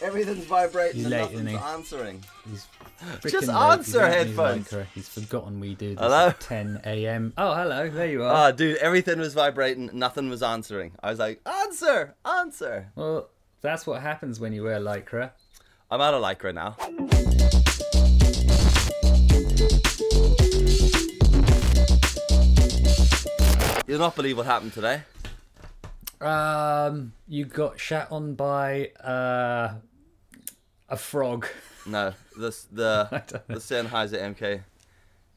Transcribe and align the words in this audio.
Everything's 0.00 0.44
vibrating 0.44 0.96
He's 0.96 1.04
and 1.06 1.10
late, 1.12 1.20
nothing's 1.22 1.40
isn't 1.40 1.46
he? 1.48 1.56
answering. 1.56 2.24
He's 2.48 2.66
Just 3.22 3.32
late. 3.34 3.40
He's 3.40 3.48
answer, 3.48 3.98
not 4.00 4.12
even 4.12 4.26
headphones. 4.28 4.72
like, 4.72 4.82
uh, 4.82 4.84
He's 4.94 5.08
forgotten 5.08 5.58
we 5.60 5.74
do 5.74 5.90
this 5.96 5.98
Hello? 6.00 6.28
at 6.28 6.40
10 6.40 6.80
a.m. 6.84 7.32
Oh, 7.36 7.54
hello. 7.54 7.90
There 7.90 8.06
you 8.06 8.22
are. 8.22 8.32
Ah, 8.32 8.50
dude, 8.52 8.76
everything 8.76 9.18
was 9.18 9.34
vibrating, 9.34 9.90
nothing 9.92 10.30
was 10.30 10.42
answering. 10.42 10.92
I 11.02 11.10
was 11.10 11.18
like, 11.18 11.40
answer, 11.46 12.14
answer. 12.24 12.92
well, 12.94 13.28
that's 13.60 13.86
what 13.88 14.00
happens 14.02 14.38
when 14.38 14.52
you 14.52 14.62
wear 14.64 14.78
lycra. 14.78 15.32
I'm 15.90 16.00
out 16.00 16.14
of 16.14 16.22
lycra 16.22 16.54
now. 16.54 16.76
You'll 23.86 23.98
not 24.00 24.16
believe 24.16 24.36
what 24.36 24.44
happened 24.44 24.74
today. 24.74 25.00
Um, 26.20 27.12
you 27.26 27.46
got 27.46 27.80
shat 27.80 28.08
on 28.12 28.34
by 28.34 28.88
uh, 29.02 29.76
a 30.88 30.96
frog. 30.96 31.46
No, 31.86 32.12
this 32.38 32.64
the 32.70 33.08
the 33.46 33.54
Sennheiser 33.56 34.62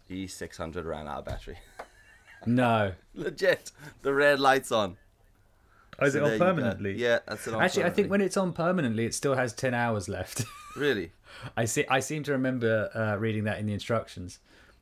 MKE 0.10 0.30
600 0.30 0.86
ran 0.86 1.08
out 1.08 1.20
of 1.20 1.26
battery. 1.26 1.58
No. 2.46 2.94
Legit, 3.14 3.72
the 4.02 4.12
red 4.16 4.40
lights 4.40 4.72
on. 4.72 4.98
Oh, 6.00 6.08
is 6.08 6.14
So 6.14 6.26
it 6.26 6.34
on 6.34 6.40
permanently? 6.40 6.94
Yeah, 6.94 7.20
that's 7.27 7.46
it. 7.46 7.54
On 7.54 7.62
Actually, 7.62 7.84
I 7.84 7.91
think 7.91 8.10
when 8.10 8.20
it's 8.20 8.36
on 8.36 8.52
permanently, 8.52 9.05
it 9.05 9.14
still 9.14 9.36
has 9.36 9.54
10 9.54 9.76
hours 9.76 10.10
left. 10.10 10.44
really, 10.76 11.12
I 11.55 11.66
see. 11.66 11.86
I 11.88 11.99
seem 11.99 12.24
to 12.24 12.32
remember 12.32 12.90
uh, 12.96 13.20
reading 13.20 13.44
that 13.44 13.60
in 13.60 13.68
the 13.68 13.74
instructions. 13.74 14.40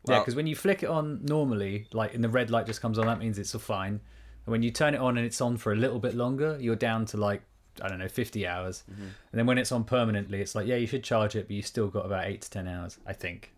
yeah, 0.07 0.19
because 0.19 0.35
when 0.35 0.47
you 0.47 0.55
flick 0.55 0.83
it 0.83 0.89
on 0.89 1.25
normally, 1.25 1.87
like, 1.91 2.13
and 2.13 2.23
the 2.23 2.29
red 2.29 2.49
light 2.49 2.65
just 2.65 2.81
comes 2.81 2.97
on, 2.97 3.07
that 3.07 3.19
means 3.19 3.37
it's 3.37 3.53
all 3.53 3.59
fine. 3.59 3.99
And 4.45 4.51
when 4.53 4.63
you 4.63 4.71
turn 4.71 4.93
it 4.93 5.01
on 5.01 5.17
and 5.17 5.25
it's 5.25 5.41
on 5.41 5.57
for 5.57 5.73
a 5.73 5.75
little 5.75 5.99
bit 5.99 6.15
longer, 6.15 6.57
you're 6.61 6.77
down 6.77 7.05
to 7.07 7.17
like 7.17 7.41
I 7.81 7.87
don't 7.87 7.99
know, 7.99 8.07
50 8.07 8.47
hours. 8.47 8.83
Mm-hmm. 8.91 9.01
And 9.01 9.13
then 9.33 9.45
when 9.45 9.57
it's 9.57 9.71
on 9.71 9.83
permanently, 9.83 10.41
it's 10.41 10.55
like 10.55 10.67
yeah, 10.67 10.75
you 10.75 10.87
should 10.87 11.03
charge 11.03 11.35
it, 11.35 11.47
but 11.47 11.55
you 11.55 11.61
still 11.61 11.87
got 11.87 12.05
about 12.05 12.25
eight 12.25 12.41
to 12.41 12.49
10 12.49 12.67
hours, 12.67 12.97
I 13.05 13.13
think. 13.13 13.51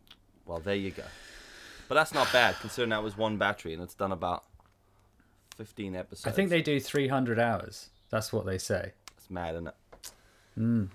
well 0.45 0.59
there 0.59 0.75
you 0.75 0.91
go. 0.91 1.03
But 1.87 1.95
that's 1.95 2.13
not 2.13 2.31
bad 2.31 2.55
considering 2.61 2.89
that 2.91 3.03
was 3.03 3.17
one 3.17 3.37
battery 3.37 3.73
and 3.73 3.83
it's 3.83 3.95
done 3.95 4.11
about 4.11 4.45
15 5.57 5.95
episodes. 5.95 6.27
I 6.27 6.31
think 6.31 6.49
they 6.49 6.61
do 6.61 6.79
300 6.79 7.37
hours. 7.39 7.89
That's 8.09 8.31
what 8.31 8.45
they 8.45 8.57
say. 8.57 8.93
It's 9.17 9.29
mad, 9.29 9.55
isn't 9.55 9.67
it? 9.67 9.75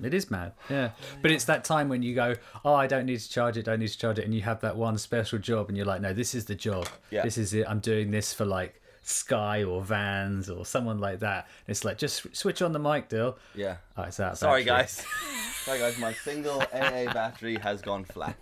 It 0.02 0.14
is 0.14 0.30
mad, 0.30 0.52
yeah. 0.68 0.90
But 1.22 1.30
it's 1.30 1.44
that 1.44 1.64
time 1.64 1.88
when 1.88 2.02
you 2.02 2.14
go, 2.14 2.34
oh, 2.64 2.74
I 2.74 2.86
don't 2.86 3.06
need 3.06 3.18
to 3.18 3.28
charge 3.28 3.56
it, 3.56 3.64
don't 3.64 3.80
need 3.80 3.88
to 3.88 3.98
charge 3.98 4.18
it, 4.18 4.24
and 4.24 4.34
you 4.34 4.42
have 4.42 4.60
that 4.60 4.76
one 4.76 4.98
special 4.98 5.38
job, 5.38 5.68
and 5.68 5.76
you're 5.76 5.86
like, 5.86 6.00
no, 6.00 6.12
this 6.12 6.34
is 6.34 6.44
the 6.44 6.54
job. 6.54 6.86
Yeah. 7.10 7.22
This 7.22 7.38
is 7.38 7.54
it. 7.54 7.66
I'm 7.68 7.80
doing 7.80 8.10
this 8.10 8.32
for 8.34 8.44
like 8.44 8.80
Sky 9.08 9.62
or 9.62 9.82
Vans 9.82 10.50
or 10.50 10.66
someone 10.66 10.98
like 10.98 11.20
that. 11.20 11.46
And 11.66 11.72
it's 11.72 11.84
like, 11.84 11.96
just 11.96 12.36
switch 12.36 12.60
on 12.60 12.72
the 12.72 12.80
mic, 12.80 13.08
Dill. 13.08 13.38
Yeah. 13.54 13.76
Oh, 13.96 14.02
it's 14.02 14.18
out. 14.18 14.36
Sorry, 14.36 14.64
battery. 14.64 14.82
guys. 14.82 15.06
Sorry, 15.64 15.78
guys. 15.78 15.98
My 15.98 16.12
single 16.12 16.60
AA 16.72 17.12
battery 17.12 17.56
has 17.56 17.80
gone 17.80 18.04
flat. 18.04 18.36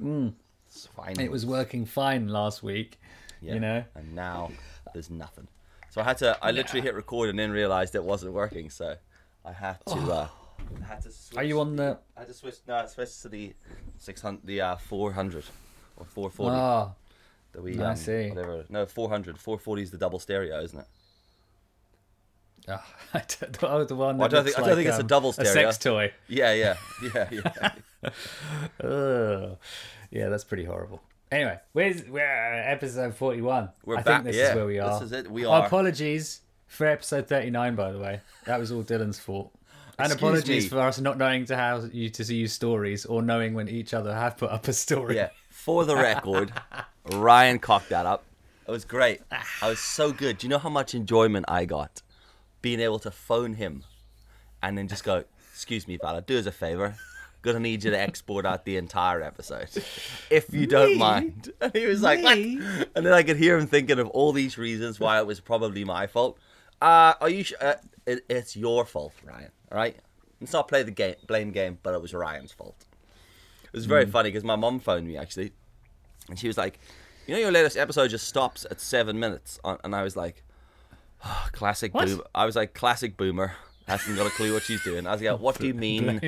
It's 0.00 0.86
fine. 0.94 1.16
Mm. 1.16 1.24
It 1.24 1.30
was 1.30 1.44
working 1.44 1.84
fine 1.84 2.28
last 2.28 2.62
week. 2.62 3.00
Yeah. 3.42 3.54
You 3.54 3.60
know. 3.60 3.84
And 3.96 4.14
now 4.14 4.52
there's 4.92 5.10
nothing. 5.10 5.48
So 5.90 6.00
I 6.00 6.04
had 6.04 6.18
to. 6.18 6.38
I 6.40 6.52
literally 6.52 6.82
hit 6.82 6.94
record 6.94 7.28
and 7.28 7.38
then 7.38 7.50
realized 7.50 7.96
it 7.96 8.04
wasn't 8.04 8.32
working. 8.32 8.70
So 8.70 8.94
I 9.44 9.52
had 9.52 9.78
to. 9.86 9.94
Uh, 9.94 10.28
I 10.80 10.86
had 10.86 11.02
to 11.02 11.10
switch. 11.10 11.38
Are 11.38 11.44
you 11.44 11.58
on 11.60 11.74
the? 11.74 11.98
I 12.16 12.20
had 12.20 12.28
to 12.28 12.34
switch. 12.34 12.56
No, 12.68 12.76
I 12.76 12.86
switched 12.86 13.22
to 13.22 13.28
the 13.28 13.52
600, 13.98 14.46
the 14.46 14.60
uh, 14.60 14.76
400 14.76 15.44
or 15.96 16.06
440. 16.06 16.56
Oh, 16.56 16.94
that 17.52 17.62
we, 17.62 17.80
I 17.80 17.90
um, 17.90 17.96
see. 17.96 18.28
Whatever. 18.28 18.64
No, 18.68 18.86
400. 18.86 19.38
440 19.38 19.82
is 19.82 19.90
the 19.90 19.98
double 19.98 20.18
stereo, 20.18 20.62
isn't 20.62 20.78
it? 20.78 20.86
oh, 22.68 22.84
I 23.14 23.22
don't 23.60 23.88
the 23.88 23.94
one. 23.94 24.18
Well, 24.18 24.26
I 24.26 24.28
don't 24.28 24.44
think- 24.44 24.58
I 24.58 24.66
don't 24.66 24.76
think 24.76 24.88
it's 24.88 24.98
a 24.98 25.02
um, 25.02 25.06
double 25.06 25.30
A 25.30 25.32
stereo. 25.32 25.52
sex 25.52 25.78
toy. 25.78 26.12
Yeah, 26.28 26.52
yeah, 26.52 26.76
yeah, 27.14 27.72
yeah. 28.82 29.54
Yeah, 30.12 30.28
that's 30.28 30.42
pretty 30.42 30.64
horrible. 30.64 31.00
Anyway, 31.30 31.56
where's 31.72 32.02
we're 32.08 32.20
episode 32.22 33.14
forty-one? 33.14 33.70
We're 33.84 33.98
I 33.98 34.02
back, 34.02 34.22
think 34.24 34.24
this 34.24 34.36
yeah. 34.36 34.50
is 34.50 34.56
where 34.56 34.66
we 34.66 34.80
are. 34.80 34.98
This 34.98 35.06
is 35.06 35.12
it, 35.12 35.30
we 35.30 35.44
are. 35.44 35.64
Apologies 35.66 36.40
for 36.66 36.88
episode 36.88 37.28
thirty-nine, 37.28 37.76
by 37.76 37.92
the 37.92 38.00
way. 38.00 38.20
That 38.46 38.58
was 38.58 38.72
all 38.72 38.82
Dylan's 38.82 39.20
fault. 39.20 39.52
And 40.00 40.06
Excuse 40.06 40.18
apologies 40.18 40.64
me. 40.64 40.68
for 40.70 40.80
us 40.80 40.98
not 40.98 41.18
knowing 41.18 41.44
to 41.44 41.56
how 41.56 41.82
you 41.92 42.10
to 42.10 42.34
use 42.34 42.52
stories 42.52 43.04
or 43.06 43.22
knowing 43.22 43.54
when 43.54 43.68
each 43.68 43.94
other 43.94 44.12
have 44.12 44.36
put 44.36 44.50
up 44.50 44.66
a 44.66 44.72
story. 44.72 45.14
Yeah. 45.14 45.28
For 45.50 45.84
the 45.84 45.94
record, 45.94 46.52
Ryan 47.12 47.58
cocked 47.58 47.90
that 47.90 48.06
up. 48.06 48.24
It 48.66 48.70
was 48.70 48.84
great. 48.84 49.20
I 49.62 49.68
was 49.68 49.80
so 49.80 50.12
good. 50.12 50.38
Do 50.38 50.46
you 50.46 50.50
know 50.50 50.58
how 50.58 50.68
much 50.68 50.94
enjoyment 50.94 51.44
I 51.48 51.64
got 51.64 52.02
being 52.62 52.80
able 52.80 52.98
to 53.00 53.10
phone 53.10 53.54
him 53.54 53.84
and 54.62 54.76
then 54.78 54.86
just 54.86 55.02
go, 55.02 55.24
"Excuse 55.52 55.88
me, 55.88 55.98
fella, 55.98 56.22
do 56.22 56.38
us 56.38 56.46
a 56.46 56.52
favor. 56.52 56.96
Gonna 57.42 57.58
need 57.58 57.84
you 57.84 57.90
to 57.90 57.98
export 57.98 58.44
out 58.44 58.64
the 58.64 58.76
entire 58.76 59.22
episode, 59.22 59.70
if 60.30 60.52
you 60.52 60.66
don't 60.66 60.98
mind." 60.98 61.52
And 61.60 61.74
he 61.74 61.86
was 61.86 62.02
like, 62.02 62.22
"What?" 62.22 62.36
And 62.38 63.06
then 63.06 63.12
I 63.12 63.22
could 63.22 63.38
hear 63.38 63.58
him 63.58 63.66
thinking 63.66 63.98
of 63.98 64.08
all 64.10 64.32
these 64.32 64.56
reasons 64.58 65.00
why 65.00 65.18
it 65.18 65.26
was 65.26 65.40
probably 65.40 65.84
my 65.84 66.06
fault. 66.06 66.38
Uh, 66.80 67.14
are 67.20 67.28
you? 67.28 67.42
Sh- 67.44 67.54
uh, 67.60 67.74
it, 68.06 68.24
it's 68.28 68.56
your 68.56 68.84
fault, 68.84 69.14
Ryan. 69.24 69.50
All 69.72 69.78
right. 69.78 69.96
Let's 70.40 70.52
not 70.52 70.68
play 70.68 70.82
the 70.82 70.90
game, 70.90 71.16
blame 71.26 71.50
game, 71.50 71.78
but 71.82 71.92
it 71.92 72.00
was 72.00 72.14
Ryan's 72.14 72.52
fault. 72.52 72.86
It 73.64 73.72
was 73.72 73.84
very 73.86 74.06
funny 74.06 74.30
because 74.30 74.42
my 74.42 74.56
mom 74.56 74.80
phoned 74.80 75.06
me 75.06 75.16
actually, 75.18 75.52
and 76.28 76.38
she 76.38 76.46
was 76.46 76.56
like, 76.56 76.78
"You 77.30 77.36
know, 77.36 77.42
your 77.42 77.52
latest 77.52 77.76
episode 77.76 78.08
just 78.08 78.26
stops 78.26 78.66
at 78.72 78.80
seven 78.80 79.20
minutes," 79.20 79.60
on, 79.62 79.78
and 79.84 79.94
I 79.94 80.02
was 80.02 80.16
like, 80.16 80.42
oh, 81.24 81.46
"Classic 81.52 81.94
What? 81.94 82.08
boomer." 82.08 82.24
I 82.34 82.44
was 82.44 82.56
like, 82.56 82.74
"Classic 82.74 83.16
boomer." 83.16 83.52
Hasn't 83.86 84.16
got 84.16 84.26
a 84.26 84.30
clue 84.30 84.52
what 84.52 84.64
she's 84.64 84.82
doing. 84.82 85.06
I 85.06 85.12
was 85.12 85.22
like, 85.22 85.38
"What 85.38 85.56
do 85.56 85.68
you 85.68 85.74
mean? 85.88 86.18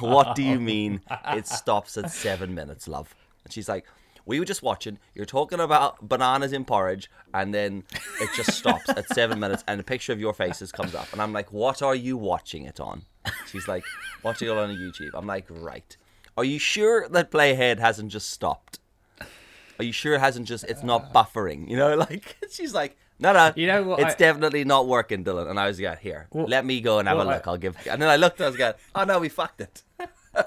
What 0.00 0.36
do 0.36 0.42
you 0.42 0.60
mean? 0.60 1.00
It 1.28 1.46
stops 1.46 1.96
at 1.96 2.10
seven 2.10 2.54
minutes, 2.54 2.86
love?" 2.86 3.14
And 3.44 3.50
she's 3.54 3.66
like, 3.66 3.86
"We 4.26 4.38
were 4.40 4.44
just 4.44 4.62
watching. 4.62 4.98
You're 5.14 5.24
talking 5.24 5.58
about 5.58 6.06
bananas 6.06 6.52
in 6.52 6.66
porridge, 6.66 7.10
and 7.32 7.54
then 7.54 7.84
it 8.20 8.28
just 8.36 8.52
stops 8.52 8.90
at 8.90 9.08
seven 9.08 9.40
minutes, 9.40 9.64
and 9.66 9.80
a 9.80 9.82
picture 9.82 10.12
of 10.12 10.20
your 10.20 10.34
faces 10.34 10.70
comes 10.70 10.94
up." 10.94 11.10
And 11.14 11.22
I'm 11.22 11.32
like, 11.32 11.50
"What 11.50 11.80
are 11.80 11.94
you 11.94 12.18
watching 12.18 12.66
it 12.66 12.78
on?" 12.78 13.06
She's 13.50 13.66
like, 13.68 13.84
"Watching 14.22 14.48
it 14.48 14.56
on 14.58 14.68
YouTube." 14.68 15.12
I'm 15.14 15.26
like, 15.26 15.46
"Right." 15.48 15.96
Are 16.36 16.44
you 16.44 16.58
sure 16.58 17.08
that 17.08 17.30
Playhead 17.30 17.78
hasn't 17.78 18.12
just 18.12 18.28
stopped? 18.28 18.80
Are 19.82 19.84
you 19.84 19.92
sure 19.92 20.14
it 20.14 20.20
hasn't 20.20 20.46
just? 20.46 20.64
It's 20.64 20.82
not 20.84 21.12
buffering. 21.12 21.68
You 21.68 21.76
know, 21.76 21.96
like 22.06 22.36
she's 22.50 22.72
like, 22.72 22.96
no, 23.18 23.32
no. 23.32 23.52
You 23.56 23.66
know 23.66 23.82
what, 23.82 24.00
It's 24.00 24.14
I- 24.14 24.18
definitely 24.18 24.64
not 24.64 24.86
working, 24.86 25.24
Dylan. 25.24 25.50
And 25.50 25.58
I 25.58 25.66
was 25.66 25.80
like, 25.80 25.98
here, 25.98 26.28
let 26.32 26.64
me 26.64 26.80
go 26.80 26.98
and 27.00 27.08
have 27.08 27.18
well, 27.18 27.28
a 27.28 27.32
I- 27.32 27.34
look. 27.36 27.48
I'll 27.48 27.58
give. 27.58 27.76
And 27.90 28.00
then 28.00 28.08
I 28.08 28.16
looked. 28.16 28.38
and 28.40 28.46
I 28.46 28.50
was 28.50 28.58
like, 28.58 28.76
oh 28.94 29.04
no, 29.04 29.18
we 29.18 29.28
fucked 29.28 29.60
it. 29.60 29.82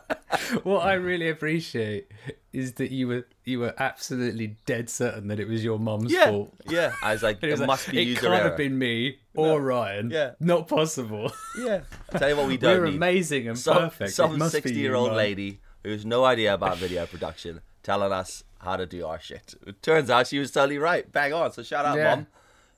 What 0.63 0.85
I 0.85 0.93
really 0.93 1.29
appreciate 1.29 2.11
is 2.51 2.73
that 2.73 2.91
you 2.91 3.07
were 3.07 3.25
you 3.45 3.59
were 3.59 3.73
absolutely 3.77 4.57
dead 4.65 4.89
certain 4.89 5.27
that 5.29 5.39
it 5.39 5.47
was 5.47 5.63
your 5.63 5.79
mum's 5.79 6.11
Yeah, 6.11 6.25
fault. 6.25 6.53
yeah. 6.67 6.93
I 7.01 7.13
was 7.13 7.23
like, 7.23 7.37
It, 7.41 7.47
it, 7.47 7.51
was 7.51 7.59
like, 7.61 7.67
must 7.67 7.89
be 7.89 8.01
it 8.01 8.07
user 8.07 8.21
can't 8.21 8.33
error. 8.33 8.49
have 8.49 8.57
been 8.57 8.77
me 8.77 9.19
or 9.33 9.61
Ryan. 9.61 10.09
Yeah. 10.11 10.31
Not 10.39 10.67
possible. 10.67 11.31
Yeah. 11.57 11.81
I 12.11 12.17
tell 12.17 12.29
you 12.29 12.35
what, 12.35 12.47
we 12.47 12.57
don't 12.57 12.79
We're 12.79 12.85
need. 12.87 12.95
amazing 12.95 13.47
and 13.47 13.57
some, 13.57 13.77
perfect. 13.77 14.11
Some 14.11 14.37
must 14.37 14.51
be 14.53 14.57
you, 14.57 14.61
sixty-year-old 14.63 15.13
lady 15.13 15.61
who 15.83 15.91
has 15.91 16.05
no 16.05 16.25
idea 16.25 16.53
about 16.53 16.77
video 16.77 17.05
production 17.05 17.61
telling 17.83 18.11
us 18.11 18.43
how 18.65 18.75
to 18.75 18.85
do 18.85 19.05
our 19.05 19.19
shit. 19.19 19.55
It 19.65 19.81
turns 19.81 20.09
out 20.09 20.27
she 20.27 20.39
was 20.39 20.51
totally 20.51 20.77
right. 20.77 21.09
Bang 21.11 21.31
on. 21.33 21.51
So 21.53 21.63
shout 21.63 21.85
out, 21.85 21.97
Yeah. 21.97 22.15
mom, 22.15 22.27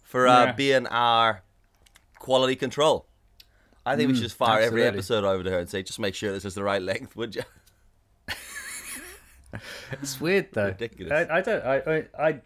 for 0.03 0.27
uh, 0.27 0.45
Yeah. 0.45 0.51
being 0.51 0.87
our 0.87 1.41
quality 2.19 2.55
control. 2.55 3.07
I 3.85 3.95
think 3.95 4.09
we 4.09 4.13
should 4.15 4.23
just 4.23 4.35
fire 4.35 4.59
every 4.61 4.81
Mm, 4.81 4.87
episode 4.89 5.23
over 5.23 5.43
to 5.43 5.49
her 5.51 5.59
and 5.59 5.69
say, 5.69 5.81
just 5.81 5.97
make 5.97 6.13
sure 6.13 6.31
this 6.33 6.43
is 6.45 6.55
the 6.55 6.63
right 6.63 6.81
length, 6.81 7.15
would 7.15 7.35
you? 7.35 7.43
It's 10.01 10.19
weird 10.19 10.49
though. 10.51 10.65
Ridiculous. 10.67 11.13
I, 11.29 11.37
I 11.37 11.41
don't. 11.41 11.65
I, 11.65 11.75
I. 11.77 12.27
I. 12.27 12.41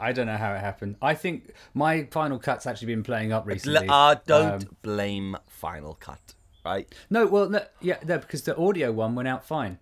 I 0.00 0.12
don't 0.12 0.26
know 0.26 0.36
how 0.36 0.54
it 0.54 0.60
happened. 0.60 0.94
I 1.02 1.14
think 1.14 1.52
my 1.74 2.04
Final 2.12 2.38
Cut's 2.38 2.66
actually 2.66 2.86
been 2.94 3.02
playing 3.02 3.32
up 3.32 3.46
recently. 3.46 3.88
Uh, 3.88 4.14
don't 4.26 4.62
Um, 4.62 4.76
blame 4.82 5.36
Final 5.48 5.94
Cut, 5.94 6.34
right? 6.64 6.90
no, 7.10 7.26
well, 7.26 7.48
no, 7.50 7.64
yeah, 7.80 7.96
no, 8.06 8.18
because 8.18 8.42
the 8.42 8.56
audio 8.56 8.92
one 8.92 9.14
went 9.16 9.26
out 9.26 9.44
fine. 9.44 9.78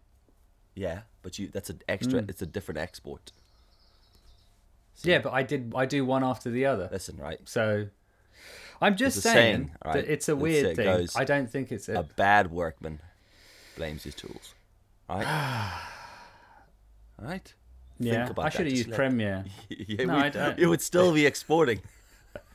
Yeah, 0.74 1.02
but 1.24 1.38
you 1.38 1.48
that's 1.48 1.70
an 1.70 1.80
extra. 1.88 2.22
Mm. 2.22 2.30
It's 2.30 2.42
a 2.42 2.46
different 2.46 2.78
export. 2.78 3.32
Yeah, 5.02 5.18
but 5.18 5.32
I 5.32 5.42
did. 5.42 5.72
I 5.74 5.86
do 5.86 6.04
one 6.04 6.22
after 6.22 6.50
the 6.50 6.66
other. 6.66 6.88
Listen, 6.92 7.16
right? 7.16 7.40
So, 7.44 7.88
I'm 8.80 8.96
just 8.96 9.20
saying 9.22 9.34
saying, 9.34 9.70
right? 9.84 9.94
that 9.94 10.12
it's 10.12 10.28
a 10.28 10.36
weird 10.36 10.66
it 10.66 10.76
thing. 10.76 11.08
I 11.16 11.24
don't 11.24 11.50
think 11.50 11.72
it's 11.72 11.88
a. 11.88 11.94
A 11.94 12.02
bad 12.04 12.52
workman 12.52 13.00
blames 13.76 14.04
his 14.04 14.14
tools. 14.14 14.54
Right? 15.08 15.26
right? 17.20 17.54
yeah, 17.98 18.12
think 18.12 18.30
about 18.30 18.46
I 18.46 18.48
should 18.50 18.66
have 18.66 18.76
used 18.76 18.92
Premiere. 18.92 19.44
Yeah, 19.68 20.04
No, 20.04 20.14
we- 20.14 20.20
I 20.20 20.28
don't. 20.28 20.58
It 20.58 20.66
would 20.66 20.82
still 20.82 21.12
be 21.12 21.26
exporting. 21.26 21.80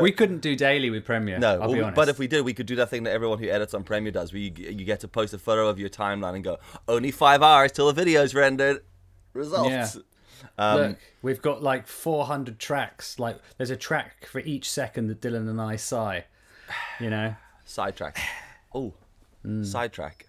we 0.00 0.12
couldn't 0.12 0.40
do 0.40 0.56
daily 0.56 0.90
with 0.90 1.04
Premiere. 1.04 1.38
No, 1.38 1.52
I'll 1.52 1.60
well, 1.60 1.72
be 1.72 1.80
honest. 1.82 1.96
but 1.96 2.08
if 2.08 2.18
we 2.18 2.26
did, 2.26 2.42
we 2.42 2.54
could 2.54 2.66
do 2.66 2.76
that 2.76 2.88
thing 2.88 3.02
that 3.04 3.12
everyone 3.12 3.38
who 3.38 3.48
edits 3.48 3.74
on 3.74 3.84
Premiere 3.84 4.12
does, 4.12 4.32
where 4.32 4.40
you, 4.40 4.52
you 4.56 4.84
get 4.84 5.00
to 5.00 5.08
post 5.08 5.34
a 5.34 5.38
photo 5.38 5.68
of 5.68 5.78
your 5.78 5.88
timeline 5.88 6.34
and 6.34 6.44
go, 6.44 6.58
only 6.88 7.10
five 7.10 7.42
hours 7.42 7.72
till 7.72 7.86
the 7.86 7.92
video's 7.92 8.34
rendered. 8.34 8.82
Results. 9.34 9.70
Yeah. 9.70 10.02
Um, 10.58 10.80
Look, 10.80 10.98
we've 11.22 11.42
got 11.42 11.62
like 11.62 11.86
400 11.86 12.58
tracks. 12.58 13.18
Like, 13.18 13.38
there's 13.56 13.70
a 13.70 13.76
track 13.76 14.26
for 14.26 14.40
each 14.40 14.70
second 14.70 15.08
that 15.08 15.20
Dylan 15.20 15.48
and 15.48 15.60
I 15.60 15.76
sigh. 15.76 16.24
You 17.00 17.10
know, 17.10 17.34
Sidetrack. 17.64 18.18
Oh, 18.74 18.94
Sidetrack. 19.62 20.26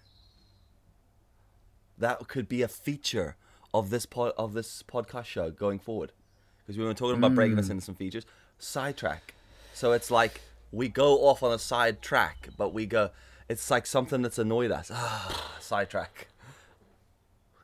That 1.97 2.27
could 2.27 2.49
be 2.49 2.61
a 2.61 2.67
feature 2.67 3.35
of 3.73 3.89
this 3.89 4.05
pod, 4.05 4.33
of 4.37 4.53
this 4.53 4.83
podcast 4.83 5.25
show 5.25 5.51
going 5.51 5.79
forward, 5.79 6.11
because 6.59 6.77
we 6.77 6.83
were 6.83 6.93
talking 6.93 7.17
about 7.17 7.35
breaking 7.35 7.59
us 7.59 7.69
into 7.69 7.83
some 7.83 7.95
features. 7.95 8.25
Sidetrack. 8.63 9.33
So 9.73 9.91
it's 9.91 10.09
like 10.11 10.41
we 10.71 10.87
go 10.89 11.25
off 11.27 11.43
on 11.43 11.51
a 11.53 11.59
side 11.59 12.01
track, 12.01 12.49
but 12.57 12.73
we 12.73 12.85
go. 12.85 13.11
It's 13.49 13.69
like 13.69 13.85
something 13.85 14.21
that's 14.21 14.39
annoyed 14.39 14.71
us. 14.71 14.89
Ah, 14.93 15.55
sidetrack. 15.59 16.27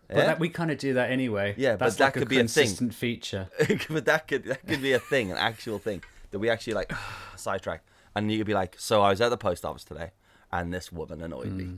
But 0.08 0.18
Yeah? 0.18 0.26
that, 0.26 0.40
we 0.40 0.50
kind 0.50 0.72
of 0.72 0.78
do 0.78 0.94
that 0.96 1.12
anyway. 1.12 1.54
Yeah, 1.58 1.74
but 1.74 1.86
that's 1.86 1.96
that 1.98 2.04
like 2.06 2.14
could 2.16 2.24
a 2.24 2.26
be 2.26 2.36
a 2.38 2.40
thing. 2.40 2.64
consistent 2.66 2.94
feature. 2.94 3.48
but 3.90 4.06
that 4.06 4.28
could 4.28 4.44
that 4.46 4.68
could 4.68 4.82
be 4.82 4.92
a 4.94 5.00
thing, 5.00 5.32
an 5.32 5.38
actual 5.38 5.80
thing 5.80 6.04
that 6.32 6.40
we 6.40 6.50
actually 6.50 6.74
like 6.74 6.92
sidetrack, 7.36 7.84
and 8.16 8.32
you 8.32 8.38
could 8.40 8.48
be 8.48 8.54
like, 8.54 8.76
"So 8.80 9.02
I 9.02 9.10
was 9.12 9.22
at 9.22 9.30
the 9.30 9.38
post 9.38 9.64
office 9.66 9.84
today, 9.84 10.12
and 10.52 10.74
this 10.74 10.92
woman 10.92 11.22
annoyed 11.22 11.52
me." 11.52 11.70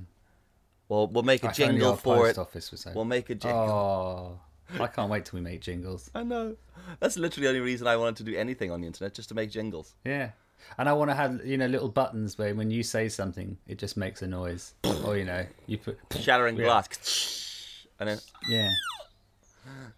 Well, 0.89 1.07
we'll 1.07 1.23
make 1.23 1.43
a 1.43 1.47
If 1.49 1.55
jingle 1.55 1.95
for 1.95 2.17
post 2.17 2.31
it. 2.31 2.37
Office 2.37 2.71
was 2.71 2.85
We'll 2.93 3.05
make 3.05 3.29
a 3.29 3.35
jingle. 3.35 3.59
Oh, 3.61 4.39
I 4.79 4.87
can't 4.87 5.09
wait 5.09 5.25
till 5.25 5.37
we 5.39 5.43
make 5.43 5.61
jingles. 5.61 6.09
I 6.15 6.23
know. 6.23 6.55
That's 6.99 7.17
literally 7.17 7.45
the 7.45 7.49
only 7.49 7.61
reason 7.61 7.87
I 7.87 7.97
wanted 7.97 8.17
to 8.17 8.23
do 8.23 8.35
anything 8.37 8.71
on 8.71 8.81
the 8.81 8.87
internet, 8.87 9.13
just 9.13 9.29
to 9.29 9.35
make 9.35 9.51
jingles. 9.51 9.95
Yeah. 10.05 10.31
And 10.77 10.87
I 10.87 10.93
want 10.93 11.09
to 11.09 11.15
have, 11.15 11.45
you 11.45 11.57
know, 11.57 11.65
little 11.65 11.89
buttons 11.89 12.37
where 12.37 12.53
when 12.53 12.69
you 12.71 12.83
say 12.83 13.09
something, 13.09 13.57
it 13.67 13.77
just 13.79 13.97
makes 13.97 14.21
a 14.21 14.27
noise. 14.27 14.73
or, 15.05 15.17
you 15.17 15.25
know, 15.25 15.45
you 15.67 15.77
put. 15.79 15.97
Shattering 16.19 16.55
Yeah. 16.57 16.65
glass. 16.65 17.85
And 17.99 18.09
then, 18.09 18.19
Yeah. 18.49 18.69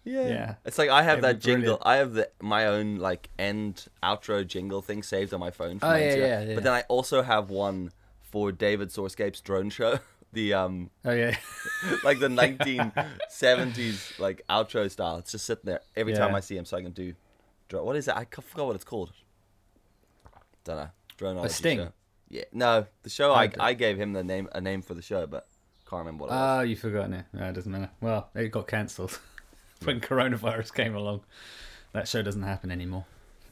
yeah. 0.04 0.28
Yeah. 0.28 0.54
It's 0.64 0.78
like 0.78 0.90
I 0.90 1.02
have 1.02 1.18
It'd 1.18 1.24
that 1.24 1.38
jingle. 1.40 1.78
I 1.82 1.96
have 1.96 2.14
the 2.14 2.30
my 2.40 2.66
own 2.66 2.96
like 2.96 3.28
end 3.38 3.86
outro 4.02 4.46
jingle 4.46 4.82
thing 4.82 5.02
saved 5.02 5.32
on 5.34 5.40
my 5.40 5.50
phone. 5.50 5.78
Oh, 5.82 5.94
yeah, 5.94 6.14
yeah, 6.14 6.42
yeah. 6.42 6.54
But 6.54 6.64
then 6.64 6.72
I 6.72 6.82
also 6.88 7.22
have 7.22 7.50
one 7.50 7.92
for 8.22 8.50
David 8.52 8.88
Sorscape's 8.90 9.40
drone 9.40 9.70
show. 9.70 9.98
The 10.34 10.54
um 10.54 10.90
Oh, 11.04 11.12
yeah. 11.12 11.36
like 12.04 12.18
the 12.18 12.28
1970s 12.42 14.18
like 14.18 14.42
outro 14.50 14.90
style. 14.90 15.18
It's 15.18 15.32
just 15.32 15.46
sitting 15.46 15.64
there 15.64 15.80
every 15.96 16.12
time 16.12 16.34
I 16.34 16.40
see 16.40 16.56
him, 16.56 16.64
so 16.64 16.76
I 16.76 16.82
can 16.82 16.92
do. 16.92 17.14
What 17.70 17.96
is 17.96 18.08
it? 18.08 18.14
i 18.14 18.24
forgot 18.24 18.66
what 18.66 18.76
it's 18.76 18.84
called. 18.84 19.12
Don't 20.64 20.76
know. 20.76 20.88
Drone 21.16 21.38
a 21.38 21.48
sting? 21.48 21.78
Show. 21.78 21.92
Yeah, 22.28 22.44
no, 22.52 22.86
the 23.02 23.10
show 23.10 23.32
I 23.32 23.50
I, 23.60 23.74
gave 23.74 23.98
him 23.98 24.12
the 24.12 24.24
name 24.24 24.48
a 24.52 24.60
name 24.60 24.82
for 24.82 24.94
the 24.94 25.02
show, 25.02 25.26
but 25.26 25.46
can't 25.88 26.00
remember 26.00 26.22
what 26.24 26.30
it 26.30 26.34
was. 26.34 26.58
Oh, 26.58 26.62
you've 26.62 26.78
forgotten 26.78 27.14
it. 27.14 27.26
No, 27.32 27.48
it 27.48 27.52
doesn't 27.52 27.70
matter. 27.70 27.90
Well, 28.00 28.30
it 28.34 28.50
got 28.50 28.66
cancelled 28.66 29.20
when 29.84 30.00
coronavirus 30.00 30.74
came 30.74 30.96
along. 30.96 31.20
That 31.92 32.08
show 32.08 32.22
doesn't 32.22 32.42
happen 32.42 32.72
anymore. 32.72 33.04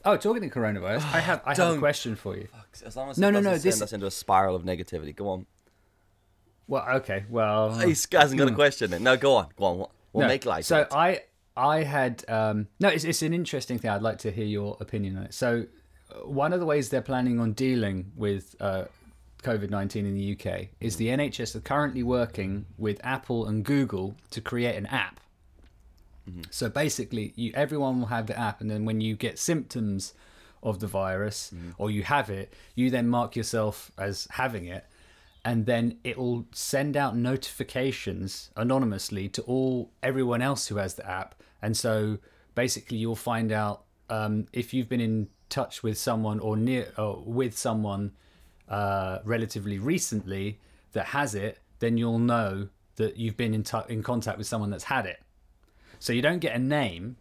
Oh, 0.05 0.17
talking 0.17 0.41
to 0.41 0.49
coronavirus, 0.49 1.03
I 1.13 1.19
have 1.19 1.41
I 1.45 1.55
have 1.55 1.75
a 1.75 1.79
question 1.79 2.15
for 2.15 2.35
you. 2.35 2.47
As 2.85 2.95
long 2.97 3.09
as 3.09 3.17
No, 3.17 3.29
no, 3.29 3.39
no, 3.39 3.51
send 3.51 3.63
this- 3.63 3.81
us 3.81 3.93
into 3.93 4.05
a 4.05 4.11
spiral 4.11 4.55
of 4.55 4.63
negativity. 4.63 5.15
Go 5.15 5.29
on. 5.29 5.45
Well, 6.73 6.87
okay, 6.97 7.25
well, 7.29 7.71
He 7.79 7.95
hasn't 8.11 8.37
got 8.39 8.47
a 8.49 8.55
question. 8.55 8.89
Then. 8.89 9.03
No, 9.03 9.15
go 9.15 9.35
on. 9.35 9.47
Go 9.55 9.65
on. 9.65 9.77
We'll, 9.77 9.91
we'll 10.11 10.21
No, 10.23 10.27
make 10.27 10.45
light. 10.45 10.65
So. 10.65 10.87
I 10.91 11.21
I 11.55 11.83
had 11.83 12.25
um, 12.27 12.67
no. 12.79 12.89
It's, 12.89 13.03
it's 13.03 13.21
an 13.21 13.31
interesting 13.33 13.77
thing. 13.77 13.91
I'd 13.91 14.01
like 14.01 14.17
to 14.19 14.31
hear 14.31 14.45
your 14.45 14.75
opinion 14.79 15.17
on 15.17 15.23
it. 15.25 15.35
So 15.35 15.65
uh, 16.09 16.27
one 16.27 16.51
of 16.51 16.59
the 16.59 16.65
ways 16.65 16.89
they're 16.89 17.01
planning 17.01 17.39
on 17.39 17.53
dealing 17.53 18.11
with 18.15 18.55
uh, 18.59 18.85
COVID 19.43 19.69
nineteen 19.69 20.07
in 20.07 20.15
the 20.15 20.33
UK 20.33 20.69
is 20.79 20.95
the 20.95 21.09
NHS 21.09 21.55
are 21.55 21.59
currently 21.59 22.01
working 22.01 22.65
with 22.79 22.99
Apple 23.03 23.45
and 23.45 23.63
Google 23.63 24.15
to 24.31 24.41
create 24.41 24.75
an 24.75 24.87
app. 24.87 25.19
So 26.49 26.69
basically, 26.69 27.33
you 27.35 27.51
everyone 27.53 27.99
will 27.99 28.07
have 28.07 28.25
the 28.27 28.39
app, 28.39 28.61
and 28.61 28.71
then 28.71 28.85
when 28.85 29.01
you 29.01 29.15
get 29.15 29.37
symptoms 29.37 30.13
of 30.63 30.79
the 30.79 30.87
virus 30.87 31.53
or 31.77 31.91
you 31.91 32.01
have 32.03 32.29
it, 32.29 32.53
you 32.75 32.89
then 32.89 33.09
mark 33.09 33.35
yourself 33.35 33.91
as 33.97 34.27
having 34.31 34.65
it, 34.65 34.85
and 35.45 35.65
then 35.65 35.97
it 36.03 36.17
will 36.17 36.45
send 36.53 36.95
out 36.95 37.15
notifications 37.15 38.49
anonymously 38.55 39.27
to 39.29 39.41
all 39.43 39.91
everyone 40.01 40.41
else 40.41 40.67
who 40.67 40.77
has 40.77 40.95
the 40.95 41.09
app. 41.09 41.35
And 41.61 41.75
so 41.75 42.17
basically, 42.55 42.97
you'll 42.97 43.15
find 43.15 43.51
out 43.51 43.83
um, 44.09 44.47
if 44.53 44.73
you've 44.73 44.89
been 44.89 45.01
in 45.01 45.27
touch 45.49 45.83
with 45.83 45.97
someone 45.97 46.39
or 46.39 46.55
near 46.55 46.91
or 46.97 47.21
with 47.25 47.57
someone 47.57 48.11
uh, 48.69 49.19
relatively 49.25 49.79
recently 49.79 50.59
that 50.93 51.07
has 51.07 51.35
it, 51.35 51.59
then 51.79 51.97
you'll 51.97 52.19
know 52.19 52.69
that 52.95 53.17
you've 53.17 53.35
been 53.35 53.53
in, 53.53 53.63
tou 53.63 53.83
in 53.89 54.01
contact 54.03 54.37
with 54.37 54.47
someone 54.47 54.69
that's 54.69 54.85
had 54.85 55.05
it. 55.05 55.21
So 55.99 56.13
you 56.13 56.21
don't 56.21 56.39
get 56.39 56.55
a 56.55 56.59
name, 56.59 57.17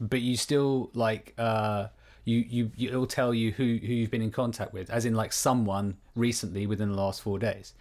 but 0.00 0.20
you 0.20 0.36
still 0.36 0.90
like 0.94 1.34
uh, 1.38 1.88
you 2.36 2.70
you 2.76 2.88
it'll 2.88 3.06
tell 3.06 3.32
you 3.34 3.52
who 3.52 3.64
who 3.64 3.92
you've 3.92 4.10
been 4.10 4.22
in 4.22 4.30
contact 4.30 4.72
with, 4.72 4.90
as 4.90 5.04
in 5.04 5.14
like 5.14 5.32
someone 5.32 5.96
recently 6.14 6.66
within 6.66 6.90
the 6.90 6.96
last 6.96 7.22
four 7.22 7.38
days. 7.38 7.74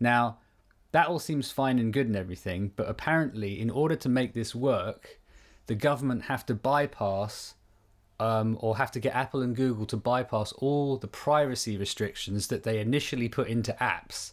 Now 0.00 0.38
that 0.92 1.08
all 1.08 1.18
seems 1.18 1.50
fine 1.50 1.78
and 1.78 1.92
good 1.92 2.06
and 2.06 2.16
everything, 2.16 2.72
but 2.76 2.88
apparently, 2.88 3.58
in 3.60 3.70
order 3.70 3.96
to 3.96 4.08
make 4.08 4.34
this 4.34 4.54
work, 4.54 5.20
the 5.66 5.74
government 5.74 6.24
have 6.24 6.44
to 6.46 6.54
bypass 6.54 7.54
um, 8.20 8.58
or 8.60 8.76
have 8.76 8.92
to 8.92 9.00
get 9.00 9.14
Apple 9.14 9.42
and 9.42 9.56
Google 9.56 9.86
to 9.86 9.96
bypass 9.96 10.52
all 10.52 10.96
the 10.98 11.08
privacy 11.08 11.76
restrictions 11.76 12.48
that 12.48 12.62
they 12.62 12.78
initially 12.78 13.28
put 13.28 13.48
into 13.48 13.72
apps 13.80 14.32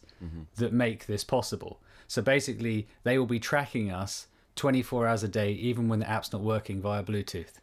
that 0.56 0.74
make 0.74 1.06
this 1.06 1.24
possible. 1.24 1.80
So 2.08 2.22
basically, 2.22 2.88
they 3.04 3.18
will 3.18 3.26
be 3.26 3.40
tracking 3.40 3.90
us 3.90 4.28
24 4.56 5.08
hours 5.08 5.24
a 5.24 5.28
day, 5.28 5.52
even 5.54 5.88
when 5.88 6.00
the 6.00 6.10
app's 6.10 6.34
not 6.34 6.42
working 6.42 6.82
via 6.82 7.04
Bluetooth. 7.04 7.54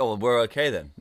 Oh, 0.00 0.06
well, 0.06 0.16
we're 0.16 0.40
okay 0.42 0.70
then, 0.70 0.92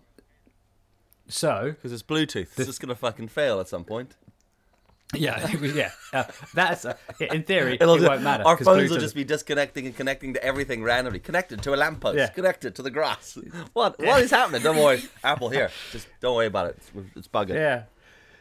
So, 1.28 1.72
because 1.72 1.92
it's 1.92 2.04
Bluetooth. 2.04 2.58
It's 2.58 2.66
just 2.66 2.82
gonna 2.82 2.96
fucking 2.96 3.28
fail 3.30 3.60
at 3.60 3.68
some 3.68 3.84
point. 3.84 4.16
yeah, 5.16 5.48
yeah, 5.62 5.92
uh, 6.12 6.26
that's 6.54 6.84
uh, 6.84 6.94
in 7.22 7.44
theory 7.44 7.78
It'll 7.80 7.96
it 7.96 8.00
ju- 8.00 8.08
won't 8.10 8.24
matter. 8.24 8.44
Our 8.46 8.58
phones 8.58 8.92
will 8.92 8.98
just 8.98 9.16
be 9.16 9.24
disconnecting 9.24 9.86
and 9.86 9.96
connecting 9.96 10.34
to 10.34 10.44
everything 10.44 10.84
randomly. 10.84 11.20
Connected 11.20 11.62
to 11.64 11.74
a 11.74 11.78
lamppost. 11.78 12.18
Yeah. 12.18 12.28
Connected 12.28 12.76
to 12.76 12.82
the 12.82 12.92
grass. 12.92 13.38
What? 13.74 13.98
What 14.00 14.22
is 14.22 14.32
happening? 14.32 14.64
Don't 14.64 14.76
worry. 14.76 15.04
Apple 15.24 15.48
here. 15.48 15.72
Just 15.94 16.10
don't 16.20 16.36
worry 16.36 16.48
about 16.48 16.72
it. 16.72 16.76
It's, 16.78 16.92
it's 17.16 17.28
bugging. 17.30 17.54
Yeah. 17.56 17.84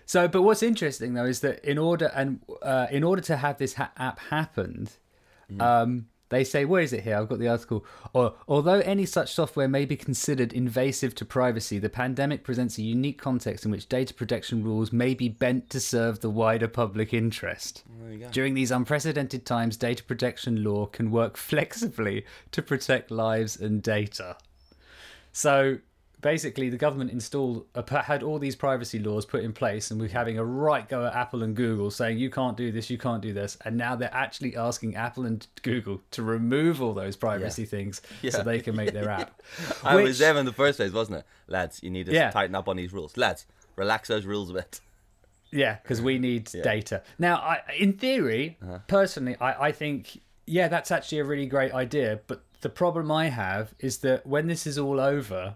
So, 0.06 0.26
but 0.26 0.42
what's 0.42 0.62
interesting 0.62 1.14
though 1.14 1.24
is 1.26 1.38
that 1.40 1.64
in 1.64 1.78
order 1.78 2.10
and 2.12 2.40
uh, 2.62 2.88
in 2.90 3.04
order 3.04 3.22
to 3.22 3.36
have 3.36 3.58
this 3.58 3.74
ha- 3.74 3.92
app 3.96 4.18
happened, 4.18 4.90
um, 5.60 6.06
they 6.28 6.44
say, 6.44 6.64
where 6.64 6.82
is 6.82 6.92
it 6.92 7.04
here? 7.04 7.16
I've 7.16 7.28
got 7.28 7.38
the 7.38 7.48
article. 7.48 7.84
Or, 8.12 8.34
although 8.48 8.80
any 8.80 9.06
such 9.06 9.32
software 9.32 9.68
may 9.68 9.84
be 9.84 9.96
considered 9.96 10.52
invasive 10.52 11.14
to 11.16 11.24
privacy, 11.24 11.78
the 11.78 11.88
pandemic 11.88 12.42
presents 12.42 12.78
a 12.78 12.82
unique 12.82 13.18
context 13.18 13.64
in 13.64 13.70
which 13.70 13.88
data 13.88 14.12
protection 14.12 14.64
rules 14.64 14.92
may 14.92 15.14
be 15.14 15.28
bent 15.28 15.70
to 15.70 15.80
serve 15.80 16.20
the 16.20 16.30
wider 16.30 16.68
public 16.68 17.14
interest. 17.14 17.84
There 18.00 18.12
you 18.12 18.18
go. 18.18 18.28
During 18.30 18.54
these 18.54 18.70
unprecedented 18.70 19.46
times, 19.46 19.76
data 19.76 20.02
protection 20.02 20.64
law 20.64 20.86
can 20.86 21.10
work 21.10 21.36
flexibly 21.36 22.24
to 22.50 22.62
protect 22.62 23.10
lives 23.10 23.56
and 23.56 23.82
data. 23.82 24.36
So 25.32 25.78
basically, 26.20 26.68
the 26.68 26.76
government 26.76 27.10
installed 27.10 27.66
had 27.88 28.22
all 28.22 28.38
these 28.38 28.56
privacy 28.56 28.98
laws 28.98 29.24
put 29.24 29.42
in 29.44 29.52
place, 29.52 29.90
and 29.90 30.00
we're 30.00 30.08
having 30.08 30.38
a 30.38 30.44
right 30.44 30.88
go 30.88 31.06
at 31.06 31.14
Apple 31.14 31.42
and 31.42 31.54
Google 31.54 31.90
saying 31.90 32.18
you 32.18 32.30
can't 32.30 32.56
do 32.56 32.72
this, 32.72 32.90
you 32.90 32.98
can't 32.98 33.22
do 33.22 33.32
this, 33.32 33.58
and 33.64 33.76
now 33.76 33.96
they're 33.96 34.12
actually 34.14 34.56
asking 34.56 34.96
Apple 34.96 35.24
and 35.26 35.46
Google 35.62 36.00
to 36.12 36.22
remove 36.22 36.82
all 36.82 36.94
those 36.94 37.16
privacy 37.16 37.64
things 37.64 38.00
Yeah. 38.22 38.30
so 38.30 38.42
they 38.42 38.60
can 38.60 38.76
make 38.76 38.92
their 38.92 39.08
app. 39.08 39.40
I 39.84 39.96
Which- 39.96 40.04
was 40.06 40.18
there 40.18 40.36
in 40.36 40.46
the 40.46 40.52
first 40.52 40.78
place, 40.78 40.92
wasn't 40.92 41.18
it? 41.18 41.26
Lads, 41.48 41.80
you 41.82 41.90
need 41.90 42.06
to 42.06 42.12
Yeah. 42.12 42.30
tighten 42.30 42.54
up 42.54 42.68
on 42.68 42.76
these 42.76 42.92
rules. 42.92 43.16
Lads, 43.16 43.46
relax 43.76 44.08
those 44.08 44.24
rules 44.26 44.50
a 44.50 44.54
bit. 44.54 44.80
Yeah, 45.52 45.76
because 45.80 46.02
we 46.02 46.18
need 46.18 46.46
data. 46.46 47.02
Now, 47.20 47.36
I, 47.36 47.60
in 47.78 47.92
theory, 47.92 48.58
uh-huh. 48.60 48.80
personally, 48.88 49.36
I, 49.40 49.68
I 49.68 49.72
think, 49.72 50.20
yeah, 50.44 50.66
that's 50.66 50.90
actually 50.90 51.20
a 51.20 51.24
really 51.24 51.46
great 51.46 51.72
idea. 51.72 52.18
But 52.26 52.42
the 52.62 52.68
problem 52.68 53.12
I 53.12 53.28
have 53.28 53.72
is 53.78 53.98
that 53.98 54.26
when 54.26 54.48
this 54.48 54.66
is 54.66 54.76
all 54.76 54.98
over, 54.98 55.54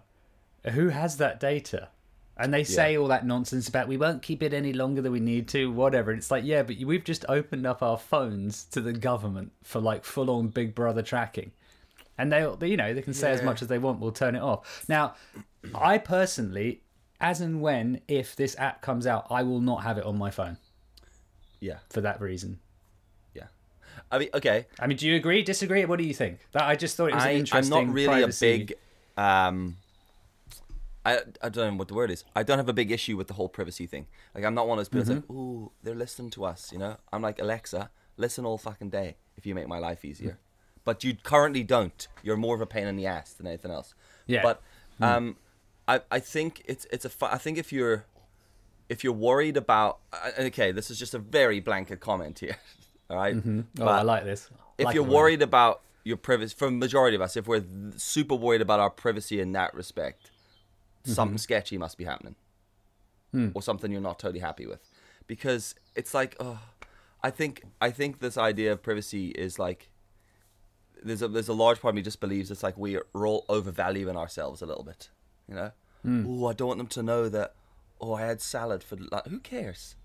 who 0.69 0.89
has 0.89 1.17
that 1.17 1.39
data? 1.39 1.89
And 2.37 2.51
they 2.53 2.63
say 2.63 2.97
all 2.97 3.07
that 3.09 3.25
nonsense 3.25 3.67
about 3.67 3.87
we 3.87 3.97
won't 3.97 4.23
keep 4.23 4.41
it 4.41 4.51
any 4.53 4.73
longer 4.73 5.01
than 5.01 5.11
we 5.11 5.19
need 5.19 5.47
to, 5.49 5.71
whatever. 5.71 6.11
It's 6.11 6.31
like, 6.31 6.43
yeah, 6.43 6.63
but 6.63 6.77
we've 6.83 7.03
just 7.03 7.23
opened 7.29 7.67
up 7.67 7.83
our 7.83 7.97
phones 7.99 8.63
to 8.71 8.81
the 8.81 8.93
government 8.93 9.51
for 9.63 9.79
like 9.79 10.03
full 10.03 10.31
on 10.31 10.47
Big 10.47 10.73
Brother 10.73 11.03
tracking. 11.03 11.51
And 12.17 12.31
they, 12.31 12.41
you 12.67 12.77
know, 12.77 12.93
they 12.93 13.01
can 13.03 13.13
say 13.13 13.31
as 13.31 13.43
much 13.43 13.61
as 13.61 13.67
they 13.67 13.77
want. 13.77 13.99
We'll 13.99 14.11
turn 14.11 14.35
it 14.35 14.41
off. 14.41 14.85
Now, 14.87 15.15
I 15.75 15.97
personally, 15.99 16.81
as 17.19 17.41
and 17.41 17.61
when 17.61 18.01
if 18.07 18.35
this 18.35 18.55
app 18.57 18.81
comes 18.81 19.05
out, 19.05 19.27
I 19.29 19.43
will 19.43 19.61
not 19.61 19.83
have 19.83 19.97
it 19.99 20.05
on 20.05 20.17
my 20.17 20.31
phone 20.31 20.57
Yeah, 21.59 21.77
for 21.89 22.01
that 22.01 22.19
reason. 22.21 22.59
yeah. 23.35 23.47
I 24.11 24.17
mean, 24.19 24.29
okay. 24.33 24.65
I 24.79 24.87
mean, 24.87 24.97
do 24.97 25.07
you 25.07 25.15
agree? 25.15 25.43
Disagree? 25.43 25.85
What 25.85 25.99
do 25.99 26.05
you 26.05 26.13
think? 26.13 26.39
That 26.53 26.63
I 26.63 26.75
just 26.75 26.95
thought 26.97 27.07
it 27.11 27.15
was 27.15 27.23
I, 27.23 27.31
I'm 27.31 27.37
interesting. 27.37 27.87
not 27.87 27.93
really 27.93 28.07
privacy- 28.07 28.47
a 28.47 28.57
big. 28.57 28.73
Um, 29.17 29.77
I 31.05 31.19
I 31.41 31.49
don't 31.49 31.71
know 31.73 31.77
what 31.77 31.87
the 31.87 31.93
word 31.95 32.11
is. 32.11 32.23
I 32.35 32.43
don't 32.43 32.57
have 32.57 32.69
a 32.69 32.73
big 32.73 32.91
issue 32.91 33.17
with 33.17 33.27
the 33.27 33.33
whole 33.33 33.49
privacy 33.49 33.87
thing. 33.87 34.07
Like 34.35 34.43
I'm 34.45 34.53
not 34.53 34.67
one 34.67 34.77
of 34.77 34.85
those 34.85 34.89
people 34.89 35.15
Mm-hmm. 35.15 35.31
like, 35.33 35.37
ooh, 35.37 35.71
they're 35.83 35.95
listening 35.95 36.29
to 36.31 36.45
us. 36.45 36.71
You 36.71 36.79
know, 36.79 36.97
I'm 37.11 37.21
like 37.21 37.39
Alexa, 37.41 37.89
listen 38.17 38.45
all 38.45 38.57
fucking 38.57 38.89
day 38.89 39.15
if 39.37 39.45
you 39.45 39.55
make 39.55 39.67
my 39.67 39.79
life 39.79 40.05
easier. 40.05 40.37
But 40.83 41.03
you 41.03 41.15
currently 41.15 41.63
don't. 41.63 42.07
You're 42.23 42.37
more 42.37 42.55
of 42.55 42.61
a 42.61 42.65
pain 42.65 42.87
in 42.87 42.95
the 42.95 43.05
ass 43.07 43.33
than 43.33 43.45
anything 43.47 43.71
else. 43.71 43.93
Yeah. 44.27 44.41
But 44.43 44.61
um, 44.99 45.37
I 45.87 46.01
I 46.11 46.19
think 46.19 46.61
it's 46.65 46.85
it's 46.91 47.05
a 47.05 47.09
fu- 47.09 47.25
I 47.25 47.37
think 47.37 47.57
if 47.57 47.71
you're 47.71 48.05
if 48.89 49.03
you're 49.03 49.13
worried 49.13 49.57
about, 49.57 49.99
uh, 50.11 50.31
okay, 50.39 50.71
this 50.71 50.91
is 50.91 50.99
just 50.99 51.13
a 51.13 51.19
very 51.19 51.59
blanket 51.61 51.99
comment 51.99 52.39
here, 52.39 52.57
all 53.09 53.17
right? 53.17 53.35
Oh, 53.79 53.85
I 53.87 54.01
like 54.01 54.25
this. 54.25 54.49
if 54.77 54.85
Like 54.85 54.95
you're 54.95 55.03
worried 55.05 55.41
about 55.41 55.81
your 56.03 56.17
privacy, 56.17 56.55
for 56.57 56.65
the 56.65 56.71
majority 56.71 57.15
of 57.15 57.21
us, 57.21 57.37
if 57.37 57.47
we're 57.47 57.59
th- 57.61 57.99
super 58.01 58.35
worried 58.35 58.59
about 58.61 58.79
our 58.79 58.89
privacy 58.89 59.39
in 59.39 59.51
that 59.53 59.73
respect, 59.75 60.30
Mm-hmm. 61.03 61.13
something 61.13 61.37
sketchy 61.37 61.77
must 61.77 61.97
be 61.97 62.03
happening, 62.05 62.35
Hmm. 63.31 63.49
or 63.53 63.61
something 63.61 63.91
you're 63.91 64.01
not 64.01 64.19
totally 64.19 64.39
happy 64.41 64.65
with, 64.67 64.81
because 65.27 65.73
it's 65.95 66.13
like, 66.13 66.35
oh, 66.39 66.59
I 67.23 67.29
think 67.31 67.63
I 67.79 67.89
think 67.91 68.19
this 68.19 68.37
idea 68.37 68.71
of 68.71 68.81
privacy 68.83 69.29
is 69.29 69.57
like, 69.59 69.89
there's 71.03 71.21
a 71.21 71.27
there's 71.27 71.47
a 71.47 71.53
large 71.53 71.79
part 71.81 71.91
of 71.93 71.95
me 71.95 72.01
just 72.01 72.19
believes 72.19 72.51
it's 72.51 72.63
like 72.63 72.77
we 72.77 72.95
are 72.97 73.05
all 73.13 73.45
overvaluing 73.49 74.15
ourselves 74.17 74.61
a 74.61 74.65
little 74.65 74.83
bit, 74.83 75.09
you 75.47 75.55
know. 75.55 75.71
Oh, 76.05 76.47
I 76.47 76.53
don't 76.53 76.67
want 76.67 76.77
them 76.79 76.87
to 76.87 77.03
know 77.03 77.29
that. 77.29 77.53
Oh, 77.99 78.13
I 78.15 78.21
had 78.21 78.41
salad 78.41 78.83
for 78.83 78.95
like, 79.11 79.27
who 79.27 79.39
cares? 79.39 79.95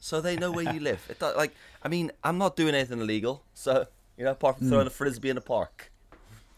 so 0.00 0.20
they 0.20 0.36
know 0.36 0.52
where 0.52 0.72
you 0.72 0.78
live. 0.90 1.04
It 1.08 1.20
like 1.20 1.52
I 1.82 1.88
mean, 1.88 2.10
I'm 2.24 2.38
not 2.38 2.56
doing 2.56 2.74
anything 2.74 3.00
illegal, 3.00 3.42
so 3.54 3.86
you 4.16 4.24
know, 4.24 4.30
apart 4.32 4.58
from 4.58 4.66
Hmm. 4.66 4.72
throwing 4.72 4.86
a 4.86 4.90
frisbee 4.90 5.30
in 5.30 5.36
a 5.36 5.40
park. 5.40 5.90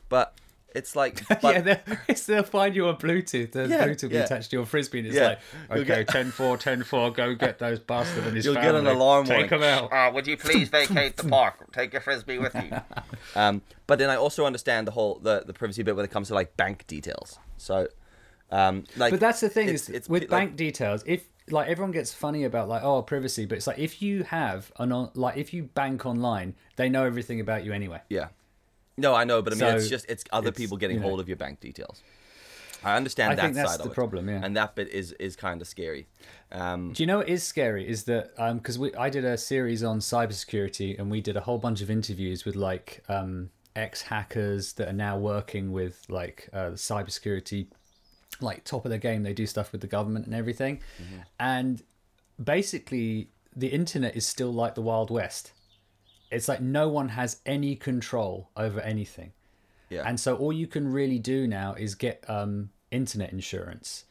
But 0.08 0.34
it's 0.74 0.96
like, 0.96 1.26
but, 1.28 1.42
yeah, 1.42 1.60
they'll, 1.60 1.80
it's, 2.08 2.26
they'll 2.26 2.42
find 2.42 2.74
you 2.74 2.88
on 2.88 2.96
Bluetooth. 2.96 3.52
The 3.52 3.68
Yeah, 3.68 3.86
Bluetooth 3.86 4.10
yeah. 4.10 4.24
attached 4.24 4.50
to 4.50 4.56
your 4.56 4.66
frisbee, 4.66 4.98
and 4.98 5.06
it's 5.08 5.16
Yeah. 5.16 5.28
like, 5.28 5.38
You'll 5.70 5.78
okay, 5.80 6.04
get- 6.04 6.08
10 6.08 6.30
4, 6.32 6.56
10 6.58 6.82
4, 6.84 7.10
go 7.12 7.34
get 7.34 7.58
those 7.58 7.78
bastards 7.78 8.26
and 8.26 8.36
his 8.36 8.44
You'll 8.44 8.54
family. 8.54 8.72
get 8.72 8.74
an 8.80 8.86
alarm 8.88 9.24
Take 9.26 9.50
warning. 9.50 9.60
them 9.60 9.62
out. 9.62 9.92
Uh, 9.92 10.12
would 10.12 10.26
you 10.26 10.36
please 10.36 10.68
vacate 10.68 11.16
the 11.16 11.28
park? 11.28 11.72
Take 11.72 11.92
your 11.92 12.02
frisbee 12.02 12.38
with 12.38 12.54
you. 12.54 12.70
um, 13.36 13.62
but 13.86 13.98
then 13.98 14.10
I 14.10 14.16
also 14.16 14.44
understand 14.46 14.86
the 14.86 14.92
whole 14.92 15.18
the, 15.22 15.44
the 15.46 15.52
privacy 15.52 15.82
bit 15.82 15.94
when 15.96 16.04
it 16.04 16.10
comes 16.10 16.28
to 16.28 16.34
like 16.34 16.56
bank 16.56 16.86
details. 16.86 17.38
So, 17.56 17.88
um, 18.50 18.84
like, 18.96 19.10
But 19.12 19.20
that's 19.20 19.40
the 19.40 19.48
thing 19.48 19.68
it's- 19.68 19.88
is 19.88 19.94
it's 19.94 20.08
with 20.08 20.22
like- 20.22 20.30
bank 20.30 20.56
details. 20.56 21.02
If 21.06 21.24
like 21.50 21.68
everyone 21.68 21.92
gets 21.92 22.12
funny 22.14 22.44
about 22.44 22.68
like 22.68 22.82
oh 22.82 23.02
privacy, 23.02 23.44
but 23.44 23.56
it's 23.58 23.66
like 23.66 23.78
if 23.78 24.00
you 24.00 24.22
have 24.24 24.72
an 24.78 24.92
on, 24.92 25.10
like 25.14 25.36
if 25.36 25.52
you 25.52 25.64
bank 25.64 26.06
online, 26.06 26.54
they 26.76 26.88
know 26.88 27.04
everything 27.04 27.38
about 27.38 27.64
you 27.64 27.72
anyway. 27.72 28.00
Yeah. 28.08 28.28
No, 28.96 29.14
I 29.14 29.24
know, 29.24 29.42
but 29.42 29.52
I 29.52 29.56
mean, 29.56 29.74
it's 29.76 29.88
just 29.88 30.06
it's 30.08 30.24
other 30.32 30.48
it's, 30.48 30.58
people 30.58 30.76
getting 30.76 30.96
you 30.96 31.02
know- 31.02 31.08
hold 31.08 31.20
of 31.20 31.28
your 31.28 31.36
bank 31.36 31.60
details. 31.60 32.02
I 32.86 32.96
understand 32.96 33.32
I 33.32 33.34
that 33.36 33.42
think 33.42 33.54
that's 33.54 33.70
side 33.70 33.80
the 33.80 33.84
of 33.84 33.92
it. 33.92 33.94
problem, 33.94 34.28
yeah. 34.28 34.40
and 34.44 34.54
that 34.56 34.74
bit 34.74 34.88
is 34.88 35.12
is 35.12 35.36
kind 35.36 35.62
of 35.62 35.66
scary. 35.66 36.06
Um, 36.52 36.92
Do 36.92 37.02
you 37.02 37.06
know 37.06 37.18
what 37.18 37.28
is 37.30 37.42
scary 37.42 37.88
is 37.88 38.04
that 38.04 38.36
because 38.54 38.78
we 38.78 38.94
I 38.94 39.08
did 39.08 39.24
a 39.24 39.38
series 39.38 39.82
on 39.82 40.00
cybersecurity 40.00 40.98
and 40.98 41.10
we 41.10 41.22
did 41.22 41.34
a 41.36 41.40
whole 41.40 41.56
bunch 41.56 41.80
of 41.80 41.90
interviews 41.90 42.44
with 42.44 42.56
like 42.56 43.02
um, 43.08 43.48
ex 43.74 44.02
hackers 44.02 44.74
that 44.74 44.86
are 44.88 44.92
now 44.92 45.16
working 45.16 45.72
with 45.72 46.04
like 46.10 46.50
uh, 46.52 46.70
the 46.70 46.76
cybersecurity, 46.76 47.68
like 48.42 48.64
top 48.64 48.84
of 48.84 48.90
the 48.90 48.98
game. 48.98 49.22
They 49.22 49.32
do 49.32 49.46
stuff 49.46 49.72
with 49.72 49.80
the 49.80 49.86
government 49.86 50.26
and 50.26 50.34
everything, 50.34 50.80
and 51.40 51.82
basically 52.42 53.28
the 53.56 53.68
internet 53.68 54.14
is 54.16 54.26
still 54.26 54.52
like 54.52 54.74
the 54.74 54.82
wild 54.82 55.10
west. 55.10 55.52
It's 56.30 56.48
like 56.48 56.60
no 56.60 56.88
one 56.88 57.10
has 57.10 57.40
any 57.46 57.76
control 57.76 58.50
over 58.56 58.80
anything. 58.80 59.32
yeah, 59.90 60.02
And 60.06 60.18
so 60.18 60.36
all 60.36 60.52
you 60.52 60.66
can 60.66 60.90
really 60.92 61.18
do 61.18 61.46
now 61.46 61.74
is 61.74 61.94
get 61.94 62.24
um, 62.28 62.70
internet 62.90 63.32
insurance. 63.32 64.04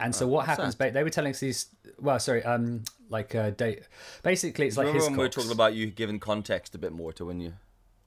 And 0.00 0.14
so 0.14 0.26
what 0.28 0.46
happens? 0.46 0.74
Ba- 0.76 0.92
they 0.92 1.02
were 1.02 1.10
telling 1.10 1.30
us 1.32 1.40
these. 1.40 1.66
Well, 2.00 2.18
sorry, 2.20 2.44
um, 2.44 2.84
like 3.10 3.34
uh, 3.34 3.50
date. 3.50 3.82
Basically, 4.22 4.66
it's 4.68 4.76
like 4.76 4.86
remember 4.86 5.00
his 5.00 5.08
when 5.10 5.18
we 5.18 5.24
were 5.24 5.28
talking 5.28 5.50
about 5.50 5.74
you 5.74 5.86
giving 5.90 6.20
context 6.20 6.74
a 6.74 6.78
bit 6.78 6.92
more 6.92 7.12
to 7.14 7.24
when 7.24 7.40
you. 7.40 7.54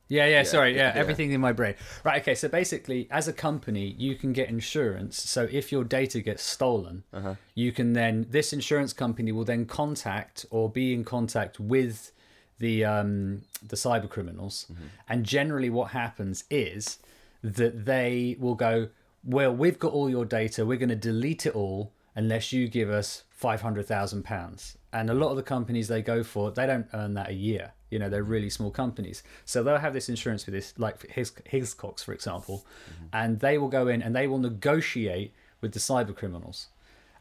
yeah, 0.08 0.26
yeah, 0.26 0.44
sorry, 0.44 0.72
yeah, 0.76 0.78
yeah, 0.90 0.94
yeah. 0.96 1.00
everything 1.02 1.32
in 1.34 1.42
my 1.42 1.52
brain. 1.52 1.76
Right, 2.06 2.22
okay, 2.22 2.34
so 2.36 2.48
basically, 2.48 3.08
as 3.12 3.28
a 3.28 3.34
company, 3.34 3.94
you 4.00 4.16
can 4.16 4.32
get 4.32 4.48
insurance. 4.48 5.22
So 5.22 5.48
if 5.52 5.72
your 5.74 5.84
data 5.84 6.22
gets 6.22 6.44
stolen, 6.44 7.04
Uh-huh. 7.12 7.36
you 7.56 7.74
can 7.74 7.92
then, 7.94 8.26
this 8.30 8.54
insurance 8.54 8.94
company 8.94 9.32
will 9.34 9.46
then 9.46 9.66
contact 9.66 10.46
or 10.50 10.70
be 10.70 10.94
in 10.94 11.04
contact 11.04 11.60
with 11.60 12.14
the 12.62 12.86
um, 12.86 13.42
the 13.68 13.76
cyber 13.76 14.10
criminals. 14.10 14.68
Mm-hmm. 14.72 14.84
And 15.10 15.26
generally, 15.26 15.70
what 15.70 15.92
happens 15.92 16.46
is 16.50 17.00
that 17.44 17.86
they 17.86 18.38
will 18.40 18.56
go, 18.56 18.88
well, 19.24 19.54
we've 19.54 19.80
got 19.80 19.92
all 19.92 20.10
your 20.10 20.26
data, 20.26 20.66
we're 20.66 20.78
going 20.78 20.90
to 20.90 20.96
delete 20.96 21.46
it 21.46 21.56
all 21.56 21.92
unless 22.16 22.54
you 22.54 22.68
give 22.68 22.90
us 22.90 23.24
£500,000. 23.42 24.76
And 24.94 25.10
a 25.10 25.14
lot 25.14 25.30
of 25.30 25.38
the 25.38 25.44
companies 25.44 25.88
they 25.88 26.02
go 26.02 26.24
for, 26.24 26.52
they 26.52 26.68
don't 26.68 26.88
earn 26.94 27.14
that 27.16 27.30
a 27.30 27.34
year. 27.34 27.72
You 27.90 28.00
know, 28.00 28.10
they're 28.10 28.24
really 28.24 28.50
small 28.50 28.72
companies. 28.72 29.24
So 29.46 29.64
they'll 29.64 29.78
have 29.78 29.94
this 29.94 30.10
insurance 30.10 30.46
with 30.46 30.54
this, 30.54 30.74
like 30.78 31.10
His, 31.10 31.32
Hiscox, 31.52 32.04
for 32.04 32.14
example, 32.14 32.66
and 33.14 33.40
they 33.40 33.58
will 33.58 33.70
go 33.70 33.88
in 33.88 34.02
and 34.02 34.16
they 34.16 34.28
will 34.28 34.38
negotiate 34.38 35.34
with 35.62 35.74
the 35.74 35.80
cyber 35.80 36.16
criminals. 36.16 36.68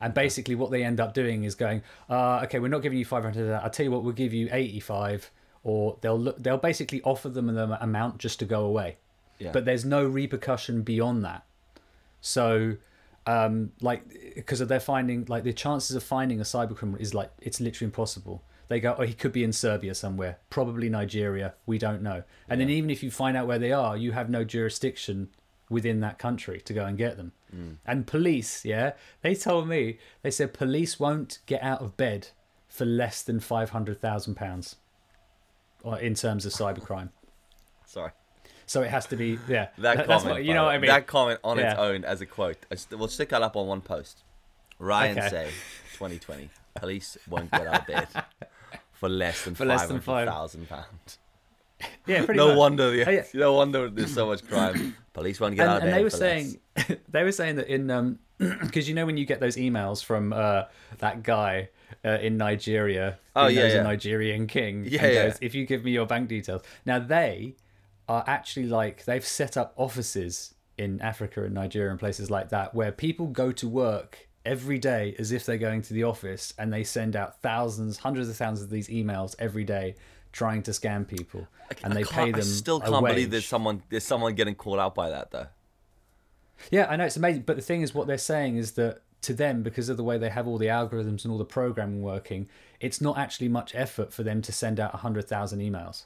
And 0.01 0.15
basically, 0.15 0.55
what 0.55 0.71
they 0.71 0.83
end 0.83 0.99
up 1.01 1.13
doing 1.13 1.45
is 1.45 1.55
going, 1.55 1.83
uh, 2.09 2.41
okay, 2.45 2.59
we're 2.59 2.69
not 2.69 2.83
giving 2.83 2.99
you 2.99 3.05
500. 3.05 3.53
I'll 3.53 3.71
tell 3.71 3.85
you 3.85 3.91
what, 3.91 4.03
we'll 4.03 4.15
give 4.15 4.33
you 4.33 4.49
85. 4.51 5.31
Or 5.63 5.99
they'll 6.01 6.19
look, 6.19 6.43
they'll 6.43 6.57
basically 6.57 7.03
offer 7.03 7.29
them 7.29 7.51
an 7.51 7.77
amount 7.81 8.19
just 8.19 8.39
to 8.39 8.47
go 8.47 8.65
away. 8.65 8.97
Yeah. 9.39 9.53
But 9.53 9.65
there's 9.65 9.85
no 9.85 10.05
repercussion 10.05 10.83
beyond 10.83 11.25
that. 11.25 11.45
So, 12.21 12.77
um, 13.27 13.73
like, 13.81 14.35
because 14.35 14.61
of 14.61 14.69
their 14.69 14.81
finding, 14.81 15.27
like, 15.29 15.45
the 15.45 15.53
chances 15.53 15.97
of 15.97 16.03
finding 16.03 16.41
a 16.41 16.45
cyber 16.45 16.75
criminal 16.75 17.01
is 17.01 17.15
like, 17.15 17.31
it's 17.41 17.61
literally 17.61 17.87
impossible. 17.87 18.43
They 18.69 18.81
go, 18.81 18.95
oh, 18.99 19.03
he 19.03 19.15
could 19.15 19.33
be 19.33 19.43
in 19.43 19.53
Serbia 19.53 19.95
somewhere, 19.95 20.39
probably 20.49 20.89
Nigeria. 20.89 21.55
We 21.67 21.77
don't 21.77 22.03
know. 22.03 22.23
And 22.49 22.61
then 22.61 22.71
even 22.71 22.89
if 22.89 23.03
you 23.03 23.11
find 23.11 23.37
out 23.37 23.47
where 23.49 23.59
they 23.59 23.73
are, 23.73 23.97
you 23.97 24.13
have 24.13 24.31
no 24.31 24.45
jurisdiction 24.45 25.29
within 25.71 26.01
that 26.01 26.19
country 26.19 26.61
to 26.61 26.73
go 26.75 26.85
and 26.85 26.99
get 26.99 27.17
them. 27.17 27.33
Mm. 27.57 27.77
And 27.87 28.07
police, 28.07 28.65
yeah, 28.65 28.93
they 29.23 29.35
told 29.35 29.67
me, 29.69 29.99
they 30.23 30.31
said 30.31 30.53
police 30.53 31.01
won't 31.01 31.39
get 31.47 31.63
out 31.63 31.81
of 31.81 31.97
bed 31.97 32.29
for 32.69 32.85
less 32.85 33.23
than 33.23 33.41
£500,000 33.41 34.75
uh, 35.87 35.91
in 35.93 36.15
terms 36.15 36.45
of 36.45 36.53
cybercrime. 36.53 37.09
Sorry, 37.87 38.11
So 38.67 38.83
it 38.83 38.91
has 38.91 39.07
to 39.07 39.17
be, 39.17 39.39
yeah. 39.49 39.69
that, 39.79 39.97
that's 39.97 40.07
comment. 40.07 40.27
what, 40.31 40.45
you 40.45 40.55
know 40.55 40.65
what 40.65 40.75
I 40.75 40.79
mean? 40.79 40.89
That 40.89 41.07
comment 41.07 41.41
on 41.43 41.59
its 41.59 41.79
own 41.79 42.05
as 42.05 42.21
a 42.21 42.27
quote. 42.27 42.59
St- 42.75 42.99
we'll 42.99 43.09
stick 43.09 43.31
that 43.31 43.43
up 43.43 43.57
on 43.57 43.67
one 43.67 43.81
post. 43.81 44.23
Ryan 44.79 45.19
Okay. 45.19 45.29
say, 45.29 45.51
2020, 45.95 46.51
police 46.75 47.17
won't 47.29 47.51
get 47.51 47.67
out 47.67 47.81
of 47.83 47.87
bed 47.87 48.09
for 48.93 49.09
less 49.09 49.45
than 49.45 49.55
For 49.55 49.65
less 49.65 49.87
than 49.87 49.97
five 49.99 50.27
five. 50.27 50.29
hundred 50.29 50.33
thousand 50.39 50.69
pounds. 50.69 51.19
Yeah, 52.07 52.25
pretty 52.25 52.39
No 52.39 52.49
much. 52.49 52.57
wonder, 52.59 52.95
yeah, 52.95 53.05
Oh, 53.07 53.11
yeah. 53.11 53.25
no 53.35 53.53
wonder 53.55 53.89
there's 53.91 54.13
so 54.15 54.27
much 54.27 54.47
crime. 54.47 54.97
Police 55.13 55.41
won't 55.41 55.57
get 55.57 55.67
out 55.67 55.83
and, 55.83 55.89
of 55.89 55.89
and 55.89 55.99
they 55.99 56.03
were 56.05 56.11
saying 56.11 56.61
less. 56.77 56.93
they 57.09 57.25
were 57.25 57.33
saying 57.33 57.57
that 57.57 57.69
in 57.69 57.91
um 57.91 58.19
because 58.39 58.89
you 58.89 58.95
know 58.95 59.05
when 59.07 59.17
you 59.17 59.25
get 59.27 59.41
those 59.41 59.57
emails 59.57 60.03
from 60.05 60.33
uh 60.33 60.63
that 60.99 61.23
guy 61.23 61.69
uh, 62.05 62.11
in 62.23 62.37
Nigeria 62.37 63.19
who 63.35 63.41
Oh, 63.43 63.47
yeah, 63.49 63.63
knows 63.63 63.75
yeah. 63.75 63.81
a 63.81 63.85
Nigerian 63.85 64.47
king 64.47 64.85
Yeah, 64.89 65.05
and 65.05 65.13
yeah. 65.15 65.27
goes, 65.29 65.39
if 65.41 65.55
you 65.55 65.67
give 65.67 65.85
me 65.85 65.91
your 65.91 66.07
bank 66.07 66.29
details 66.29 66.63
now 66.87 66.99
they 67.01 67.57
are 68.09 68.25
actually 68.27 68.67
like 68.67 69.05
they've 69.05 69.27
set 69.27 69.57
up 69.57 69.73
offices 69.77 70.55
in 70.79 71.01
Africa 71.03 71.45
and 71.45 71.53
Nigeria 71.55 71.91
and 71.91 71.99
places 72.01 72.31
like 72.31 72.49
that 72.51 72.75
where 72.75 72.93
people 72.93 73.27
go 73.27 73.53
to 73.53 73.69
work 73.69 74.29
every 74.45 74.79
day 74.79 75.15
as 75.19 75.33
if 75.33 75.45
they're 75.45 75.59
going 75.59 75.83
to 75.83 75.93
the 75.93 76.05
office 76.05 76.55
and 76.59 76.73
they 76.73 76.83
send 76.83 77.15
out 77.15 77.41
thousands 77.43 77.99
hundreds 77.99 78.29
of 78.29 78.37
thousands 78.37 78.63
of 78.63 78.71
these 78.71 78.89
emails 78.89 79.35
every 79.39 79.65
day 79.65 79.95
trying 80.33 80.63
to 80.63 80.71
scam 80.71 81.07
people 81.07 81.47
and 81.83 81.95
they 81.95 82.05
pay 82.05 82.31
them 82.31 82.41
I 82.41 82.45
still 82.45 82.81
can't 82.81 83.05
believe 83.05 83.31
there's 83.31 83.47
someone 83.47 83.83
there's 83.91 84.05
someone 84.05 84.35
getting 84.35 84.55
caught 84.55 84.79
out 84.79 84.95
by 84.95 85.11
that 85.11 85.31
though. 85.31 85.47
Yeah, 86.71 86.87
I 86.91 86.97
know 86.97 87.05
it's 87.05 87.17
amazing, 87.17 87.43
but 87.43 87.57
the 87.57 87.63
thing 87.63 87.83
is, 87.83 87.95
what 87.95 88.07
they're 88.07 88.19
saying 88.19 88.57
is 88.57 88.73
that 88.73 89.03
to 89.23 89.35
them, 89.35 89.63
because 89.63 89.89
of 89.89 89.97
the 89.97 90.05
way 90.05 90.19
they 90.19 90.31
have 90.31 90.47
all 90.47 90.59
the 90.59 90.67
algorithms 90.67 91.25
and 91.25 91.33
all 91.33 91.39
the 91.39 91.45
programming 91.45 92.03
working, 92.03 92.49
it's 92.81 93.01
not 93.01 93.19
actually 93.19 93.49
much 93.49 93.75
effort 93.75 94.13
for 94.13 94.23
them 94.23 94.43
to 94.43 94.53
send 94.53 94.81
out 94.81 94.95
hundred 94.97 95.29
thousand 95.29 95.61
emails. 95.61 96.05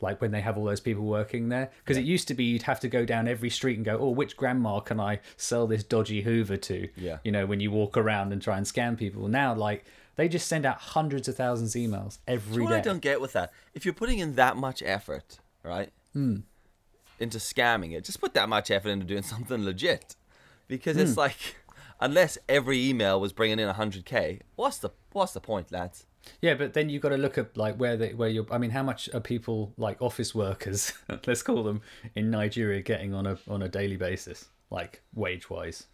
Like 0.00 0.20
when 0.20 0.30
they 0.30 0.40
have 0.40 0.56
all 0.56 0.64
those 0.64 0.80
people 0.80 1.04
working 1.04 1.48
there, 1.48 1.70
because 1.84 1.96
it 1.96 2.04
used 2.04 2.28
to 2.28 2.34
be 2.34 2.44
you'd 2.44 2.62
have 2.62 2.78
to 2.80 2.88
go 2.88 3.04
down 3.04 3.26
every 3.26 3.50
street 3.50 3.76
and 3.76 3.84
go, 3.84 3.98
"Oh, 3.98 4.10
which 4.10 4.36
grandma 4.36 4.78
can 4.80 5.00
I 5.00 5.20
sell 5.36 5.66
this 5.66 5.82
dodgy 5.82 6.22
Hoover 6.22 6.56
to?" 6.56 6.88
Yeah. 6.96 7.18
you 7.24 7.32
know, 7.32 7.46
when 7.46 7.58
you 7.60 7.70
walk 7.72 7.96
around 7.96 8.32
and 8.32 8.40
try 8.40 8.56
and 8.56 8.64
scam 8.66 8.96
people. 8.96 9.26
Now, 9.28 9.54
like 9.54 9.84
they 10.16 10.28
just 10.28 10.46
send 10.48 10.64
out 10.66 10.78
hundreds 10.78 11.26
of 11.28 11.36
thousands 11.36 11.74
of 11.74 11.80
emails 11.82 12.18
every 12.28 12.62
what 12.64 12.72
I 12.72 12.80
don't 12.80 13.00
get 13.00 13.20
with 13.20 13.32
that, 13.34 13.52
if 13.74 13.84
you're 13.84 13.94
putting 13.94 14.18
in 14.20 14.34
that 14.36 14.56
much 14.56 14.82
effort, 14.84 15.38
right, 15.64 15.90
Hmm. 16.12 16.38
into 17.20 17.38
scamming 17.38 17.92
it, 17.96 18.04
just 18.04 18.20
put 18.20 18.34
that 18.34 18.48
much 18.48 18.70
effort 18.70 18.88
into 18.90 19.04
doing 19.06 19.22
something 19.34 19.64
legit, 19.64 20.14
because 20.68 20.96
Hmm. 20.96 21.02
it's 21.02 21.16
like, 21.16 21.56
unless 22.00 22.38
every 22.48 22.84
email 22.88 23.20
was 23.20 23.32
bringing 23.32 23.58
in 23.58 23.68
100k, 23.68 24.40
what's 24.56 24.78
the 24.78 24.90
what's 25.12 25.32
the 25.32 25.40
point, 25.40 25.72
lads? 25.72 26.06
Yeah, 26.42 26.54
but 26.54 26.74
then 26.74 26.88
you've 26.88 27.02
got 27.02 27.10
to 27.10 27.16
look 27.16 27.38
at 27.38 27.56
like 27.56 27.76
where 27.76 27.96
they 27.96 28.14
where 28.14 28.28
you're. 28.28 28.46
I 28.50 28.58
mean, 28.58 28.70
how 28.70 28.82
much 28.82 29.08
are 29.14 29.20
people 29.20 29.72
like 29.76 30.00
office 30.02 30.34
workers, 30.34 30.92
let's 31.26 31.42
call 31.42 31.62
them, 31.62 31.80
in 32.14 32.30
Nigeria 32.30 32.80
getting 32.82 33.14
on 33.14 33.26
a 33.26 33.38
on 33.48 33.62
a 33.62 33.68
daily 33.68 33.96
basis, 33.96 34.46
like 34.70 35.02
wage 35.14 35.50
wise? 35.50 35.86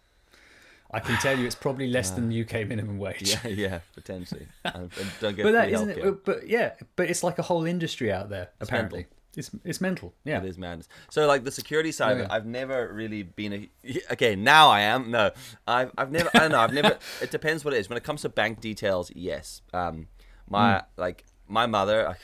I 0.91 0.99
can 0.99 1.17
tell 1.17 1.37
you, 1.37 1.45
it's 1.45 1.55
probably 1.55 1.87
less 1.87 2.11
than 2.11 2.31
UK 2.41 2.67
minimum 2.67 2.99
wage. 2.99 3.35
Yeah, 3.43 3.47
yeah, 3.49 3.79
potentially. 3.95 4.47
And- 4.63 4.91
don't 5.19 5.35
get 5.35 5.43
But 5.43 5.51
that 5.53 5.69
isn't 5.71 5.89
it. 5.89 6.23
But 6.25 6.47
yeah, 6.47 6.73
but 6.95 7.09
it's 7.09 7.23
like 7.23 7.39
a 7.39 7.41
whole 7.43 7.65
industry 7.65 8.11
out 8.11 8.29
there. 8.29 8.49
It's 8.61 8.69
Apparently, 8.69 8.99
mental. 8.99 9.17
it's 9.35 9.49
it's 9.65 9.81
mental. 9.81 10.13
Yeah. 10.23 10.39
It 10.41 10.45
is 10.45 10.57
madness. 10.57 10.87
So 11.09 11.25
like 11.27 11.43
the 11.43 11.51
security 11.51 11.91
side 11.91 12.13
of 12.13 12.19
it, 12.19 12.27
yeah. 12.29 12.33
I've 12.35 12.45
never 12.45 12.93
really 12.93 13.23
been 13.23 13.53
a. 13.53 13.69
Okay, 14.11 14.35
now 14.35 14.69
I 14.69 14.81
am. 14.81 15.09
No, 15.11 15.31
I've 15.67 15.91
I've 15.97 16.11
never. 16.11 16.29
I 16.35 16.39
don't 16.39 16.51
know. 16.51 16.59
I've 16.59 16.73
never. 16.73 16.97
It 17.21 17.31
depends 17.31 17.65
what 17.65 17.73
it 17.73 17.77
is. 17.77 17.89
When 17.89 17.97
it 17.97 18.03
comes 18.03 18.21
to 18.21 18.29
bank 18.29 18.61
details, 18.61 19.11
yes. 19.15 19.61
Um, 19.73 20.07
my 20.49 20.79
Hmm. 20.79 20.85
like 21.01 21.25
my 21.47 21.65
mother. 21.65 22.07
I, 22.09 22.15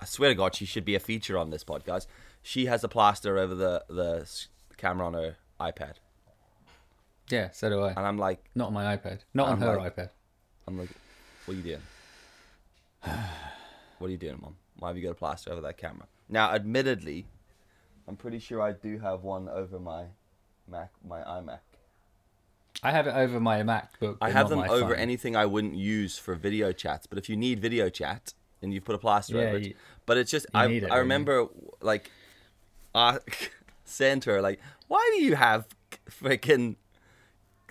I 0.00 0.04
swear 0.04 0.28
to 0.30 0.34
God, 0.34 0.54
she 0.54 0.66
should 0.66 0.84
be 0.84 0.94
a 0.94 1.00
feature 1.00 1.38
on 1.38 1.50
this 1.50 1.64
podcast. 1.64 2.06
She 2.42 2.66
has 2.66 2.84
a 2.84 2.88
plaster 2.88 3.38
over 3.38 3.54
the 3.54 3.84
the 3.88 4.28
camera 4.76 5.06
on 5.06 5.14
her 5.14 5.36
iPad, 5.60 5.94
Yeah. 7.30 7.50
So 7.52 7.70
do 7.70 7.80
I. 7.82 7.90
and 7.90 8.00
I'm 8.06 8.18
like, 8.18 8.44
Not 8.54 8.68
on 8.68 8.74
my 8.74 8.96
iPad. 8.96 9.20
Not 9.32 9.46
on 9.48 9.52
I'm 9.54 9.60
her 9.60 9.76
like- 9.78 9.96
iPad. 9.96 10.10
I'm 10.66 10.78
like, 10.78 10.90
what 11.46 11.54
are 11.54 11.56
you 11.56 11.62
doing? 11.62 11.82
what 13.98 14.08
are 14.08 14.10
you 14.10 14.16
doing, 14.16 14.38
mom? 14.40 14.56
Why 14.78 14.88
have 14.88 14.96
you 14.96 15.02
got 15.02 15.10
a 15.10 15.14
plaster 15.14 15.50
over 15.52 15.60
that 15.62 15.76
camera? 15.78 16.06
Now, 16.28 16.52
admittedly, 16.52 17.26
I'm 18.08 18.16
pretty 18.16 18.38
sure 18.38 18.60
I 18.60 18.72
do 18.72 18.98
have 18.98 19.22
one 19.22 19.48
over 19.48 19.78
my 19.78 20.04
Mac, 20.68 20.90
my 21.06 21.20
iMac. 21.20 21.58
I 22.82 22.90
have 22.90 23.06
it 23.06 23.14
over 23.14 23.38
my 23.38 23.62
MacBook. 23.62 24.18
I 24.20 24.30
have 24.30 24.48
them 24.48 24.58
over 24.60 24.90
phone. 24.94 24.94
anything 24.94 25.36
I 25.36 25.46
wouldn't 25.46 25.74
use 25.76 26.18
for 26.18 26.34
video 26.34 26.72
chats. 26.72 27.06
But 27.06 27.18
if 27.18 27.28
you 27.28 27.36
need 27.36 27.60
video 27.60 27.88
chat, 27.88 28.34
and 28.60 28.72
you've 28.72 28.84
put 28.84 28.94
a 28.94 28.98
plaster 28.98 29.36
Yeah, 29.36 29.42
over 29.44 29.56
it. 29.56 29.62
you- 29.68 29.74
but 30.06 30.16
it's 30.16 30.30
just 30.30 30.46
I, 30.54 30.66
it, 30.66 30.90
I 30.90 30.96
remember 30.98 31.46
like 31.80 32.10
uh, 32.94 33.18
saying 33.84 34.20
to 34.20 34.30
her 34.32 34.42
like, 34.42 34.60
"Why 34.88 35.10
do 35.16 35.22
you 35.22 35.36
have 35.36 35.66
freaking 36.10 36.76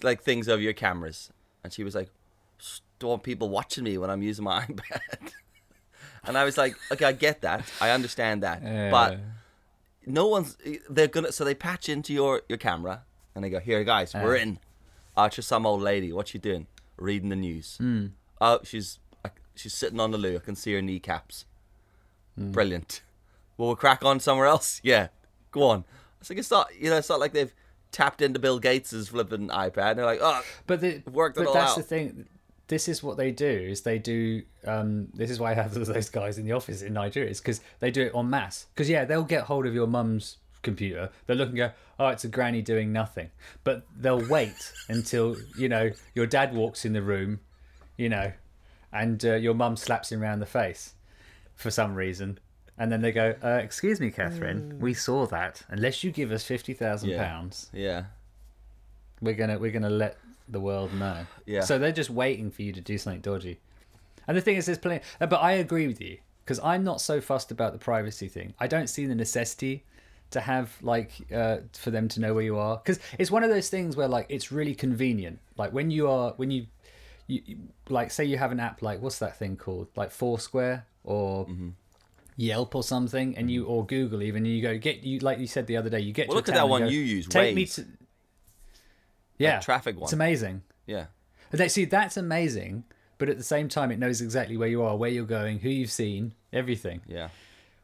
like 0.01 0.21
things 0.21 0.47
over 0.49 0.61
your 0.61 0.73
cameras?" 0.73 1.29
And 1.63 1.71
she 1.73 1.83
was 1.83 1.93
like, 1.95 2.09
"S- 2.59 2.81
"Don't 2.99 3.09
want 3.09 3.23
people 3.23 3.49
watching 3.49 3.83
me 3.83 3.97
when 3.97 4.09
I'm 4.09 4.21
using 4.21 4.45
my 4.45 4.61
iPad." 4.65 5.33
and 6.25 6.37
I 6.37 6.43
was 6.45 6.57
like, 6.57 6.75
"Okay, 6.91 7.05
I 7.05 7.11
get 7.11 7.41
that. 7.41 7.65
I 7.81 7.91
understand 7.91 8.43
that, 8.43 8.61
but." 8.91 9.13
Uh, 9.13 9.17
no 10.07 10.25
one's 10.25 10.57
they're 10.89 11.07
gonna 11.07 11.31
so 11.31 11.43
they 11.45 11.53
patch 11.53 11.87
into 11.87 12.11
your 12.11 12.41
your 12.49 12.57
camera 12.57 13.03
and 13.35 13.43
they 13.43 13.51
go 13.51 13.59
here 13.59 13.83
guys 13.83 14.15
we're 14.15 14.35
Uh. 14.35 14.39
in 14.41 14.59
oh 15.17 15.25
it's 15.25 15.35
just 15.37 15.47
some 15.47 15.65
old 15.65 15.81
lady 15.81 16.11
what 16.13 16.27
she 16.27 16.37
doing 16.37 16.67
reading 16.97 17.29
the 17.29 17.35
news 17.35 17.77
Hmm. 17.77 18.07
oh 18.39 18.59
she's 18.63 18.99
she's 19.55 19.73
sitting 19.73 19.99
on 19.99 20.11
the 20.11 20.17
loo 20.17 20.35
i 20.35 20.39
can 20.39 20.55
see 20.55 20.73
her 20.73 20.81
kneecaps 20.81 21.45
Hmm. 22.37 22.51
brilliant 22.51 23.01
well 23.57 23.67
we'll 23.67 23.75
crack 23.75 24.05
on 24.05 24.19
somewhere 24.19 24.47
else 24.47 24.79
yeah 24.83 25.07
go 25.51 25.63
on 25.63 25.83
it's 26.19 26.29
like 26.29 26.39
it's 26.39 26.51
not 26.51 26.67
you 26.79 26.89
know 26.89 26.97
it's 26.97 27.09
not 27.09 27.19
like 27.19 27.33
they've 27.33 27.53
tapped 27.91 28.21
into 28.21 28.39
bill 28.39 28.57
gates's 28.59 29.09
flipping 29.09 29.49
ipad 29.49 29.95
they're 29.97 30.05
like 30.05 30.19
oh 30.21 30.41
but 30.65 30.79
the, 30.81 31.01
Worked 31.11 31.37
it 31.37 31.43
but 31.45 31.53
that's 31.53 31.71
out. 31.71 31.77
the 31.77 31.83
thing. 31.83 32.27
This 32.67 32.87
is 32.87 33.03
what 33.03 33.17
they 33.17 33.31
do. 33.31 33.45
Is 33.49 33.81
they 33.81 33.99
do. 33.99 34.43
Um, 34.65 35.09
this 35.13 35.29
is 35.29 35.41
why 35.41 35.51
I 35.51 35.55
have 35.55 35.73
those 35.93 36.09
guys 36.09 36.37
in 36.37 36.45
the 36.45 36.53
office 36.53 36.81
in 36.81 36.93
Nigeria. 36.93 37.29
Is 37.29 37.41
because 37.41 37.59
they 37.81 37.91
do 37.91 38.03
it 38.03 38.15
en 38.15 38.29
masse. 38.29 38.67
Because 38.73 38.87
yeah, 38.89 39.03
they'll 39.03 39.25
get 39.25 39.43
hold 39.43 39.65
of 39.65 39.73
your 39.73 39.87
mum's 39.87 40.37
computer. 40.61 41.09
They'll 41.25 41.37
look 41.37 41.49
and 41.49 41.57
go, 41.57 41.71
"Oh, 41.99 42.07
it's 42.07 42.23
a 42.23 42.27
granny 42.27 42.61
doing 42.61 42.91
nothing." 42.93 43.29
But 43.63 43.85
they'll 43.97 44.27
wait 44.27 44.71
until 44.89 45.35
you 45.57 45.69
know 45.69 45.91
your 46.15 46.25
dad 46.27 46.53
walks 46.53 46.85
in 46.85 46.93
the 46.93 47.01
room, 47.01 47.39
you 47.97 48.09
know, 48.09 48.31
and 48.91 49.23
uh, 49.25 49.35
your 49.35 49.53
mum 49.53 49.75
slaps 49.77 50.11
him 50.11 50.21
around 50.21 50.39
the 50.39 50.45
face 50.45 50.93
for 51.55 51.71
some 51.71 51.95
reason. 51.95 52.39
And 52.77 52.91
then 52.91 53.01
they 53.01 53.11
go, 53.11 53.35
uh, 53.43 53.59
"Excuse 53.63 53.99
me, 53.99 54.09
Catherine, 54.11 54.79
we 54.79 54.93
saw 54.93 55.25
that. 55.27 55.61
Unless 55.69 56.03
you 56.03 56.11
give 56.11 56.31
us 56.31 56.43
fifty 56.43 56.73
thousand 56.73 57.09
Yeah. 57.09 57.23
pounds, 57.27 57.69
yeah 57.73 58.03
we're 59.21 59.35
gonna 59.35 59.59
we're 59.59 59.71
gonna 59.71 59.89
let 59.89 60.17
the 60.49 60.59
world 60.59 60.93
know. 60.93 61.25
Yeah. 61.45 61.61
So 61.61 61.77
they're 61.77 61.91
just 61.91 62.09
waiting 62.09 62.51
for 62.51 62.61
you 62.63 62.73
to 62.73 62.81
do 62.81 62.97
something 62.97 63.21
dodgy. 63.21 63.59
And 64.27 64.35
the 64.35 64.41
thing 64.41 64.55
is, 64.57 64.65
there's 64.65 64.77
plenty. 64.77 65.03
But 65.19 65.35
I 65.37 65.53
agree 65.53 65.87
with 65.87 66.01
you 66.01 66.17
because 66.43 66.59
I'm 66.59 66.83
not 66.83 67.01
so 67.01 67.21
fussed 67.21 67.51
about 67.51 67.73
the 67.73 67.79
privacy 67.79 68.27
thing. 68.27 68.53
I 68.59 68.67
don't 68.67 68.87
see 68.87 69.05
the 69.05 69.15
necessity 69.15 69.83
to 70.31 70.41
have 70.41 70.75
like 70.81 71.11
uh, 71.33 71.57
for 71.73 71.91
them 71.91 72.07
to 72.09 72.19
know 72.19 72.33
where 72.33 72.43
you 72.43 72.57
are 72.57 72.77
because 72.77 72.99
it's 73.19 73.29
one 73.31 73.43
of 73.43 73.49
those 73.49 73.69
things 73.69 73.95
where 73.95 74.07
like 74.07 74.25
it's 74.29 74.51
really 74.51 74.75
convenient. 74.75 75.39
Like 75.57 75.71
when 75.73 75.91
you 75.91 76.09
are 76.09 76.33
when 76.37 76.51
you, 76.51 76.65
you 77.27 77.57
like 77.89 78.11
say 78.11 78.25
you 78.25 78.37
have 78.37 78.51
an 78.51 78.59
app 78.59 78.81
like 78.81 79.01
what's 79.01 79.19
that 79.19 79.37
thing 79.37 79.57
called 79.57 79.87
like 79.95 80.11
Foursquare 80.11 80.85
or. 81.03 81.45
Mm-hmm. 81.45 81.69
Yelp 82.37 82.73
or 82.73 82.81
something, 82.81 83.37
and 83.37 83.51
you 83.51 83.65
or 83.65 83.85
Google 83.85 84.23
even, 84.23 84.45
and 84.45 84.55
you 84.55 84.61
go 84.63 84.75
get 84.75 85.03
you 85.03 85.19
like 85.19 85.37
you 85.37 85.45
said 85.45 85.67
the 85.67 85.77
other 85.77 85.89
day. 85.89 85.99
You 85.99 86.11
get 86.11 86.27
Well, 86.27 86.37
look 86.37 86.47
at 86.47 86.55
that 86.55 86.67
one 86.67 86.83
go, 86.83 86.87
you 86.87 87.01
use, 87.01 87.27
Take 87.27 87.53
me 87.53 87.65
to 87.67 87.85
yeah 89.37 89.59
traffic 89.59 89.95
one 89.95 90.05
It's 90.05 90.13
amazing. 90.13 90.63
yeah 90.87 91.07
And 91.51 91.59
they 91.59 91.67
see 91.67 91.85
that's 91.85 92.17
amazing, 92.17 92.85
but 93.19 93.29
at 93.29 93.37
the 93.37 93.43
same 93.43 93.67
time, 93.67 93.91
it 93.91 93.99
knows 93.99 94.21
exactly 94.21 94.57
where 94.57 94.69
you 94.69 94.81
are, 94.81 94.95
where 94.95 95.09
you're 95.11 95.25
going, 95.25 95.59
who 95.59 95.69
you've 95.69 95.91
seen, 95.91 96.33
everything, 96.51 97.01
yeah 97.05 97.29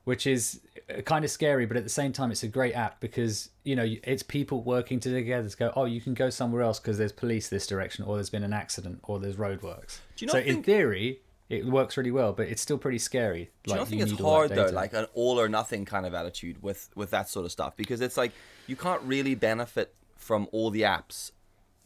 which 0.06 0.26
is 0.26 0.62
kind 1.06 1.26
of 1.26 1.32
scary. 1.32 1.66
But 1.66 1.78
at 1.78 1.84
the 1.84 1.90
same 1.90 2.12
time, 2.14 2.32
it's 2.32 2.44
a 2.44 2.48
great 2.48 2.74
app 2.74 3.00
because 3.00 3.50
you 3.64 3.76
know 3.76 3.86
it's 4.04 4.24
people 4.24 4.64
working 4.64 5.00
together 5.00 5.48
to 5.50 5.58
go. 5.58 5.74
Oh, 5.76 5.86
you 5.86 6.02
can 6.02 6.14
go 6.14 6.30
somewhere 6.30 6.62
else 6.62 6.80
because 6.80 6.98
there's 6.98 7.12
police 7.12 7.50
this 7.50 7.68
direction, 7.68 8.06
or 8.06 8.16
there's 8.16 8.30
been 8.30 8.44
an 8.44 8.54
accident, 8.54 9.00
or 9.04 9.20
there's 9.20 9.36
roadworks. 9.36 10.00
Do 10.16 10.26
you 10.26 10.28
not 10.28 10.34
so 10.34 10.40
in 10.40 10.64
theory, 10.64 11.20
it 11.50 11.66
works 11.66 11.98
really 11.98 12.12
well, 12.12 12.34
but 12.34 12.48
it's 12.48 12.62
still 12.62 12.78
pretty 12.78 13.00
scary. 13.00 13.50
Do 13.64 13.72
you 13.72 13.78
not 13.78 13.88
think 13.88 14.00
you 14.00 14.04
it's 14.04 14.12
need 14.14 14.22
all 14.22 14.32
that 14.48 14.56
hard 14.58 14.70
though, 14.70 14.76
like 14.76 14.94
an 14.94 15.06
all 15.14 15.40
or 15.40 15.48
nothing 15.50 15.86
kind 15.86 16.06
of 16.06 16.14
attitude 16.14 16.62
with 16.64 16.90
with 16.96 17.12
that 17.12 17.30
sort 17.30 17.46
of 17.46 17.52
stuff? 17.52 17.76
Because 17.78 18.02
it's 18.02 18.18
like 18.18 18.32
you 18.68 18.76
can't 18.76 19.02
really 19.04 19.36
benefit 19.36 19.94
from 20.16 20.48
all 20.52 20.70
the 20.72 20.82
apps 20.82 21.32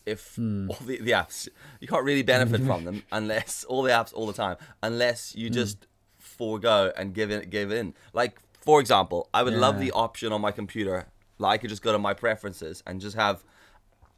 if 0.03 0.35
Hmm. 0.35 0.67
all 0.69 0.77
the, 0.83 0.97
the 0.99 1.11
apps 1.11 1.47
you 1.79 1.87
can't 1.87 2.03
really 2.03 2.23
benefit 2.23 2.61
from 2.63 2.85
them 2.85 3.03
unless 3.11 3.63
all 3.65 3.83
the 3.83 3.91
apps 3.91 4.11
all 4.15 4.25
the 4.25 4.33
time 4.33 4.57
unless 4.81 5.33
Hmm. 5.33 5.39
you 5.41 5.49
just 5.51 5.85
forego 6.17 6.91
and 6.97 7.13
give 7.13 7.29
in 7.29 7.49
give 7.49 7.71
in. 7.71 7.93
Like 8.13 8.39
for 8.61 8.79
example, 8.79 9.29
I 9.33 9.43
would 9.43 9.53
love 9.53 9.79
the 9.79 9.91
option 9.91 10.31
on 10.31 10.41
my 10.41 10.51
computer, 10.51 11.07
like 11.37 11.53
I 11.53 11.57
could 11.57 11.69
just 11.69 11.81
go 11.81 11.91
to 11.91 11.99
my 11.99 12.13
preferences 12.13 12.81
and 12.87 13.01
just 13.01 13.15
have 13.15 13.43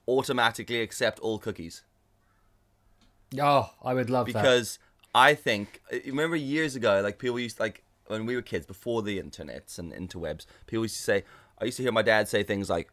automatically 0.08 0.82
accept 0.82 1.20
all 1.20 1.40
cookies 1.40 1.84
oh, 3.42 3.72
I 3.84 3.94
would 3.94 4.10
love 4.10 4.28
that. 4.28 4.34
because 4.34 4.80
I 5.16 5.34
think 5.34 5.82
uh, 5.92 5.98
remember 6.06 6.36
years 6.36 6.76
ago, 6.76 7.02
like 7.02 7.20
people 7.20 7.40
used 7.40 7.60
like 7.60 7.84
when 8.08 8.26
we 8.26 8.36
were 8.36 8.42
kids 8.42 8.66
before 8.66 9.02
the 9.02 9.22
internets 9.22 9.80
and 9.80 9.94
interwebs, 9.94 10.46
people 10.68 10.84
used 10.84 10.98
to 10.98 11.04
say. 11.04 11.24
I 11.60 11.66
used 11.66 11.78
to 11.78 11.84
hear 11.84 11.92
my 11.92 12.02
dad 12.02 12.28
say 12.28 12.44
things 12.44 12.70
like, 12.70 12.92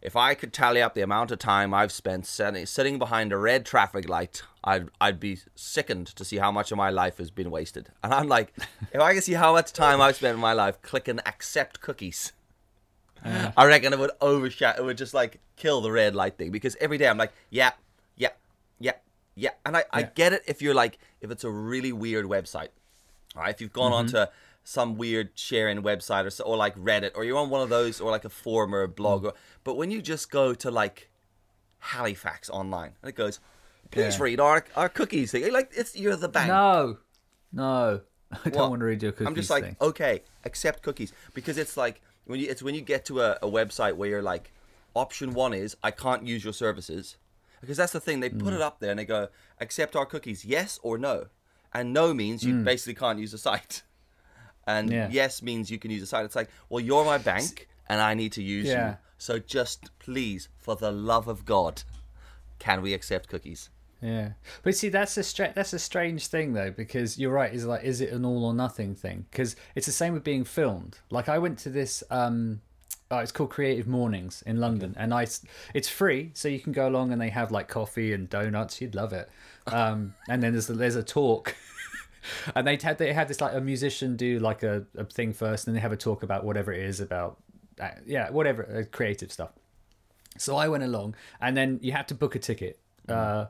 "If 0.00 0.14
I 0.16 0.34
could 0.34 0.52
tally 0.52 0.80
up 0.80 0.94
the 0.94 1.00
amount 1.02 1.30
of 1.30 1.38
time 1.38 1.74
I've 1.74 1.92
spent 1.92 2.26
sitting, 2.26 2.98
behind 2.98 3.32
a 3.32 3.36
red 3.36 3.66
traffic 3.66 4.08
light, 4.08 4.42
I'd 4.64 4.88
I'd 5.00 5.18
be 5.20 5.38
sickened 5.54 6.06
to 6.08 6.24
see 6.24 6.36
how 6.38 6.50
much 6.52 6.70
of 6.72 6.78
my 6.78 6.90
life 6.90 7.18
has 7.18 7.30
been 7.30 7.50
wasted." 7.50 7.88
And 8.02 8.14
I'm 8.14 8.28
like, 8.28 8.54
if 8.92 9.00
I 9.00 9.14
could 9.14 9.24
see 9.24 9.34
how 9.34 9.52
much 9.52 9.72
time 9.72 10.00
I've 10.00 10.16
spent 10.16 10.34
in 10.34 10.40
my 10.40 10.52
life 10.52 10.80
clicking 10.82 11.20
accept 11.26 11.80
cookies. 11.80 12.32
I 13.24 13.66
reckon 13.66 13.92
it 13.92 13.98
would 13.98 14.12
overshadow. 14.20 14.80
It 14.80 14.84
would 14.86 14.96
just 14.98 15.12
like 15.12 15.40
kill 15.56 15.80
the 15.80 15.90
red 15.90 16.14
light 16.14 16.38
thing 16.38 16.52
because 16.52 16.76
every 16.80 16.98
day 16.98 17.08
I'm 17.08 17.18
like, 17.18 17.32
yeah, 17.50 17.72
yeah, 18.16 18.28
yeah, 18.78 18.92
yeah, 19.34 19.50
and 19.66 19.76
I, 19.76 19.84
I 19.92 20.02
get 20.04 20.32
it 20.32 20.42
if 20.46 20.62
you're 20.62 20.74
like 20.74 20.98
if 21.20 21.30
it's 21.32 21.42
a 21.42 21.50
really 21.50 21.92
weird 21.92 22.26
website, 22.26 22.68
all 23.34 23.42
right? 23.42 23.52
If 23.52 23.60
you've 23.60 23.72
gone 23.72 23.90
Mm-hmm. 23.90 24.16
onto 24.16 24.30
some 24.76 24.98
weird 24.98 25.30
sharing 25.34 25.82
website 25.82 26.24
or 26.26 26.30
so, 26.30 26.44
or 26.44 26.54
like 26.56 26.76
Reddit 26.76 27.12
or 27.14 27.24
you're 27.24 27.38
on 27.38 27.48
one 27.48 27.62
of 27.62 27.70
those 27.70 28.02
or 28.02 28.10
like 28.10 28.26
a 28.26 28.28
forum 28.42 28.74
or 28.74 28.82
a 28.82 28.88
blog, 28.88 29.22
Mm. 29.22 29.26
or, 29.28 29.34
but 29.64 29.76
when 29.78 29.90
you 29.90 30.02
just 30.02 30.30
go 30.30 30.52
to 30.52 30.70
like 30.70 31.08
Halifax 31.78 32.50
online 32.50 32.92
and 33.02 33.08
it 33.08 33.14
goes, 33.14 33.40
please 33.90 34.16
Yeah. 34.16 34.22
read 34.24 34.40
our 34.40 34.64
our 34.76 34.88
cookies 34.88 35.30
thing, 35.32 35.50
like 35.52 35.70
it's 35.74 35.96
you're 35.96 36.16
the 36.16 36.28
bank. 36.28 36.48
no, 36.48 36.98
no, 37.52 38.00
I 38.44 38.50
don't 38.50 38.56
What? 38.56 38.70
want 38.70 38.80
to 38.80 38.86
read 38.86 39.02
your 39.02 39.12
cookies 39.12 39.26
I'm 39.26 39.34
just 39.34 39.48
like, 39.50 39.64
thing. 39.64 39.76
okay, 39.80 40.22
accept 40.44 40.82
cookies 40.82 41.12
because 41.34 41.56
it's 41.56 41.76
like 41.76 42.02
when 42.26 42.38
you 42.40 42.46
it's 42.50 42.62
when 42.62 42.74
you 42.74 42.82
get 42.82 43.06
to 43.06 43.22
a, 43.22 43.38
a 43.40 43.46
website 43.48 43.94
where 43.96 44.08
you're 44.10 44.22
like, 44.34 44.52
option 44.94 45.32
one 45.32 45.54
is 45.54 45.76
I 45.82 45.92
can't 45.92 46.26
use 46.26 46.44
your 46.44 46.52
services 46.52 47.16
because 47.62 47.76
that's 47.78 47.92
the 47.92 48.00
thing 48.00 48.20
they 48.20 48.28
put 48.30 48.52
it 48.52 48.60
up 48.60 48.80
there 48.80 48.90
and 48.90 48.98
they 49.00 49.06
go 49.06 49.28
accept 49.60 49.96
our 49.96 50.04
cookies, 50.04 50.44
yes 50.44 50.78
or 50.82 50.98
no, 50.98 51.28
and 51.72 51.92
no 51.94 52.12
means 52.12 52.44
you 52.44 52.62
basically 52.62 52.94
can't 52.94 53.18
use 53.18 53.32
the 53.32 53.38
site, 53.38 53.82
and. 54.68 54.90
Yeah. 54.90 55.08
yes 55.10 55.42
means 55.42 55.70
you 55.70 55.78
can 55.78 55.90
use 55.90 56.00
the 56.02 56.06
site. 56.06 56.24
It's 56.24 56.36
like, 56.36 56.50
well, 56.68 56.80
you're 56.88 57.04
my 57.04 57.18
bank 57.18 57.68
and 57.88 58.00
I 58.00 58.14
need 58.14 58.32
to 58.32 58.42
use 58.42 58.66
Yeah. 58.68 58.90
you, 58.90 58.96
so 59.18 59.38
just 59.38 59.90
please, 59.98 60.48
for 60.58 60.76
the 60.76 60.92
love 60.92 61.26
of 61.28 61.44
God, 61.44 61.82
can 62.58 62.82
we 62.82 62.94
accept 62.94 63.28
cookies? 63.28 63.70
Yeah, 64.00 64.28
but 64.62 64.76
see, 64.76 64.90
that's 64.90 65.16
a 65.16 65.24
stra- 65.24 65.52
that's 65.56 65.72
a 65.72 65.78
strange 65.78 66.28
thing 66.28 66.52
though, 66.52 66.70
because 66.70 67.18
you're 67.18 67.32
right. 67.32 67.52
Is 67.52 67.66
like, 67.66 67.82
is 67.82 68.00
it 68.00 68.12
an 68.12 68.24
all 68.24 68.44
or 68.44 68.54
nothing 68.54 68.94
thing? 68.94 69.26
Because 69.30 69.56
it's 69.74 69.86
the 69.86 69.92
same 69.92 70.12
with 70.12 70.22
being 70.22 70.44
filmed. 70.44 70.98
Like, 71.10 71.28
I 71.28 71.38
went 71.38 71.58
to 71.60 71.70
this. 71.70 72.04
um 72.10 72.60
oh, 73.10 73.18
it's 73.18 73.32
called 73.32 73.50
Creative 73.50 73.88
Mornings 73.88 74.42
in 74.46 74.60
London, 74.60 74.94
and 74.98 75.12
I 75.12 75.26
it's 75.74 75.88
free, 75.88 76.30
so 76.34 76.46
you 76.46 76.60
can 76.60 76.72
go 76.72 76.86
along 76.86 77.10
and 77.10 77.20
they 77.20 77.30
have 77.30 77.50
like 77.50 77.66
coffee 77.66 78.12
and 78.12 78.28
donuts. 78.30 78.80
You'd 78.80 78.94
love 78.94 79.12
it. 79.12 79.28
Um, 79.66 80.14
and 80.28 80.42
then 80.42 80.52
there's 80.52 80.68
there's 80.68 80.94
a 80.96 81.02
talk. 81.02 81.56
And 82.54 82.66
they 82.66 82.76
had 82.82 82.98
they 82.98 83.12
had 83.12 83.28
this 83.28 83.40
like 83.40 83.54
a 83.54 83.60
musician 83.60 84.16
do 84.16 84.38
like 84.38 84.62
a, 84.62 84.84
a 84.96 85.04
thing 85.04 85.32
first, 85.32 85.66
and 85.66 85.74
then 85.74 85.78
they 85.78 85.82
have 85.82 85.92
a 85.92 85.96
talk 85.96 86.22
about 86.22 86.44
whatever 86.44 86.72
it 86.72 86.82
is 86.82 87.00
about, 87.00 87.38
uh, 87.80 87.90
yeah, 88.06 88.30
whatever 88.30 88.62
uh, 88.80 88.96
creative 88.96 89.30
stuff. 89.32 89.50
So 90.36 90.56
I 90.56 90.68
went 90.68 90.84
along, 90.84 91.14
and 91.40 91.56
then 91.56 91.78
you 91.82 91.92
have 91.92 92.06
to 92.08 92.14
book 92.14 92.34
a 92.34 92.38
ticket. 92.38 92.78
Uh, 93.08 93.46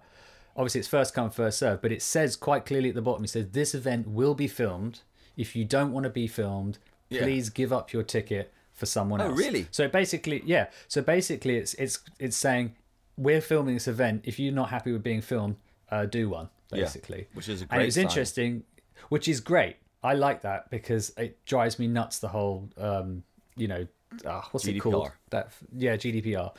obviously, 0.56 0.78
it's 0.78 0.88
first 0.88 1.14
come 1.14 1.30
first 1.30 1.58
serve, 1.58 1.82
but 1.82 1.92
it 1.92 2.00
says 2.02 2.36
quite 2.36 2.64
clearly 2.64 2.88
at 2.90 2.94
the 2.94 3.02
bottom. 3.02 3.24
It 3.24 3.28
says 3.30 3.48
this 3.50 3.74
event 3.74 4.06
will 4.08 4.34
be 4.34 4.48
filmed. 4.48 5.00
If 5.36 5.54
you 5.54 5.64
don't 5.64 5.92
want 5.92 6.04
to 6.04 6.10
be 6.10 6.26
filmed, 6.26 6.78
Yeah. 7.10 7.22
please 7.22 7.50
give 7.50 7.72
up 7.72 7.92
your 7.92 8.02
ticket 8.02 8.52
for 8.72 8.86
someone 8.86 9.20
Oh, 9.20 9.26
else. 9.30 9.38
really? 9.38 9.66
So 9.70 9.88
basically, 9.88 10.42
yeah. 10.46 10.66
So 10.86 11.02
basically, 11.02 11.56
it's 11.56 11.74
it's 11.74 11.98
it's 12.18 12.36
saying 12.36 12.74
we're 13.16 13.40
filming 13.40 13.74
this 13.74 13.88
event. 13.88 14.22
If 14.24 14.38
you're 14.38 14.52
not 14.54 14.70
happy 14.70 14.92
with 14.92 15.02
being 15.02 15.20
filmed, 15.20 15.56
uh, 15.90 16.06
do 16.06 16.28
one. 16.28 16.48
Yeah, 16.70 16.82
Basically, 16.82 17.26
which 17.32 17.48
is 17.48 17.62
a 17.62 17.64
and 17.64 17.70
great 17.70 17.86
it's 17.86 17.96
sign. 17.96 18.04
interesting, 18.04 18.62
which 19.08 19.26
is 19.26 19.40
great. 19.40 19.76
I 20.02 20.12
like 20.14 20.42
that 20.42 20.70
because 20.70 21.12
it 21.16 21.44
drives 21.46 21.78
me 21.78 21.86
nuts. 21.86 22.18
The 22.18 22.28
whole, 22.28 22.68
um, 22.76 23.22
you 23.56 23.68
know, 23.68 23.86
uh, 24.24 24.42
what's 24.50 24.66
it 24.66 24.78
called? 24.78 25.10
That 25.30 25.52
yeah, 25.74 25.96
GDPR. 25.96 26.52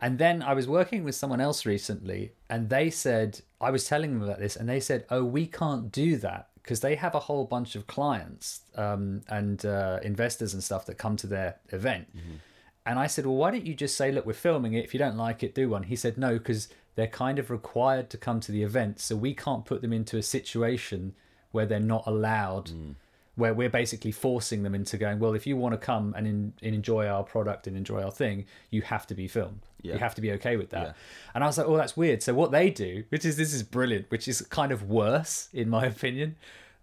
And 0.00 0.16
then 0.16 0.42
I 0.42 0.54
was 0.54 0.68
working 0.68 1.02
with 1.02 1.16
someone 1.16 1.40
else 1.40 1.66
recently, 1.66 2.32
and 2.48 2.68
they 2.68 2.88
said 2.88 3.40
I 3.60 3.70
was 3.72 3.84
telling 3.84 4.12
them 4.12 4.22
about 4.22 4.38
this, 4.38 4.54
and 4.54 4.68
they 4.68 4.78
said, 4.80 5.04
"Oh, 5.10 5.24
we 5.24 5.46
can't 5.46 5.90
do 5.90 6.16
that 6.18 6.50
because 6.62 6.80
they 6.80 6.94
have 6.94 7.14
a 7.16 7.20
whole 7.20 7.44
bunch 7.46 7.74
of 7.74 7.86
clients 7.88 8.60
um, 8.76 9.22
and 9.28 9.66
uh, 9.66 9.98
investors 10.04 10.54
and 10.54 10.62
stuff 10.62 10.86
that 10.86 10.98
come 10.98 11.16
to 11.16 11.26
their 11.26 11.56
event." 11.70 12.06
And 12.88 12.98
I 12.98 13.06
said, 13.06 13.26
"Well, 13.26 13.36
why 13.36 13.50
don't 13.52 13.66
you 13.66 13.74
just 13.74 13.96
say, 13.96 14.10
look, 14.10 14.26
we're 14.26 14.32
filming 14.32 14.72
it. 14.72 14.84
If 14.84 14.92
you 14.94 14.98
don't 14.98 15.16
like 15.16 15.42
it, 15.42 15.54
do 15.54 15.68
one." 15.68 15.84
He 15.84 15.94
said, 15.96 16.16
"No, 16.18 16.38
because 16.38 16.68
they're 16.96 17.06
kind 17.24 17.38
of 17.38 17.50
required 17.50 18.08
to 18.10 18.16
come 18.16 18.40
to 18.40 18.50
the 18.50 18.62
event, 18.64 18.98
so 18.98 19.14
we 19.14 19.34
can't 19.34 19.64
put 19.64 19.82
them 19.82 19.92
into 19.92 20.16
a 20.16 20.22
situation 20.22 21.14
where 21.52 21.66
they're 21.66 21.80
not 21.80 22.04
allowed." 22.06 22.70
where 23.36 23.54
we're 23.54 23.70
basically 23.70 24.10
forcing 24.10 24.64
them 24.64 24.74
into 24.74 24.96
going 24.98 25.20
well 25.20 25.32
if 25.32 25.46
you 25.46 25.56
want 25.56 25.72
to 25.72 25.78
come 25.78 26.12
and, 26.16 26.26
in, 26.26 26.52
and 26.60 26.74
enjoy 26.74 27.06
our 27.06 27.22
product 27.22 27.68
and 27.68 27.76
enjoy 27.76 28.02
our 28.02 28.10
thing 28.10 28.44
you 28.68 28.82
have 28.82 29.06
to 29.06 29.14
be 29.14 29.28
filmed 29.28 29.60
Yeah. 29.80 29.92
you 29.92 29.98
have 30.00 30.16
to 30.16 30.20
be 30.20 30.32
okay 30.32 30.56
with 30.56 30.70
that 30.70 30.86
Yeah. 30.88 30.92
and 31.36 31.44
i 31.44 31.46
was 31.46 31.56
like 31.56 31.68
oh 31.68 31.76
that's 31.76 31.96
weird 31.96 32.20
so 32.20 32.34
what 32.34 32.50
they 32.50 32.68
do 32.68 33.04
which 33.10 33.24
is 33.24 33.36
this 33.36 33.54
is 33.54 33.62
brilliant 33.62 34.10
which 34.10 34.26
is 34.26 34.40
kind 34.42 34.72
of 34.72 34.90
worse 34.90 35.48
in 35.52 35.68
my 35.68 35.84
opinion 35.86 36.34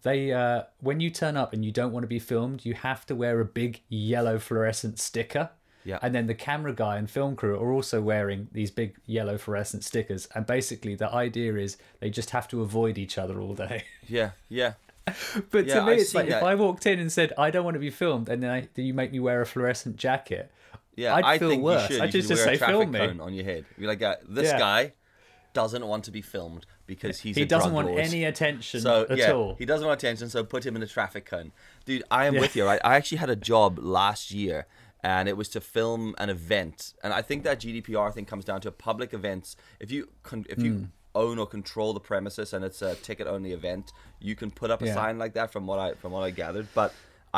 they 0.03 0.31
uh, 0.31 0.63
when 0.79 1.01
you 1.01 1.09
turn 1.09 1.35
up 1.35 1.51
and 1.51 1.65
you 1.65 1.73
don't 1.73 1.91
want 1.91 2.03
to 2.05 2.07
be 2.07 2.19
filmed 2.19 2.63
you 2.63 2.73
have 2.73 3.05
to 3.07 3.15
wear 3.15 3.41
a 3.41 3.45
big 3.45 3.81
yellow 3.89 4.39
fluorescent 4.39 4.97
sticker 4.97 5.49
Yeah. 5.85 5.99
and 6.01 6.13
then 6.15 6.25
the 6.27 6.33
camera 6.33 6.73
guy 6.73 6.97
and 6.97 7.09
film 7.09 7.35
crew 7.35 7.55
are 7.59 7.71
also 7.71 8.01
wearing 8.01 8.47
these 8.51 8.71
big 8.71 8.95
yellow 9.05 9.37
fluorescent 9.37 9.83
stickers 9.83 10.27
and 10.35 10.45
basically 10.45 10.95
the 10.95 11.09
idea 11.13 11.55
is 11.55 11.77
they 11.99 12.09
just 12.09 12.31
have 12.31 12.47
to 12.49 12.61
avoid 12.61 12.97
each 12.97 13.17
other 13.17 13.39
all 13.39 13.53
day 13.53 13.83
Yeah, 14.07 14.31
yeah. 14.49 14.73
but 15.51 15.65
Yeah, 15.67 15.75
to 15.75 15.85
me, 15.85 15.91
I've 15.93 15.99
it's 15.99 16.15
like 16.15 16.25
seen 16.25 16.33
if. 16.37 16.43
I 16.43 16.55
walked 16.55 16.85
in 16.87 16.97
and 16.99 17.11
said, 17.11 17.31
"I 17.37 17.51
don't 17.51 17.63
want 17.63 17.75
to 17.75 17.79
be 17.79 17.91
filmed," 17.91 18.27
and 18.27 18.41
then, 18.41 18.49
I, 18.49 18.67
you 18.75 18.93
make 18.93 19.11
me 19.11 19.19
wear 19.19 19.39
a 19.41 19.45
fluorescent 19.45 19.97
jacket, 19.97 20.51
Yeah, 20.95 21.13
I'd 21.13 21.23
I 21.23 21.37
feel 21.37 21.49
think 21.49 21.61
worse. 21.63 21.89
you 21.89 21.95
should. 21.97 22.01
I 22.01 22.05
you 22.05 22.11
just- 22.11 22.29
just 22.29 22.39
wear 22.45 22.53
a 22.53 22.55
say, 22.55 22.57
traffic 22.57 22.75
"Film 22.75 22.91
me." 22.91 22.99
cone 22.99 23.19
on 23.21 23.33
your 23.35 23.45
head. 23.45 23.65
Be 23.77 23.85
like, 23.85 24.01
yeah, 24.01 24.15
this 24.27 24.47
Yeah. 24.51 24.57
guy 24.59 24.93
doesn't 25.53 25.85
want 25.85 26.03
to 26.05 26.11
be 26.11 26.21
filmed 26.23 26.65
because 26.87 27.19
he's 27.19 27.35
he 27.35 27.43
a 27.43 27.45
doesn't 27.45 27.71
want 27.71 27.87
lord. 27.87 27.99
any 27.99 28.23
attention 28.25 28.81
So 28.81 29.05
at 29.09 29.17
yeah, 29.17 29.31
all. 29.31 29.55
he 29.59 29.65
doesn't 29.65 29.85
want 29.87 30.01
attention. 30.01 30.29
So 30.29 30.43
put 30.43 30.65
him 30.65 30.75
in 30.75 30.81
a 30.83 30.87
traffic 30.87 31.25
cone, 31.27 31.51
dude. 31.85 32.03
I 32.11 32.25
am 32.25 32.35
with 32.35 32.55
you. 32.55 32.65
Right? 32.65 32.81
I 32.83 32.95
actually 32.95 33.19
had 33.19 33.29
a 33.29 33.35
job 33.35 33.77
last 33.79 34.31
year, 34.31 34.65
and 35.13 35.29
it 35.29 35.37
was 35.37 35.49
to 35.49 35.61
film 35.61 36.15
an 36.17 36.29
event. 36.29 36.93
And 37.03 37.13
I 37.13 37.21
think 37.21 37.43
that 37.43 37.59
GDPR 37.59 38.11
thing 38.13 38.25
comes 38.25 38.43
down 38.43 38.59
to 38.61 38.71
public 38.71 39.13
events. 39.13 39.55
If 39.79 39.91
you 39.91 40.09
con- 40.23 40.47
if 40.49 40.59
you 40.65 40.73
Hmm. 40.73 40.83
own 41.23 41.37
or 41.41 41.47
control 41.57 41.93
the 41.93 41.99
premises 42.11 42.53
and 42.53 42.65
it's 42.65 42.81
a 42.81 42.95
ticket 42.95 43.27
only 43.27 43.51
event, 43.59 43.85
you 44.19 44.35
can 44.35 44.49
put 44.61 44.69
up 44.71 44.81
a 44.81 44.87
Yeah. 44.87 44.95
sign 44.95 45.15
like 45.23 45.33
that. 45.33 45.51
From 45.53 45.67
what 45.67 45.79
I 45.79 45.93
from 46.01 46.11
what 46.11 46.23
I 46.23 46.31
gathered, 46.31 46.67
but. 46.73 46.91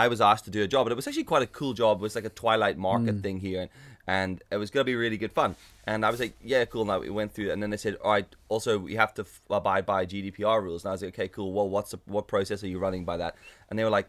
I 0.06 0.08
was 0.10 0.21
asked 0.21 0.45
to 0.45 0.51
do 0.51 0.62
a 0.62 0.67
job, 0.67 0.86
and 0.86 0.91
it 0.91 0.95
was 0.95 1.08
actually 1.08 1.23
quite 1.34 1.41
a 1.41 1.47
cool 1.60 1.73
job. 1.73 1.97
It 1.97 2.03
was 2.03 2.13
like 2.13 2.23
a 2.34 2.36
Twilight 2.43 2.77
Market 2.77 3.13
Hmm. 3.15 3.21
thing 3.25 3.39
here, 3.39 3.62
and, 3.62 3.69
and 4.06 4.43
it 4.51 4.58
was 4.58 4.69
gonna 4.69 4.84
be 4.84 4.93
really 4.95 5.17
good 5.17 5.32
fun. 5.32 5.56
And 5.88 6.06
I 6.06 6.12
was 6.12 6.19
like, 6.19 6.34
"Yeah, 6.39 6.65
cool." 6.65 6.86
Now 6.86 6.99
we 6.99 7.10
went 7.10 7.34
through, 7.34 7.49
and 7.51 7.63
then 7.63 7.71
they 7.71 7.77
said, 7.86 7.95
"All 8.03 8.12
right, 8.12 8.27
also 8.47 8.77
we 8.77 8.93
have 9.03 9.12
to 9.15 9.23
f- 9.23 9.41
abide 9.49 9.88
by 9.88 10.06
GDPR 10.06 10.62
rules." 10.62 10.84
And 10.84 10.89
I 10.89 10.91
was 10.91 11.01
like, 11.01 11.15
"Okay, 11.15 11.27
cool. 11.30 11.51
Well, 11.51 11.67
what's 11.67 11.89
the, 11.93 11.99
what 12.06 12.27
process 12.27 12.63
are 12.63 12.67
you 12.67 12.77
running 12.77 13.06
by 13.06 13.17
that?" 13.17 13.34
And 13.71 13.80
they 13.80 13.84
were 13.84 13.89
like, 13.99 14.08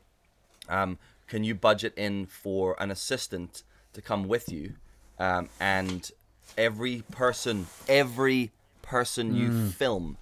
um, 0.68 0.98
"Can 1.28 1.44
you 1.44 1.54
budget 1.54 1.92
in 1.96 2.26
for 2.26 2.74
an 2.82 2.90
assistant 2.90 3.62
to 3.92 4.02
come 4.02 4.26
with 4.28 4.50
you, 4.50 4.74
um, 5.18 5.48
and 5.60 6.10
every 6.56 7.02
person, 7.10 7.66
every 7.88 8.50
person 8.82 9.34
you 9.34 9.50
film, 9.72 10.16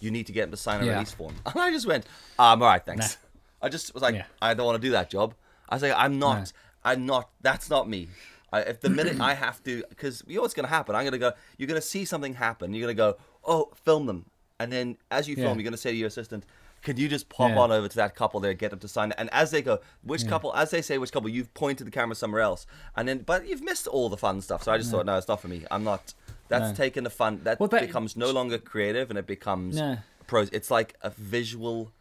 you 0.00 0.10
need 0.10 0.26
to 0.26 0.32
get 0.32 0.42
them 0.42 0.50
to 0.52 0.56
sign 0.56 0.80
a 0.82 0.86
Yeah. 0.86 0.92
release 0.94 1.12
form." 1.12 1.34
And 1.46 1.56
I 1.60 1.70
just 1.70 1.86
went, 1.86 2.06
I'm 2.38 2.54
um, 2.58 2.62
"All 2.62 2.68
right, 2.68 2.84
thanks." 2.84 3.16
I 3.60 3.68
just 3.68 3.94
was 3.94 4.02
like, 4.02 4.14
Yeah. 4.16 4.24
"I 4.40 4.54
don't 4.54 4.66
want 4.66 4.80
to 4.80 4.86
do 4.88 4.92
that 4.92 5.08
job." 5.10 5.34
I 5.68 5.76
was 5.76 5.82
like, 5.82 5.94
"I'm 5.96 6.18
not. 6.18 6.38
No. 6.38 6.44
I'm 6.84 7.06
not. 7.06 7.30
That's 7.40 7.68
not 7.70 7.88
me." 7.88 8.08
I, 8.52 8.60
if 8.60 8.80
the 8.80 8.90
minute 8.90 9.16
I 9.18 9.32
have 9.34 9.62
to, 9.64 9.82
because 9.88 10.22
you 10.26 10.36
know 10.36 10.42
what's 10.42 10.52
going 10.52 10.64
to 10.64 10.70
happen, 10.70 10.94
I'm 10.94 11.02
going 11.04 11.12
to 11.12 11.18
go. 11.18 11.32
You're 11.56 11.68
going 11.68 11.80
to 11.80 11.86
see 11.86 12.04
something 12.04 12.34
happen. 12.34 12.74
You're 12.74 12.86
going 12.86 12.96
to 12.96 13.02
go, 13.02 13.16
"Oh, 13.44 13.70
film 13.74 14.06
them," 14.06 14.26
and 14.60 14.70
then 14.70 14.98
as 15.10 15.26
you 15.28 15.36
film, 15.36 15.46
Yeah. 15.46 15.54
you're 15.54 15.62
going 15.70 15.72
to 15.72 15.78
say 15.78 15.90
to 15.92 15.96
your 15.96 16.08
assistant, 16.08 16.44
"Could 16.82 16.98
you 16.98 17.08
just 17.08 17.28
pop 17.28 17.50
Yeah. 17.50 17.58
on 17.60 17.72
over 17.72 17.88
to 17.88 17.96
that 17.96 18.14
couple 18.14 18.40
there, 18.40 18.54
get 18.54 18.70
them 18.70 18.78
to 18.80 18.88
sign? 18.88 19.12
And 19.12 19.28
as 19.32 19.50
they 19.50 19.62
go, 19.62 19.80
which 20.02 20.26
couple? 20.26 20.54
As 20.54 20.70
they 20.70 20.82
say, 20.82 20.98
which 20.98 21.12
couple? 21.12 21.28
You've 21.28 21.52
pointed 21.54 21.86
the 21.86 21.90
camera 21.90 22.14
somewhere 22.14 22.40
else, 22.42 22.66
and 22.96 23.08
then 23.08 23.18
but 23.20 23.46
you've 23.46 23.62
missed 23.62 23.86
all 23.86 24.08
the 24.08 24.16
fun 24.16 24.40
stuff. 24.40 24.62
So 24.64 24.72
I 24.72 24.78
just 24.78 24.90
thought, 24.90 25.06
no, 25.06 25.16
it's 25.16 25.28
not 25.28 25.40
for 25.40 25.48
me. 25.48 25.64
I'm 25.70 25.84
not. 25.84 26.14
That's 26.48 26.70
No. 26.70 26.84
taking 26.84 27.04
the 27.04 27.10
fun. 27.10 27.40
That, 27.44 27.58
Well, 27.60 27.68
that- 27.70 27.80
becomes 27.80 28.16
no 28.16 28.30
longer 28.30 28.58
creative, 28.58 29.08
and 29.10 29.18
it 29.18 29.26
becomes 29.26 29.76
No. 29.76 29.98
pros. 30.26 30.48
It's 30.52 30.70
like 30.70 30.94
a 31.02 31.08
visual 31.10 31.92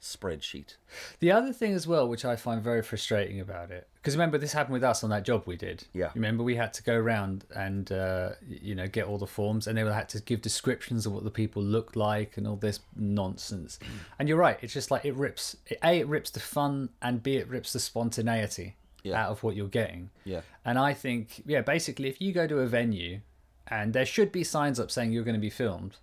spreadsheet. 0.00 0.76
The 1.18 1.30
other 1.30 1.52
thing 1.52 1.74
as 1.74 1.86
well, 1.86 2.08
which 2.08 2.24
I 2.24 2.36
find 2.36 2.62
very 2.62 2.82
frustrating 2.82 3.38
about 3.40 3.70
it, 3.70 3.86
because 3.96 4.14
remember 4.14 4.38
this 4.38 4.52
happened 4.52 4.72
with 4.74 4.84
us 4.84 5.04
on 5.04 5.10
that 5.10 5.24
job 5.24 5.42
we 5.46 5.56
did. 5.56 5.84
Yeah. 5.92 6.10
Remember 6.14 6.42
we 6.42 6.56
had 6.56 6.72
to 6.74 6.82
go 6.82 6.94
around 6.96 7.44
and 7.54 7.90
uh, 7.92 8.30
you 8.48 8.74
know 8.74 8.88
get 8.88 9.06
all 9.06 9.18
the 9.18 9.26
forms, 9.26 9.66
and 9.66 9.76
they 9.76 9.82
had 9.82 10.08
to 10.10 10.20
give 10.22 10.40
descriptions 10.40 11.04
of 11.06 11.12
what 11.12 11.24
the 11.24 11.30
people 11.30 11.62
looked 11.62 11.96
like 11.96 12.36
and 12.36 12.46
all 12.46 12.56
this 12.56 12.80
nonsense. 12.96 13.78
and 14.18 14.28
you're 14.28 14.38
right, 14.38 14.58
it's 14.62 14.72
just 14.72 14.90
like 14.90 15.04
it 15.04 15.14
rips. 15.14 15.56
A, 15.82 16.00
it 16.00 16.06
rips 16.08 16.30
the 16.30 16.40
fun, 16.40 16.88
and 17.02 17.22
B, 17.22 17.36
it 17.36 17.48
rips 17.48 17.72
the 17.72 17.80
spontaneity 17.80 18.76
Yeah. 19.02 19.22
out 19.24 19.30
of 19.30 19.42
what 19.42 19.54
you're 19.56 19.68
getting. 19.68 20.10
Yeah. 20.24 20.40
And 20.64 20.78
I 20.78 20.94
think, 20.94 21.42
yeah, 21.46 21.60
basically, 21.60 22.08
if 22.08 22.20
you 22.20 22.32
go 22.32 22.46
to 22.46 22.58
a 22.60 22.66
venue 22.66 23.20
and 23.68 23.92
there 23.92 24.06
should 24.06 24.32
be 24.32 24.42
signs 24.44 24.80
up 24.80 24.90
saying 24.90 25.12
you're 25.12 25.24
going 25.24 25.34
to 25.36 25.40
be 25.40 25.50
filmed, 25.50 25.96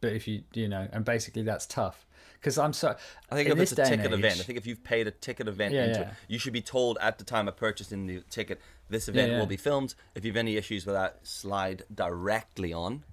but 0.00 0.12
if 0.12 0.28
you, 0.28 0.42
you 0.52 0.68
know, 0.68 0.88
and 0.92 1.04
basically 1.04 1.42
that's 1.42 1.66
tough 1.66 2.06
because 2.46 2.58
I'm 2.58 2.72
so. 2.72 2.94
I 3.30 3.34
think 3.34 3.48
if 3.48 3.58
it's 3.58 3.72
a 3.72 3.84
ticket 3.84 4.12
event, 4.12 4.40
I 4.40 4.44
think 4.44 4.58
if 4.58 4.66
you've 4.66 4.84
paid 4.84 5.06
a 5.06 5.10
ticket 5.10 5.48
event 5.48 5.74
Yeah, 5.74 5.86
into 5.86 6.00
yeah. 6.00 6.08
it, 6.08 6.14
you 6.28 6.38
should 6.38 6.52
be 6.52 6.60
told 6.60 6.98
at 7.00 7.18
the 7.18 7.24
time 7.24 7.48
of 7.48 7.56
purchasing 7.56 8.06
the 8.06 8.20
ticket, 8.30 8.60
this 8.88 9.08
event 9.08 9.32
yeah. 9.32 9.38
will 9.38 9.46
be 9.46 9.56
filmed. 9.56 9.94
If 10.14 10.24
you 10.24 10.30
have 10.30 10.36
any 10.36 10.56
issues 10.56 10.86
with 10.86 10.94
that, 10.94 11.26
slide 11.26 11.82
directly 11.92 12.72
on. 12.72 13.04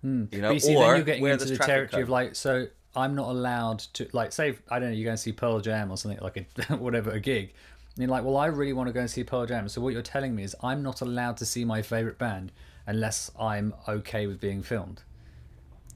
Hmm. 0.00 0.24
You 0.30 0.40
know. 0.40 0.48
But 0.48 0.54
you 0.54 0.60
see, 0.60 0.76
or 0.76 0.86
then 0.86 0.96
you're 0.96 1.04
getting 1.04 1.26
into 1.26 1.44
the 1.44 1.58
territory 1.58 2.02
of 2.02 2.08
like, 2.08 2.34
so 2.34 2.68
I'm 2.96 3.14
not 3.14 3.28
allowed 3.28 3.80
to, 3.94 4.08
like, 4.12 4.32
say, 4.32 4.56
I 4.70 4.78
don't 4.78 4.90
know, 4.90 4.94
you're 4.94 5.04
going 5.04 5.16
to 5.16 5.22
see 5.22 5.32
Pearl 5.32 5.60
Jam 5.60 5.90
or 5.90 5.96
something 5.96 6.20
like 6.22 6.36
a 6.36 6.76
whatever 6.76 7.10
a 7.10 7.20
gig. 7.20 7.52
And 7.94 8.02
you're 8.04 8.08
like, 8.08 8.24
well, 8.24 8.38
I 8.38 8.46
really 8.46 8.72
want 8.72 8.86
to 8.86 8.92
go 8.92 9.00
and 9.00 9.10
see 9.10 9.22
Pearl 9.22 9.44
Jam. 9.44 9.68
So 9.68 9.80
what 9.80 9.92
you're 9.92 10.02
telling 10.02 10.34
me 10.34 10.44
is 10.44 10.56
I'm 10.62 10.82
not 10.82 11.02
allowed 11.02 11.36
to 11.38 11.44
see 11.44 11.64
my 11.64 11.82
favorite 11.82 12.18
band 12.18 12.52
unless 12.86 13.30
I'm 13.38 13.74
okay 13.86 14.26
with 14.26 14.40
being 14.40 14.62
filmed. 14.62 15.02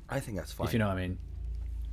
I 0.09 0.21
think 0.21 0.37
that's 0.37 0.53
fine. 0.53 0.67
If 0.69 0.73
you 0.73 0.79
know 0.79 0.89
what 0.89 0.99
I 0.99 1.01
mean. 1.03 1.19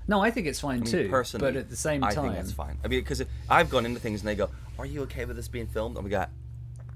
No, 0.08 0.22
I 0.22 0.32
think 0.32 0.48
it's 0.48 0.60
fine 0.60 0.82
I 0.82 0.84
mean, 0.84 0.92
too. 0.92 1.10
personally, 1.10 1.52
but 1.52 1.58
at 1.58 1.70
the 1.70 1.76
same 1.76 2.04
I 2.04 2.14
time, 2.14 2.26
think 2.26 2.36
that's 2.36 2.52
fine. 2.52 2.78
I 2.84 2.88
mean, 2.90 3.00
because 3.00 3.24
I've 3.50 3.70
gone 3.70 3.86
into 3.86 4.00
things 4.02 4.20
and 4.22 4.28
they 4.28 4.36
go, 4.36 4.50
"Are 4.78 4.86
you 4.86 5.02
okay 5.04 5.24
with 5.26 5.38
this 5.38 5.48
being 5.48 5.68
filmed?" 5.68 5.96
And 5.96 6.04
we 6.04 6.12
go, 6.12 6.26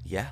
"Yeah." 0.05 0.29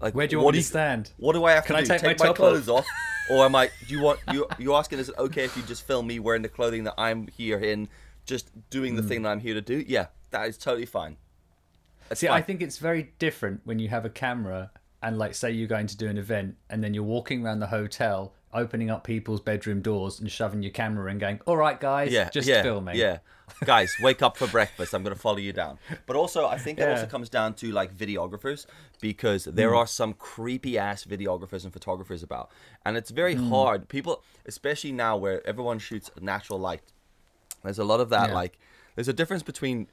Like, 0.00 0.12
Hmm. 0.12 0.18
Where 0.18 0.26
do 0.26 0.36
you 0.36 0.42
want 0.42 0.56
to 0.56 0.62
stand? 0.62 1.12
What 1.16 1.32
do 1.32 1.44
I 1.44 1.52
have 1.52 1.64
Can 1.64 1.74
to 1.76 1.80
I 1.80 1.82
do? 1.82 1.88
take 1.88 2.18
my 2.20 2.28
my, 2.28 2.32
clothes 2.34 2.68
off, 2.68 2.86
or 3.30 3.44
am 3.44 3.54
I? 3.56 3.70
Do 3.88 3.94
you 3.94 4.02
want 4.02 4.20
you? 4.30 4.46
You 4.58 4.74
asking 4.74 4.98
is 4.98 5.08
it 5.08 5.16
okay 5.18 5.44
if 5.44 5.56
you 5.56 5.62
just 5.62 5.86
film 5.86 6.06
me 6.06 6.18
wearing 6.18 6.42
the 6.42 6.48
clothing 6.48 6.84
that 6.84 6.94
I'm 6.98 7.26
here 7.28 7.58
in, 7.58 7.88
just 8.26 8.50
doing 8.70 8.96
the 8.96 9.02
thing 9.02 9.22
that 9.22 9.30
I'm 9.30 9.40
here 9.40 9.54
to 9.54 9.62
do? 9.62 9.82
Yeah, 9.86 10.06
that 10.30 10.46
is 10.46 10.58
totally 10.58 10.86
fine. 10.86 11.16
That's 12.08 12.20
See, 12.20 12.26
fine. 12.26 12.36
I 12.36 12.42
think 12.42 12.60
it's 12.60 12.78
very 12.78 13.14
different 13.18 13.62
when 13.64 13.78
you 13.78 13.88
have 13.88 14.04
a 14.04 14.10
camera 14.10 14.70
and, 15.02 15.18
like, 15.18 15.34
say 15.34 15.50
you're 15.50 15.66
going 15.68 15.86
to 15.86 15.96
do 15.96 16.06
an 16.06 16.18
event 16.18 16.56
and 16.68 16.84
then 16.84 16.92
you're 16.92 17.02
walking 17.02 17.42
around 17.44 17.60
the 17.60 17.68
hotel, 17.68 18.34
opening 18.54 18.90
up 18.90 19.04
people's 19.04 19.40
bedroom 19.40 19.80
doors 19.82 20.20
and 20.20 20.30
shoving 20.30 20.62
your 20.62 20.72
camera 20.72 21.10
and 21.10 21.18
going, 21.20 21.40
"All 21.46 21.56
right, 21.56 21.80
guys, 21.80 22.12
yeah, 22.12 22.28
just 22.30 22.48
yeah, 22.48 22.62
filming." 22.62 22.96
Yeah, 22.96 23.18
guys, 23.64 23.94
wake 24.00 24.22
up 24.22 24.36
for 24.36 24.46
breakfast. 24.46 24.94
I'm 24.94 25.02
gonna 25.02 25.14
follow 25.14 25.38
you 25.38 25.52
down. 25.52 25.78
But 26.06 26.16
also, 26.16 26.46
I 26.46 26.58
think 26.58 26.78
it 26.78 26.88
also 26.88 27.06
comes 27.06 27.28
down 27.28 27.54
to 27.54 27.70
like 27.72 27.94
videographers 27.94 28.66
because 29.00 29.44
there 29.44 29.70
Hmm. 29.70 29.76
are 29.76 29.86
some 29.86 30.12
creepy 30.14 30.78
ass 30.78 31.04
videographers 31.04 31.64
and 31.64 31.72
photographers 31.72 32.22
about, 32.22 32.50
and 32.84 32.96
it's 32.96 33.10
very 33.10 33.34
Hmm. 33.34 33.48
hard. 33.48 33.88
People, 33.88 34.22
especially 34.46 34.92
now 34.92 35.16
where 35.16 35.46
everyone 35.46 35.78
shoots 35.78 36.10
natural 36.20 36.58
light, 36.58 36.82
there's 37.62 37.78
a 37.78 37.84
lot 37.84 38.00
of 38.00 38.08
that. 38.10 38.28
Yeah. 38.28 38.34
Like, 38.34 38.58
there's 38.94 39.08
a 39.08 39.12
difference 39.12 39.42
between 39.42 39.88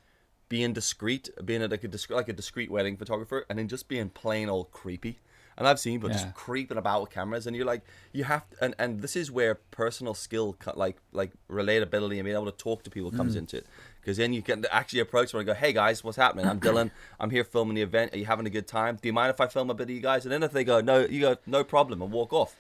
being 0.50 0.74
discreet, 0.74 1.30
being 1.46 1.62
a, 1.62 1.68
like 1.68 1.84
a 1.84 1.88
discreet, 1.88 2.16
like 2.18 2.28
a 2.30 2.34
discreet 2.34 2.72
wedding 2.72 2.98
photographer, 2.98 3.46
and 3.50 3.60
then 3.60 3.68
just 3.68 3.88
being 3.88 4.10
plain 4.10 4.50
old 4.50 4.72
creepy. 4.72 5.20
And 5.60 5.68
I've 5.68 5.80
seen 5.80 6.00
people 6.00 6.10
Yeah. 6.10 6.16
just 6.24 6.34
creeping 6.34 6.78
about 6.78 7.02
with 7.02 7.10
cameras, 7.12 7.46
and 7.46 7.54
you're 7.56 7.66
like, 7.66 7.82
you 8.14 8.24
have, 8.24 8.50
to, 8.50 8.64
and 8.64 8.74
and 8.80 9.02
this 9.02 9.16
is 9.18 9.30
where 9.30 9.56
personal 9.72 10.14
skill, 10.14 10.56
like 10.76 10.98
like 11.12 11.32
relatability 11.52 12.16
and 12.16 12.24
being 12.24 12.36
able 12.36 12.46
to 12.46 12.52
talk 12.58 12.82
to 12.84 12.90
people 12.90 13.12
Mm. 13.12 13.18
comes 13.18 13.36
into 13.36 13.58
it, 13.58 13.68
because 14.02 14.16
then 14.18 14.32
you 14.34 14.42
can 14.42 14.66
actually 14.72 15.02
approach 15.02 15.32
them 15.34 15.42
and 15.42 15.48
go, 15.48 15.54
hey 15.54 15.74
guys, 15.74 16.02
what's 16.04 16.16
happening? 16.18 16.46
I'm 16.48 16.60
Dylan. 16.68 16.92
I'm 17.20 17.30
here 17.30 17.44
filming 17.44 17.76
the 17.76 17.82
event. 17.82 18.14
Are 18.14 18.18
you 18.18 18.26
having 18.26 18.46
a 18.48 18.50
good 18.50 18.68
time? 18.68 18.98
Do 19.02 19.08
you 19.10 19.14
mind 19.14 19.32
if 19.32 19.42
I 19.42 19.48
film 19.48 19.70
a 19.70 19.74
bit 19.74 19.84
of 19.84 19.90
you 19.92 20.00
guys? 20.02 20.26
And 20.26 20.32
then 20.32 20.44
if 20.44 20.52
they 20.54 20.64
go, 20.64 20.80
no, 20.82 21.02
you 21.02 21.20
go, 21.20 21.36
no 21.46 21.64
problem, 21.66 22.02
and 22.02 22.10
walk 22.12 22.32
off. 22.34 22.56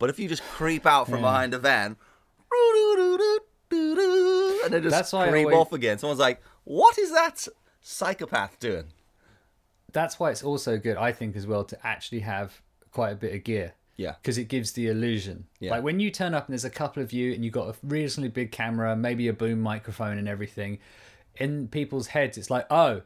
But 0.00 0.10
if 0.10 0.18
you 0.18 0.28
just 0.28 0.42
creep 0.42 0.84
out 0.84 1.04
from 1.06 1.20
Yeah. 1.20 1.30
behind 1.30 1.54
a 1.54 1.58
van, 1.58 1.96
and 3.70 4.72
then 4.72 4.82
just 4.82 4.90
That's 4.96 5.12
why 5.12 5.26
I 5.26 5.30
creep 5.30 5.44
always- 5.46 5.58
off 5.58 5.72
again, 5.72 5.98
someone's 5.98 6.20
like, 6.20 6.42
"What 6.64 6.98
is 6.98 7.12
that 7.12 7.46
psychopath 7.82 8.58
doing? 8.58 8.84
That's 9.96 10.20
why 10.20 10.30
it's 10.30 10.44
also 10.44 10.76
good, 10.76 10.98
I 10.98 11.10
think, 11.10 11.36
as 11.36 11.46
well, 11.46 11.64
to 11.64 11.86
actually 11.86 12.20
have 12.20 12.60
quite 12.92 13.12
a 13.12 13.14
bit 13.16 13.34
of 13.34 13.44
gear. 13.44 13.72
Yeah. 13.96 14.16
Because 14.20 14.36
it 14.36 14.44
gives 14.44 14.72
the 14.72 14.88
illusion. 14.88 15.46
Yeah. 15.58 15.70
Like 15.70 15.84
when 15.84 16.00
you 16.00 16.10
turn 16.10 16.34
up 16.34 16.46
and 16.46 16.52
there's 16.52 16.66
a 16.66 16.70
couple 16.70 17.02
of 17.02 17.14
you 17.14 17.32
and 17.32 17.42
you've 17.42 17.54
got 17.54 17.68
a 17.70 17.74
reasonably 17.82 18.28
big 18.28 18.52
camera, 18.52 18.94
maybe 18.94 19.26
a 19.28 19.32
boom 19.32 19.62
microphone 19.62 20.18
and 20.18 20.28
everything, 20.28 20.80
in 21.36 21.68
people's 21.68 22.08
heads, 22.08 22.36
it's 22.36 22.50
like, 22.50 22.66
oh, 22.70 23.00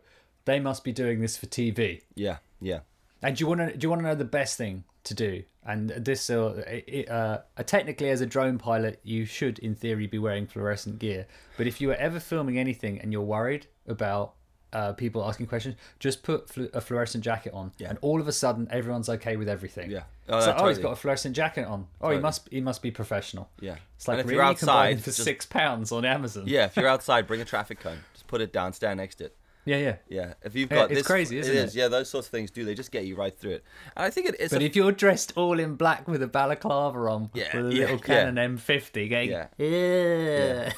they 0.47 0.59
must 0.59 0.83
be 0.83 0.91
doing 0.91 1.21
this 1.21 1.37
for 1.37 1.47
TV. 1.47 2.03
Yeah, 2.17 2.39
yeah, 2.61 2.81
And 3.23 3.37
do 3.37 3.45
you 3.45 3.47
want 3.47 3.61
to 3.61 3.77
do 3.77 3.85
you 3.85 3.89
want 3.89 4.03
to 4.03 4.09
know 4.09 4.17
the 4.17 4.25
best 4.25 4.59
thing 4.59 4.83
to 5.05 5.15
do? 5.15 5.45
And 5.65 5.91
this, 5.91 6.29
uh, 6.29 6.65
it, 6.67 7.09
uh, 7.09 7.43
technically, 7.67 8.11
as 8.11 8.21
a 8.21 8.27
drone 8.27 8.59
pilot, 8.59 8.99
you 9.05 9.27
should, 9.27 9.61
in 9.61 9.77
theory, 9.77 10.09
be 10.09 10.19
wearing 10.19 10.49
fluorescent 10.49 10.99
gear. 10.99 11.29
But 11.57 11.69
if 11.69 11.81
you 11.81 11.93
are 11.93 12.01
ever 12.09 12.19
filming 12.19 12.59
anything 12.59 12.99
and 12.99 13.13
you're 13.13 13.23
worried 13.23 13.69
about 13.87 14.35
uh, 14.73 14.93
people 14.93 15.25
asking 15.25 15.47
questions, 15.47 15.75
just 15.99 16.23
put 16.23 16.49
flu- 16.49 16.71
a 16.73 16.81
fluorescent 16.81 17.25
jacket 17.25 17.53
on, 17.53 17.73
Yeah. 17.79 17.91
and 17.91 17.99
all 18.03 18.21
of 18.21 18.29
a 18.29 18.33
sudden, 18.33 18.69
everyone's 18.71 19.09
okay 19.09 19.37
with 19.37 19.49
everything. 19.49 19.91
Yeah. 19.91 20.03
Oh, 20.29 20.37
it's 20.39 20.47
no, 20.47 20.53
like, 20.53 20.63
oh, 20.63 20.69
he's 20.69 20.77
totally. 20.77 20.83
got 20.83 20.93
a 20.93 20.97
fluorescent 20.97 21.37
jacket 21.37 21.65
on. 21.67 21.87
Oh, 22.01 22.05
Totally. 22.07 22.17
he 22.17 22.23
must 22.23 22.49
he 22.53 22.61
must 22.61 22.83
be 22.83 22.91
professional. 22.91 23.49
yeah. 23.61 23.77
It's 23.97 24.07
like 24.09 24.19
really 24.19 24.35
you're 24.35 24.43
outside, 24.43 24.99
for 25.01 25.07
just, 25.07 25.23
six 25.25 25.45
pounds 25.47 25.93
on 25.93 26.05
Amazon. 26.05 26.45
yeah, 26.47 26.67
if 26.67 26.77
you're 26.77 26.87
outside, 26.97 27.27
bring 27.27 27.41
a 27.41 27.45
traffic 27.45 27.81
cone. 27.81 27.99
Just 28.15 28.27
put 28.29 28.41
it 28.41 28.53
down, 28.53 28.73
stand 28.73 28.99
next 28.99 29.17
to 29.17 29.25
it. 29.27 29.37
yeah, 29.67 29.77
yeah. 29.77 29.97
Yeah, 30.09 30.35
if 30.43 30.55
you've 30.55 30.71
Yeah, 30.71 30.77
got 30.79 30.91
it's 30.93 31.01
this, 31.01 31.07
crazy, 31.07 31.39
isn't 31.39 31.55
it 31.55 31.59
it? 31.59 31.65
is. 31.67 31.77
Yeah, 31.77 31.89
those 31.89 32.09
sorts 32.09 32.29
of 32.29 32.31
things 32.31 32.51
do. 32.51 32.65
They 32.65 32.75
just 32.75 32.91
get 32.93 33.05
you 33.05 33.15
right 33.17 33.37
through 33.37 33.51
it. 33.53 33.65
And 33.97 34.07
I 34.07 34.11
think 34.11 34.29
it 34.29 34.41
is. 34.41 34.51
But 34.53 34.63
a, 34.63 34.65
if 34.65 34.75
you're 34.77 34.93
dressed 34.93 35.33
all 35.37 35.59
in 35.61 35.75
black 35.75 36.09
with 36.09 36.23
a 36.23 36.27
balaclava 36.29 36.99
on, 37.01 37.31
Yeah, 37.35 37.55
with 37.57 37.67
a 37.67 37.75
yeah, 37.75 37.81
little 37.81 37.97
yeah. 37.97 38.03
Canon 38.25 38.57
M50, 38.57 39.11
going, 39.11 39.31
Yeah. 39.31 39.47
yeah, 39.59 40.73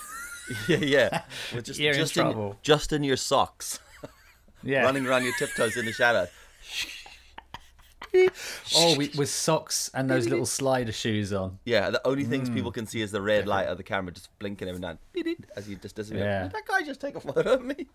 yeah, 0.69 0.77
yeah, 0.79 1.23
with 1.55 1.65
just 1.65 1.79
You're 1.81 1.95
just 1.95 2.17
in, 2.17 2.25
trouble. 2.25 2.57
just 2.63 2.93
in 2.93 3.03
your 3.05 3.17
socks, 3.17 3.81
yeah. 4.63 4.83
running 4.83 5.07
around 5.07 5.25
your 5.25 5.35
tiptoes 5.39 5.77
in 5.77 5.85
the 5.87 5.93
shadow. 5.93 6.27
Oh, 8.77 8.95
we, 8.97 9.11
with 9.17 9.31
socks 9.31 9.91
and 9.95 10.11
those 10.11 10.29
little 10.29 10.45
slider 10.45 10.93
shoes 10.93 11.33
on. 11.33 11.59
Yeah, 11.65 11.89
the 11.89 12.07
only 12.07 12.25
things 12.25 12.49
Hmm. 12.49 12.55
people 12.55 12.71
can 12.71 12.87
see 12.87 13.01
is 13.01 13.11
the 13.11 13.23
red 13.23 13.47
light 13.47 13.69
of 13.69 13.79
the 13.79 13.83
camera 13.83 14.13
just 14.13 14.29
blinking 14.39 14.69
every 14.69 14.81
now 14.83 14.91
and 14.91 14.99
then 15.15 15.37
as 15.57 15.67
you 15.67 15.77
just 15.77 15.97
disappear. 15.97 16.23
Yeah. 16.25 16.43
Did 16.43 16.53
that 16.53 16.67
guy 16.67 16.83
just 16.83 17.01
take 17.01 17.15
a 17.17 17.21
photo 17.21 17.55
of 17.55 17.65
me? 17.65 17.87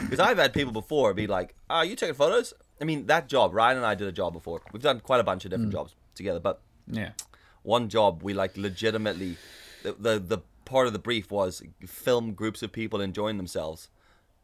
Because 0.00 0.18
I've 0.18 0.38
had 0.38 0.52
people 0.52 0.72
before 0.72 1.14
be 1.14 1.28
like, 1.28 1.54
"Ah, 1.70 1.82
you 1.82 1.94
taking 1.94 2.16
photos?" 2.16 2.52
I 2.80 2.84
mean, 2.84 3.06
that 3.06 3.28
job. 3.28 3.54
Ryan 3.54 3.76
and 3.76 3.86
I 3.86 3.94
did 3.94 4.08
a 4.08 4.12
job 4.12 4.32
before. 4.32 4.62
We've 4.72 4.82
done 4.82 4.98
quite 4.98 5.20
a 5.20 5.24
bunch 5.24 5.44
of 5.44 5.52
different 5.52 5.68
Hmm. 5.72 5.78
jobs 5.78 5.94
together, 6.16 6.40
but 6.40 6.60
Yeah. 6.88 7.12
one 7.62 7.88
job 7.88 8.22
we 8.24 8.34
like 8.34 8.56
legitimately 8.56 9.36
the, 9.84 9.92
the 9.92 10.18
the 10.18 10.38
part 10.72 10.86
of 10.88 10.92
the 10.92 10.98
brief 11.08 11.30
was 11.30 11.62
film 11.86 12.32
groups 12.40 12.62
of 12.62 12.70
people 12.72 13.00
enjoying 13.00 13.36
themselves 13.36 13.88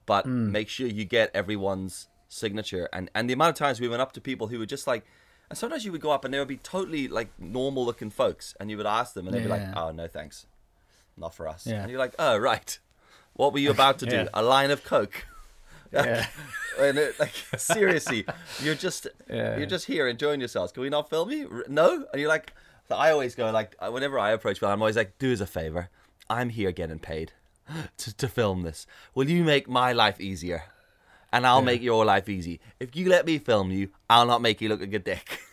but 0.06 0.24
Hmm. 0.24 0.50
make 0.52 0.68
sure 0.68 0.86
you 0.86 1.04
get 1.04 1.30
everyone's 1.34 2.08
signature 2.28 2.88
and 2.92 3.10
and 3.14 3.28
the 3.28 3.34
amount 3.38 3.50
of 3.50 3.56
times 3.56 3.80
we 3.80 3.88
went 3.88 4.02
up 4.04 4.12
to 4.12 4.20
people 4.20 4.46
who 4.50 4.58
were 4.58 4.66
just 4.76 4.86
like 4.92 5.02
and 5.50 5.56
sometimes 5.58 5.84
you 5.84 5.92
would 5.92 6.00
go 6.08 6.10
up 6.16 6.24
and 6.24 6.32
they 6.32 6.38
would 6.38 6.54
be 6.56 6.58
totally 6.74 7.08
like 7.18 7.28
normal 7.38 7.82
looking 7.88 8.10
folks 8.10 8.54
and 8.60 8.70
you 8.70 8.76
would 8.76 8.86
ask 9.00 9.14
them 9.14 9.26
and 9.26 9.34
they'd 9.34 9.42
be 9.48 9.54
like 9.56 9.66
oh 9.76 9.90
no 10.00 10.06
thanks 10.06 10.46
not 11.16 11.34
for 11.34 11.48
us 11.48 11.66
Yeah. 11.66 11.80
and 11.82 11.90
you're 11.90 11.98
like 12.06 12.14
oh 12.18 12.36
right 12.36 12.78
what 13.40 13.52
were 13.52 13.58
you 13.66 13.70
about 13.70 13.98
to 14.00 14.06
do 14.06 14.20
a 14.34 14.42
line 14.42 14.70
of 14.70 14.80
coke 14.84 15.26
Yeah. 15.92 16.26
and 16.78 16.98
it, 16.98 17.18
like 17.18 17.32
seriously, 17.56 18.26
you're 18.62 18.74
just 18.86 19.06
Yeah. 19.30 19.56
you're 19.56 19.72
just 19.76 19.86
here 19.86 20.06
enjoying 20.06 20.38
yourselves. 20.44 20.70
Can 20.70 20.82
we 20.82 20.90
not 20.90 21.08
film 21.08 21.30
you? 21.30 21.64
No, 21.66 22.04
and 22.12 22.20
you're 22.20 22.28
like, 22.28 22.52
so 22.88 22.94
I 22.94 23.10
always 23.10 23.34
go 23.34 23.50
like, 23.50 23.74
uh, 23.80 23.90
whenever 23.90 24.18
I 24.18 24.32
approach 24.32 24.56
people, 24.56 24.68
I'm 24.68 24.82
always 24.82 24.96
like, 24.96 25.16
do 25.18 25.32
us 25.32 25.40
a 25.40 25.46
favor. 25.46 25.88
I'm 26.30 26.50
here 26.50 26.72
getting 26.72 26.98
paid 26.98 27.32
to, 27.98 28.16
to 28.16 28.28
film 28.28 28.62
this. 28.62 28.86
Will 29.14 29.28
you 29.28 29.44
make 29.44 29.68
my 29.68 29.92
life 29.92 30.20
easier? 30.20 30.64
And 31.30 31.46
I'll 31.46 31.60
make 31.60 31.82
your 31.82 32.06
life 32.06 32.26
easy. 32.28 32.58
If 32.80 32.96
you 32.96 33.10
let 33.10 33.26
me 33.26 33.38
film 33.38 33.70
you, 33.70 33.90
I'll 34.08 34.24
not 34.24 34.40
make 34.40 34.62
you 34.62 34.70
look 34.70 34.80
like 34.80 34.92
a 34.92 34.98
dick. 34.98 35.40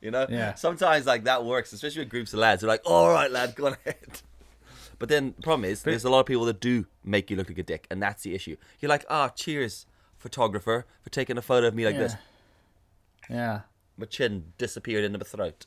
You 0.00 0.12
know? 0.12 0.28
Yeah. 0.28 0.54
Sometimes 0.54 1.06
like 1.06 1.24
that 1.24 1.44
works, 1.44 1.72
especially 1.72 2.02
with 2.02 2.08
groups 2.08 2.32
of 2.32 2.38
lads. 2.38 2.60
They're 2.60 2.68
like, 2.68 2.82
all 2.86 3.10
right, 3.10 3.28
lad, 3.28 3.56
go 3.56 3.66
on 3.66 3.76
ahead. 3.84 4.20
But 5.00 5.08
then 5.08 5.34
the 5.36 5.42
problem 5.42 5.64
is, 5.64 5.82
there's 5.82 6.04
a 6.04 6.10
lot 6.10 6.20
of 6.20 6.26
people 6.26 6.44
that 6.44 6.60
do 6.60 6.86
make 7.04 7.30
you 7.30 7.36
look 7.36 7.48
like 7.48 7.58
a 7.58 7.62
dick, 7.62 7.86
and 7.90 8.02
that's 8.02 8.22
the 8.22 8.34
issue. 8.34 8.56
You're 8.80 8.88
like, 8.88 9.04
ah, 9.08 9.28
cheers, 9.28 9.86
photographer, 10.16 10.86
for 11.02 11.10
taking 11.10 11.38
a 11.38 11.42
photo 11.42 11.68
of 11.68 11.74
me 11.74 11.84
like 11.84 11.96
this. 11.96 12.14
Yeah. 13.30 13.60
My 13.96 14.06
chin 14.06 14.52
disappeared 14.58 15.04
into 15.04 15.18
my 15.18 15.24
throat. 15.24 15.66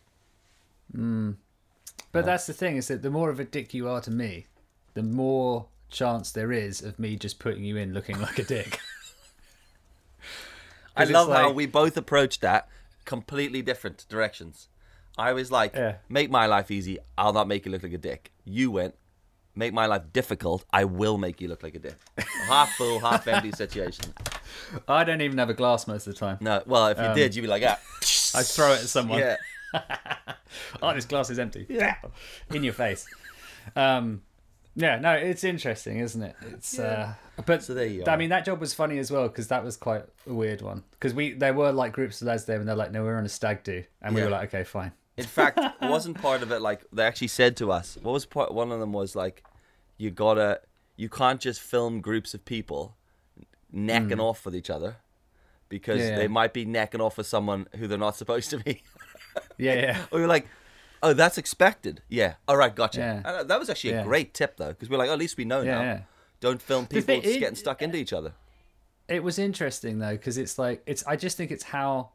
But 2.12 2.26
that's 2.26 2.46
the 2.46 2.54
thing 2.54 2.76
is 2.76 2.88
that 2.90 3.02
the 3.02 3.10
more 3.10 3.30
of 3.30 3.40
a 3.40 3.46
dick 3.46 3.74
you 3.74 3.88
are 3.88 4.02
to 4.02 4.12
me, 4.12 4.48
the 4.94 5.04
more 5.04 5.68
chance 5.90 6.32
there 6.32 6.52
is 6.52 6.82
of 6.82 6.98
me 7.00 7.16
just 7.16 7.40
putting 7.40 7.64
you 7.64 7.78
in 7.78 7.94
looking 7.94 8.20
like 8.20 8.40
a 8.40 8.44
dick. 8.44 8.80
I 10.96 11.06
love 11.06 11.30
how 11.30 11.52
we 11.52 11.66
both 11.66 11.96
approached 11.98 12.42
that 12.42 12.68
completely 13.06 13.62
different 13.62 14.06
directions. 14.10 14.68
I 15.18 15.34
was 15.34 15.52
like, 15.52 15.76
Yeah. 15.76 15.96
make 16.10 16.30
my 16.30 16.46
life 16.46 16.72
easy, 16.72 16.98
I'll 17.18 17.34
not 17.34 17.48
make 17.48 17.66
you 17.66 17.72
look 17.72 17.84
like 17.84 17.94
a 17.94 17.98
dick. 17.98 18.32
You 18.46 18.72
went, 18.72 18.96
make 19.56 19.74
my 19.74 19.86
life 19.86 20.04
difficult, 20.14 20.66
I 20.72 20.86
will 20.86 21.18
make 21.18 21.42
you 21.42 21.48
look 21.48 21.64
like 21.64 21.76
a 21.76 21.80
dick. 21.80 21.96
half 22.48 22.72
full, 22.74 23.00
half 23.00 23.28
empty 23.28 23.52
situation. 23.52 24.14
I 24.88 25.04
don't 25.04 25.22
even 25.22 25.38
have 25.38 25.50
a 25.50 25.54
glass 25.54 25.88
most 25.88 26.08
of 26.08 26.14
the 26.14 26.20
time. 26.20 26.38
No, 26.42 26.62
well, 26.66 26.88
if 26.88 26.98
you 26.98 27.14
did, 27.14 27.36
you'd 27.36 27.44
be 27.44 27.48
like, 27.48 27.64
ah. 27.66 27.80
I 28.34 28.44
throw 28.44 28.72
it 28.74 28.82
at 28.82 28.88
someone. 28.88 29.20
Yeah. 29.20 29.38
Oh, 30.82 30.94
this 30.94 31.06
glass 31.06 31.30
is 31.30 31.40
empty. 31.40 31.66
Yeah. 31.70 31.96
In 32.54 32.64
your 32.64 32.74
face. 32.74 33.06
Um, 33.76 34.22
yeah, 34.76 35.00
no, 35.00 35.14
it's 35.14 35.44
interesting, 35.44 36.00
isn't 36.00 36.22
it? 36.22 36.36
It's 36.54 36.80
uh, 36.80 37.14
but 37.46 37.64
So 37.64 37.74
there 37.74 37.86
you 37.86 38.04
I 38.06 38.14
are. 38.14 38.18
mean, 38.18 38.30
that 38.30 38.46
job 38.46 38.60
was 38.60 38.74
funny 38.74 38.98
as 39.00 39.12
well 39.12 39.28
because 39.28 39.48
that 39.50 39.64
was 39.64 39.76
quite 39.78 40.04
a 40.28 40.34
weird 40.34 40.62
one. 40.62 40.84
Because 40.92 41.14
we 41.14 41.34
there 41.34 41.54
were 41.54 41.72
like 41.72 41.92
groups 41.94 42.22
of 42.22 42.28
lads 42.28 42.46
there, 42.46 42.60
and 42.60 42.68
they're 42.68 42.76
like, 42.76 42.92
"No, 42.92 43.04
we're 43.04 43.18
on 43.18 43.26
a 43.26 43.30
stag 43.30 43.64
do," 43.64 43.84
and 44.02 44.14
we 44.16 44.22
Yeah. 44.22 44.26
were 44.26 44.32
like, 44.32 44.50
"Okay, 44.54 44.64
fine." 44.64 44.92
In 45.18 45.26
fact, 45.26 45.60
wasn't 45.82 46.22
part 46.22 46.42
of 46.42 46.52
it 46.52 46.62
like 46.62 46.82
they 46.94 47.04
actually 47.04 47.28
said 47.28 47.58
to 47.58 47.72
us? 47.72 47.98
What 48.02 48.12
was 48.14 48.26
part? 48.26 48.54
One 48.54 48.72
of 48.72 48.80
them 48.80 48.94
was 48.94 49.16
like, 49.16 49.44
you 49.98 50.10
gotta, 50.10 50.62
you 50.96 51.10
can't 51.10 51.40
just 51.40 51.60
film 51.62 52.00
groups 52.02 52.34
of 52.34 52.44
people 52.46 52.96
necking 53.72 54.20
off 54.20 54.46
with 54.46 54.56
each 54.56 54.70
other 54.70 54.98
because. 55.70 56.00
Yeah, 56.00 56.10
yeah. 56.12 56.18
they 56.18 56.28
might 56.28 56.54
be 56.54 56.66
necking 56.66 57.02
off 57.02 57.18
with 57.18 57.28
someone 57.28 57.68
who 57.76 57.88
they're 57.88 57.98
not 57.98 58.16
supposed 58.16 58.50
to 58.52 58.58
be. 58.60 58.84
Yeah, 59.58 59.74
yeah. 59.76 59.98
or 60.12 60.20
you're 60.20 60.28
like, 60.28 60.48
oh, 61.04 61.14
that's 61.14 61.38
expected. 61.38 62.02
Yeah. 62.10 62.36
All 62.48 62.58
right, 62.58 62.74
gotcha. 62.76 63.00
Yeah. 63.00 63.16
And 63.18 63.26
uh, 63.28 63.44
that 63.44 63.60
was 63.60 63.70
actually 63.70 63.92
a 63.92 63.98
Yeah. 63.98 64.04
great 64.04 64.34
tip 64.34 64.58
though, 64.58 64.70
because 64.70 64.90
we're 64.90 64.98
like, 64.98 65.10
oh, 65.10 65.14
at 65.14 65.20
least 65.20 65.38
we 65.38 65.46
know 65.46 65.62
Yeah, 65.62 65.84
now. 65.84 66.02
Don't 66.40 66.62
film 66.62 66.86
people 66.88 67.06
thing- 67.06 67.22
just 67.22 67.36
it- 67.36 67.40
getting 67.40 67.56
stuck 67.56 67.82
into 67.82 67.98
each 67.98 68.14
other. 68.14 68.34
It 69.08 69.24
was 69.24 69.38
interesting 69.38 70.00
though 70.00 70.12
because 70.14 70.38
it's 70.38 70.58
like 70.58 70.82
it's. 70.86 71.06
I 71.06 71.16
just 71.18 71.36
think 71.36 71.52
it's 71.52 71.64
how 71.64 72.12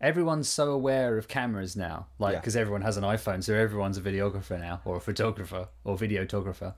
everyone's 0.00 0.48
so 0.48 0.70
aware 0.70 1.18
of 1.18 1.28
cameras 1.28 1.76
now, 1.76 2.06
like 2.18 2.36
because 2.40 2.56
everyone 2.56 2.80
has 2.82 2.96
an 2.96 3.04
iPhone, 3.04 3.44
so 3.44 3.52
everyone's 3.54 3.98
a 3.98 4.00
videographer 4.00 4.58
now 4.58 4.80
or 4.86 4.96
a 4.96 5.00
photographer 5.00 5.68
or 5.84 5.96
videographer, 5.98 6.74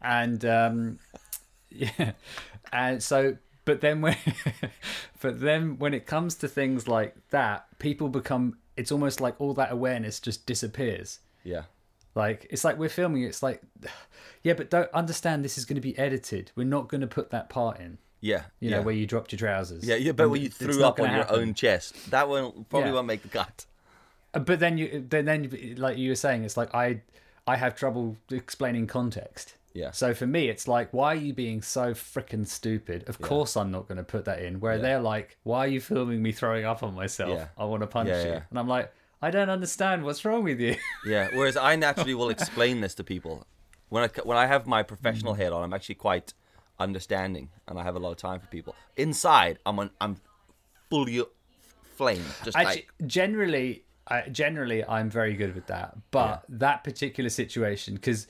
and 0.00 0.44
um, 0.44 0.98
yeah, 1.70 2.12
and 2.72 3.02
so. 3.02 3.36
But 3.64 3.80
then 3.82 4.00
when, 4.00 4.16
but 5.20 5.40
then 5.40 5.78
when 5.78 5.92
it 5.94 6.06
comes 6.06 6.36
to 6.36 6.48
things 6.48 6.88
like 6.88 7.14
that, 7.30 7.66
people 7.78 8.08
become. 8.08 8.58
It's 8.78 8.92
almost 8.92 9.20
like 9.20 9.40
all 9.40 9.54
that 9.54 9.72
awareness 9.72 10.20
just 10.20 10.46
disappears. 10.46 11.18
Yeah. 11.44 11.62
Like 12.14 12.46
it's 12.50 12.64
like 12.64 12.78
we're 12.78 12.88
filming. 12.88 13.22
It's 13.22 13.42
like, 13.42 13.62
yeah, 14.42 14.54
but 14.54 14.70
don't 14.70 14.90
understand. 14.92 15.44
This 15.44 15.58
is 15.58 15.64
going 15.64 15.76
to 15.76 15.80
be 15.80 15.96
edited. 15.98 16.52
We're 16.56 16.64
not 16.64 16.88
going 16.88 17.00
to 17.02 17.06
put 17.06 17.30
that 17.30 17.48
part 17.48 17.80
in. 17.80 17.98
Yeah. 18.20 18.42
You 18.60 18.70
yeah. 18.70 18.76
know, 18.76 18.82
where 18.82 18.94
you 18.94 19.06
dropped 19.06 19.32
your 19.32 19.38
trousers. 19.38 19.84
yeah, 19.86 19.94
yeah, 19.96 20.12
but 20.12 20.28
when 20.28 20.42
you 20.42 20.48
threw 20.48 20.82
up 20.84 20.98
on 20.98 21.06
gonna 21.06 21.18
your 21.18 21.32
own 21.32 21.54
chest, 21.54 22.10
that 22.10 22.28
one 22.28 22.64
probably 22.68 22.88
Yeah. 22.88 22.94
won't 22.94 23.06
make 23.06 23.22
the 23.22 23.28
cut. 23.28 23.66
Uh, 24.34 24.40
But 24.40 24.58
then 24.58 24.76
you, 24.78 25.04
then, 25.08 25.24
then, 25.26 25.74
like 25.76 25.96
you 25.98 26.10
were 26.10 26.16
saying, 26.16 26.44
it's 26.44 26.56
like 26.56 26.74
I, 26.74 27.02
I 27.46 27.56
have 27.56 27.76
trouble 27.76 28.16
explaining 28.30 28.86
context. 28.88 29.54
Yeah. 29.78 29.92
So 29.92 30.12
for 30.14 30.26
me, 30.26 30.48
it's 30.48 30.66
like, 30.66 30.92
why 30.92 31.12
are 31.12 31.22
you 31.28 31.32
being 31.32 31.62
so 31.62 31.92
freaking 31.94 32.46
stupid? 32.46 33.08
Of 33.08 33.20
course, 33.20 33.56
I'm 33.56 33.70
not 33.70 33.86
going 33.88 33.98
to 33.98 34.04
put 34.04 34.24
that 34.24 34.42
in. 34.42 34.60
Where 34.60 34.78
they're 34.78 35.00
like, 35.00 35.36
why 35.44 35.60
are 35.60 35.68
you 35.68 35.80
filming 35.80 36.20
me 36.22 36.32
throwing 36.32 36.64
up 36.64 36.82
on 36.82 36.94
myself? 36.94 37.30
Yeah. 37.30 37.48
I 37.56 37.64
want 37.64 37.82
to 37.82 37.86
punch 37.86 38.08
Yeah, 38.08 38.24
you. 38.24 38.42
And 38.50 38.58
I'm 38.58 38.68
like, 38.68 38.92
I 39.22 39.30
don't 39.30 39.50
understand. 39.50 40.04
What's 40.04 40.24
wrong 40.24 40.42
with 40.44 40.60
you? 40.60 40.76
Yeah. 41.06 41.28
Whereas 41.32 41.56
I 41.56 41.76
naturally 41.76 42.14
will 42.14 42.30
explain 42.30 42.80
this 42.80 42.94
to 42.96 43.04
people 43.04 43.46
when 43.88 44.02
I 44.04 44.08
when 44.24 44.36
I 44.36 44.46
have 44.46 44.66
my 44.66 44.82
professional 44.82 45.32
Mm-hmm. 45.34 45.42
head 45.42 45.52
on. 45.52 45.62
I'm 45.64 45.72
actually 45.72 45.94
quite 45.96 46.34
understanding, 46.80 47.48
and 47.66 47.78
I 47.78 47.82
have 47.82 47.96
a 47.96 47.98
lot 47.98 48.10
of 48.12 48.16
time 48.18 48.40
for 48.40 48.46
people. 48.48 48.74
Inside, 48.96 49.58
I'm 49.66 49.78
on, 49.78 49.90
I'm 50.00 50.16
fully 50.90 51.22
flame. 51.96 52.24
Just 52.44 52.56
like 52.56 52.88
generally, 53.06 53.84
I, 54.06 54.28
generally, 54.28 54.84
I'm 54.84 55.10
very 55.10 55.34
good 55.34 55.54
with 55.54 55.66
that. 55.66 55.96
But 56.10 56.44
that 56.48 56.84
particular 56.84 57.30
situation, 57.30 57.94
because 57.94 58.26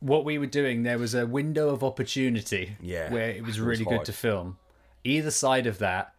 what 0.00 0.24
we 0.24 0.38
were 0.38 0.46
doing, 0.46 0.82
there 0.82 0.98
was 0.98 1.14
a 1.14 1.26
window 1.26 1.70
of 1.70 1.82
opportunity 1.82 2.76
Yeah, 2.80 3.12
where 3.12 3.30
it 3.30 3.42
was 3.44 3.56
it 3.56 3.60
was 3.60 3.60
really 3.60 3.84
good 3.84 4.04
to 4.06 4.12
film. 4.12 4.58
Either 5.04 5.30
side 5.30 5.66
of 5.66 5.78
that, 5.78 6.12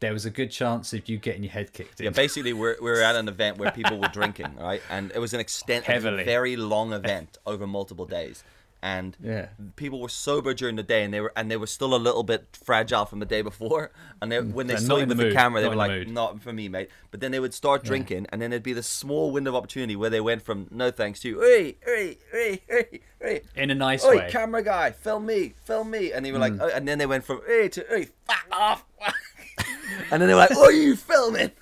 there 0.00 0.12
was 0.12 0.24
a 0.24 0.30
good 0.30 0.50
chance 0.50 0.92
of 0.92 1.08
you 1.08 1.18
getting 1.18 1.42
your 1.42 1.52
head 1.52 1.72
kicked 1.72 2.00
in. 2.00 2.04
Yeah, 2.04 2.10
basically, 2.10 2.52
we're, 2.52 2.76
we're 2.80 3.02
at 3.02 3.16
an 3.16 3.28
event 3.28 3.58
where 3.58 3.70
people 3.72 3.98
were 3.98 4.08
drinking, 4.08 4.54
right? 4.56 4.82
And 4.90 5.10
it 5.14 5.18
was 5.18 5.34
an 5.34 5.40
extent, 5.40 5.84
Heavily. 5.84 6.24
very 6.24 6.56
long 6.56 6.92
event 6.92 7.38
over 7.46 7.66
multiple 7.66 8.06
days. 8.06 8.44
And 8.82 9.16
Yeah. 9.22 9.48
people 9.76 10.00
were 10.00 10.08
sober 10.08 10.54
during 10.54 10.76
the 10.76 10.82
day, 10.82 11.04
and 11.04 11.12
they 11.12 11.20
were 11.20 11.32
and 11.36 11.50
they 11.50 11.56
were 11.56 11.66
still 11.66 11.94
a 11.94 11.96
little 11.96 12.22
bit 12.22 12.56
fragile 12.62 13.04
from 13.06 13.18
the 13.20 13.26
day 13.26 13.42
before. 13.42 13.90
And 14.20 14.32
they, 14.32 14.40
when 14.40 14.66
they 14.66 14.74
They're 14.74 14.80
saw 14.82 14.96
you 14.96 15.06
with 15.06 15.16
the 15.18 15.26
the 15.26 15.32
camera, 15.32 15.60
they 15.60 15.66
Not 15.68 15.70
were 15.70 15.76
like, 15.76 15.90
mood. 15.92 16.08
"Not 16.08 16.42
for 16.42 16.52
me, 16.52 16.68
mate." 16.68 16.90
But 17.12 17.20
then 17.20 17.30
they 17.30 17.38
would 17.38 17.54
start 17.54 17.84
drinking, 17.84 18.26
and 18.30 18.42
then 18.42 18.50
there'd 18.50 18.64
be 18.64 18.72
this 18.72 18.88
small 18.88 19.30
window 19.30 19.50
of 19.50 19.54
opportunity 19.56 19.94
where 19.94 20.10
they 20.10 20.20
went 20.20 20.42
from 20.42 20.66
"no 20.72 20.90
thanks" 20.90 21.20
to 21.20 21.40
"hey, 21.40 21.76
hey, 21.84 22.18
hey, 22.32 22.62
hey, 22.68 23.00
hey." 23.20 23.42
In 23.54 23.70
a 23.70 23.76
nice 23.76 24.04
Oi, 24.04 24.16
way. 24.16 24.28
camera 24.30 24.62
guy, 24.62 24.90
film 24.90 25.26
me, 25.26 25.54
film 25.64 25.90
me, 25.90 26.10
and 26.12 26.24
they 26.26 26.32
were 26.32 26.38
like, 26.40 26.52
mm. 26.54 26.58
oh, 26.62 26.68
and 26.74 26.88
then 26.88 26.98
they 26.98 27.06
went 27.06 27.24
from 27.24 27.40
"hey" 27.46 27.68
to 27.68 27.84
"hey, 27.88 28.08
fuck 28.26 28.46
off," 28.50 28.84
and 30.10 30.20
then 30.20 30.26
they 30.28 30.34
were 30.34 30.40
like, 30.40 30.50
"Oh, 30.54 30.68
you 30.68 30.96
filming?" 30.96 31.52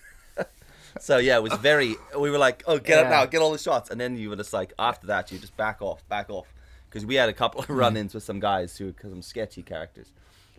So 0.98 1.18
yeah, 1.18 1.36
it 1.36 1.42
was 1.42 1.52
very. 1.54 1.94
We 2.18 2.30
were 2.30 2.38
like, 2.38 2.62
"Oh, 2.66 2.78
get 2.78 3.04
Yeah. 3.04 3.10
now, 3.10 3.26
get 3.26 3.42
all 3.42 3.52
the 3.52 3.58
shots," 3.58 3.90
and 3.90 4.00
then 4.00 4.16
you 4.16 4.30
were 4.30 4.36
just 4.36 4.54
like, 4.54 4.72
after 4.78 5.06
that, 5.08 5.30
you 5.30 5.38
just 5.38 5.54
back 5.58 5.82
off, 5.82 6.08
back 6.08 6.30
off, 6.30 6.46
because 6.88 7.04
we 7.04 7.14
had 7.16 7.28
a 7.28 7.32
couple 7.32 7.60
of 7.60 7.66
mm-hmm. 7.66 7.76
run-ins 7.76 8.14
with 8.14 8.22
some 8.22 8.40
guys 8.40 8.76
who 8.76 8.86
were 8.86 8.94
some 9.02 9.22
sketchy 9.22 9.62
characters. 9.62 10.10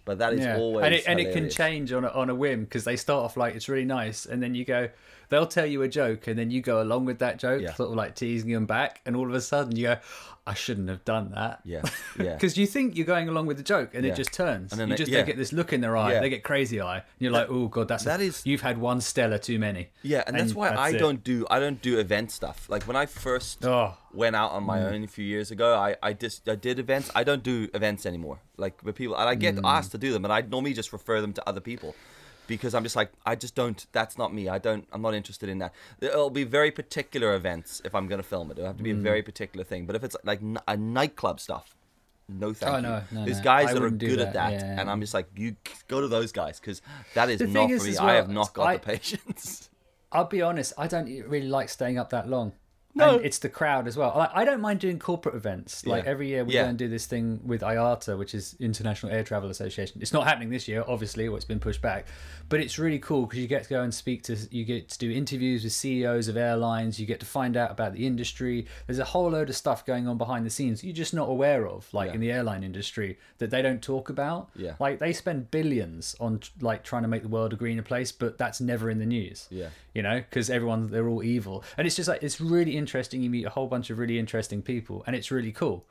But 0.05 0.19
that 0.19 0.33
is 0.33 0.45
yeah. 0.45 0.57
always 0.57 0.85
and 0.85 0.95
it, 0.95 1.03
and 1.05 1.19
it 1.19 1.33
can 1.33 1.49
change 1.49 1.91
on 1.91 2.05
a, 2.05 2.07
on 2.07 2.29
a 2.29 2.35
whim 2.35 2.63
because 2.63 2.85
they 2.85 2.95
start 2.95 3.25
off 3.25 3.35
like 3.35 3.55
it's 3.55 3.67
really 3.67 3.83
nice 3.83 4.25
and 4.25 4.41
then 4.41 4.55
you 4.55 4.63
go 4.63 4.89
they'll 5.29 5.45
tell 5.47 5.65
you 5.65 5.81
a 5.81 5.87
joke 5.87 6.27
and 6.27 6.37
then 6.39 6.49
you 6.51 6.61
go 6.61 6.81
along 6.81 7.05
with 7.05 7.19
that 7.19 7.37
joke 7.39 7.61
Yeah. 7.61 7.73
sort 7.73 7.89
of 7.89 7.95
like 7.95 8.15
teasing 8.15 8.51
them 8.51 8.65
back 8.65 9.01
and 9.05 9.15
all 9.15 9.27
of 9.27 9.33
a 9.33 9.41
sudden 9.41 9.75
you 9.75 9.87
go 9.87 9.97
i 10.45 10.53
shouldn't 10.53 10.87
have 10.87 11.03
done 11.03 11.31
that 11.35 11.59
Yeah, 11.65 11.81
yeah. 12.19 12.33
because 12.35 12.57
you 12.57 12.65
think 12.65 12.95
you're 12.95 13.05
going 13.05 13.27
along 13.27 13.47
with 13.47 13.57
the 13.57 13.63
joke 13.63 13.93
and 13.93 14.05
Yeah. 14.05 14.13
it 14.13 14.15
just 14.15 14.31
turns 14.31 14.71
And 14.71 14.79
then 14.79 14.87
you 14.87 14.93
they- 14.93 14.97
just 14.97 15.11
yeah. 15.11 15.19
they 15.21 15.27
get 15.27 15.37
this 15.37 15.51
look 15.51 15.73
in 15.73 15.81
their 15.81 15.97
eye 15.97 16.13
Yeah. 16.13 16.19
they 16.21 16.29
get 16.29 16.43
crazy 16.43 16.79
eye 16.79 16.97
and 16.99 17.03
you're 17.19 17.31
like 17.33 17.47
oh 17.49 17.67
god 17.67 17.89
that's 17.89 18.05
That 18.05 18.21
a, 18.21 18.23
is- 18.23 18.45
you've 18.45 18.61
had 18.61 18.77
one 18.77 19.01
stella 19.01 19.39
too 19.39 19.59
many 19.59 19.89
Yeah, 20.03 20.23
and, 20.25 20.37
that's 20.39 20.53
why 20.53 20.69
I 20.69 20.91
it. 20.91 20.97
don't 20.99 21.21
do 21.23 21.45
I 21.49 21.59
don't 21.59 21.81
do 21.81 21.99
event 21.99 22.31
stuff. 22.31 22.69
Like 22.69 22.83
when 22.83 22.95
I 22.95 23.05
first 23.05 23.65
Oh. 23.65 23.97
went 24.13 24.35
out 24.37 24.51
on 24.51 24.63
my 24.63 24.79
mm. 24.79 24.93
own 24.93 25.03
a 25.03 25.07
few 25.07 25.25
years 25.25 25.51
ago, 25.51 25.75
I 25.75 25.95
I 26.01 26.13
just 26.13 26.47
I 26.47 26.55
did 26.55 26.79
events. 26.79 27.11
I 27.13 27.23
don't 27.25 27.43
do 27.43 27.67
events 27.73 28.05
anymore. 28.05 28.39
Like 28.55 28.75
with 28.83 28.95
people, 28.95 29.15
and 29.17 29.27
I 29.27 29.35
get 29.35 29.55
mm. 29.55 29.61
asked 29.65 29.91
to 29.91 29.97
do 29.97 30.13
them, 30.13 30.23
and 30.23 30.31
I 30.31 30.41
normally 30.41 30.73
just 30.73 30.93
refer 30.93 31.19
them 31.19 31.33
to 31.33 31.41
other 31.49 31.59
people 31.59 31.93
because 32.47 32.73
I'm 32.73 32.83
just 32.83 32.95
like 32.95 33.11
I 33.25 33.35
just 33.35 33.55
don't. 33.55 33.85
That's 33.91 34.17
not 34.17 34.33
me. 34.33 34.49
I 34.49 34.57
don't. 34.57 34.87
I'm 34.91 35.01
not 35.01 35.13
interested 35.13 35.49
in 35.49 35.59
that. 35.59 35.73
It'll 36.01 36.29
be 36.29 36.43
very 36.43 36.71
particular 36.71 37.35
events 37.35 37.81
if 37.85 37.93
I'm 37.93 38.07
gonna 38.07 38.23
film 38.23 38.49
it. 38.51 38.57
It'll 38.57 38.67
have 38.67 38.77
to 38.77 38.83
be 38.83 38.91
a 38.91 38.95
mm. 38.95 39.01
very 39.01 39.21
particular 39.21 39.63
thing. 39.63 39.85
But 39.85 39.95
if 39.95 40.03
it's 40.03 40.15
like 40.23 40.41
n- 40.41 40.59
a 40.67 40.75
nightclub 40.77 41.39
stuff. 41.39 41.75
No, 42.29 42.51
thank 42.53 42.73
Oh, 42.73 42.75
you. 42.75 42.81
no, 42.81 43.03
no, 43.11 43.25
There's 43.25 43.39
guys 43.39 43.71
that 43.73 43.81
are 43.81 43.89
good 43.89 44.19
at 44.19 44.33
that, 44.33 44.51
that, 44.51 44.51
yeah. 44.51 44.81
and 44.81 44.89
I'm 44.89 44.99
just 44.99 45.13
like, 45.13 45.29
you 45.37 45.55
go 45.87 46.01
to 46.01 46.09
those 46.09 46.33
guys 46.33 46.59
because 46.59 46.81
that 47.13 47.29
is 47.29 47.39
The 47.39 47.47
not 47.47 47.69
for 47.69 47.75
is 47.75 47.83
me. 47.85 47.89
as 47.91 47.97
I 47.99 48.05
well, 48.05 48.15
have 48.15 48.29
not 48.29 48.53
got 48.53 48.67
I- 48.67 48.73
the 48.75 48.79
patience. 48.83 49.69
I'll 50.11 50.25
be 50.25 50.41
honest, 50.41 50.73
I 50.77 50.87
don't 50.87 51.05
really 51.05 51.47
like 51.47 51.69
staying 51.69 51.97
up 51.97 52.09
that 52.09 52.27
long. 52.27 52.51
No. 52.97 53.15
And 53.17 53.25
it's 53.25 53.37
the 53.39 53.49
crowd 53.49 53.87
as 53.87 53.95
well. 53.95 54.13
Like, 54.15 54.31
I 54.33 54.43
don't 54.45 54.61
mind 54.61 54.79
doing 54.79 54.99
corporate 54.99 55.35
events. 55.35 55.85
Like 55.85 56.03
Yeah. 56.05 56.09
every 56.11 56.27
year 56.29 56.43
we 56.43 56.53
Yeah. 56.53 56.63
go 56.63 56.69
and 56.69 56.77
do 56.77 56.87
this 56.87 57.05
thing 57.05 57.39
with 57.45 57.61
IATA, 57.61 58.17
which 58.17 58.33
is 58.35 58.55
International 58.59 59.11
Air 59.11 59.23
Travel 59.23 59.49
Association. 59.49 60.01
It's 60.01 60.13
not 60.13 60.25
happening 60.27 60.49
this 60.49 60.67
year, 60.67 60.83
obviously, 60.87 61.27
or 61.27 61.35
it's 61.37 61.45
been 61.45 61.59
pushed 61.59 61.81
back. 61.81 62.05
But 62.49 62.59
it's 62.61 62.79
really 62.79 62.99
cool 62.99 63.25
because 63.25 63.39
you 63.39 63.47
get 63.47 63.63
to 63.63 63.69
go 63.69 63.81
and 63.81 63.93
speak 63.93 64.23
to, 64.23 64.35
you 64.51 64.63
get 64.65 64.89
to 64.89 64.97
do 64.97 65.11
interviews 65.11 65.63
with 65.63 65.73
CEOs 65.73 66.27
of 66.27 66.37
airlines. 66.37 66.99
You 66.99 67.05
get 67.05 67.19
to 67.19 67.25
find 67.25 67.55
out 67.57 67.71
about 67.71 67.93
the 67.93 68.05
industry. 68.05 68.65
There's 68.87 68.99
a 68.99 69.03
whole 69.05 69.29
load 69.29 69.49
of 69.49 69.55
stuff 69.55 69.85
going 69.85 70.07
on 70.07 70.17
behind 70.17 70.45
the 70.45 70.49
scenes 70.49 70.83
you're 70.83 70.93
just 70.93 71.13
not 71.13 71.29
aware 71.29 71.67
of, 71.67 71.93
like 71.93 72.07
Yeah. 72.09 72.13
in 72.15 72.19
the 72.21 72.31
airline 72.31 72.63
industry, 72.63 73.17
that 73.37 73.49
they 73.51 73.61
don't 73.61 73.81
talk 73.81 74.09
about. 74.09 74.49
Yeah. 74.55 74.73
Like 74.79 74.99
they 74.99 75.13
spend 75.13 75.51
billions 75.51 76.15
on 76.19 76.39
like 76.61 76.83
trying 76.83 77.01
to 77.03 77.07
make 77.07 77.21
the 77.21 77.27
world 77.27 77.53
a 77.53 77.55
greener 77.55 77.81
place, 77.83 78.11
but 78.11 78.37
that's 78.37 78.59
never 78.61 78.89
in 78.89 78.99
the 78.99 79.05
news 79.05 79.47
Yeah. 79.51 79.67
you 79.93 80.01
know 80.01 80.17
because 80.19 80.49
everyone 80.49 80.87
they're 80.87 81.07
all 81.09 81.23
evil 81.23 81.63
and 81.77 81.85
it's 81.87 81.95
just 81.95 82.07
like 82.07 82.21
it's 82.23 82.39
really 82.39 82.71
interesting 82.77 82.86
you 83.21 83.29
meet 83.29 83.45
a 83.45 83.49
whole 83.49 83.67
bunch 83.67 83.89
of 83.89 83.99
really 83.99 84.17
interesting 84.17 84.61
people 84.61 85.03
and 85.05 85.15
it's 85.15 85.29
really 85.31 85.51
cool 85.51 85.87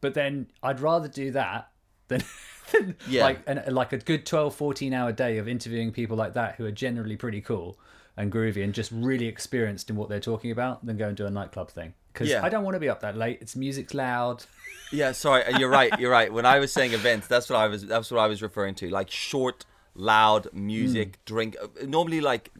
but 0.00 0.14
then 0.14 0.46
i'd 0.62 0.80
rather 0.80 1.08
do 1.08 1.30
that 1.30 1.70
than, 2.08 2.22
than 2.72 2.96
Yeah. 3.08 3.22
like 3.22 3.38
an, 3.46 3.62
like 3.68 3.92
a 3.92 3.98
good 3.98 4.26
12 4.26 4.54
14 4.54 4.92
hour 4.94 5.12
day 5.12 5.38
of 5.38 5.48
interviewing 5.48 5.92
people 5.92 6.16
like 6.16 6.34
that 6.34 6.56
who 6.56 6.64
are 6.66 6.72
generally 6.72 7.16
pretty 7.16 7.40
cool 7.40 7.78
and 8.16 8.30
groovy 8.32 8.62
and 8.64 8.74
just 8.74 8.90
really 8.92 9.26
experienced 9.26 9.88
in 9.90 9.96
what 9.96 10.08
they're 10.08 10.20
talking 10.20 10.50
about 10.50 10.84
than 10.84 10.96
go 10.96 11.08
and 11.08 11.16
do 11.16 11.26
a 11.26 11.30
nightclub 11.30 11.70
thing 11.70 11.94
because 12.12 12.28
Yeah. 12.28 12.44
i 12.44 12.48
don't 12.48 12.64
want 12.64 12.74
to 12.74 12.80
be 12.80 12.88
up 12.88 13.00
that 13.00 13.16
late 13.16 13.38
it's 13.40 13.56
music's 13.56 13.94
loud 13.94 14.44
Yeah, 14.92 15.12
sorry, 15.12 15.44
you're 15.56 15.68
right. 15.68 16.00
You're 16.00 16.10
right. 16.10 16.32
When 16.32 16.44
I 16.44 16.58
was 16.58 16.72
saying 16.72 16.94
events, 16.94 17.28
that's 17.28 17.48
what 17.48 17.56
I 17.60 17.68
was. 17.68 17.86
That's 17.86 18.10
what 18.10 18.18
I 18.18 18.26
was 18.26 18.42
referring 18.42 18.74
to. 18.74 18.90
Like 18.90 19.08
short, 19.08 19.64
loud 19.94 20.48
music, 20.52 21.14
Hmm. 21.18 21.20
drink. 21.32 21.56
uh, 21.62 21.68
Normally, 21.86 22.20
like 22.20 22.50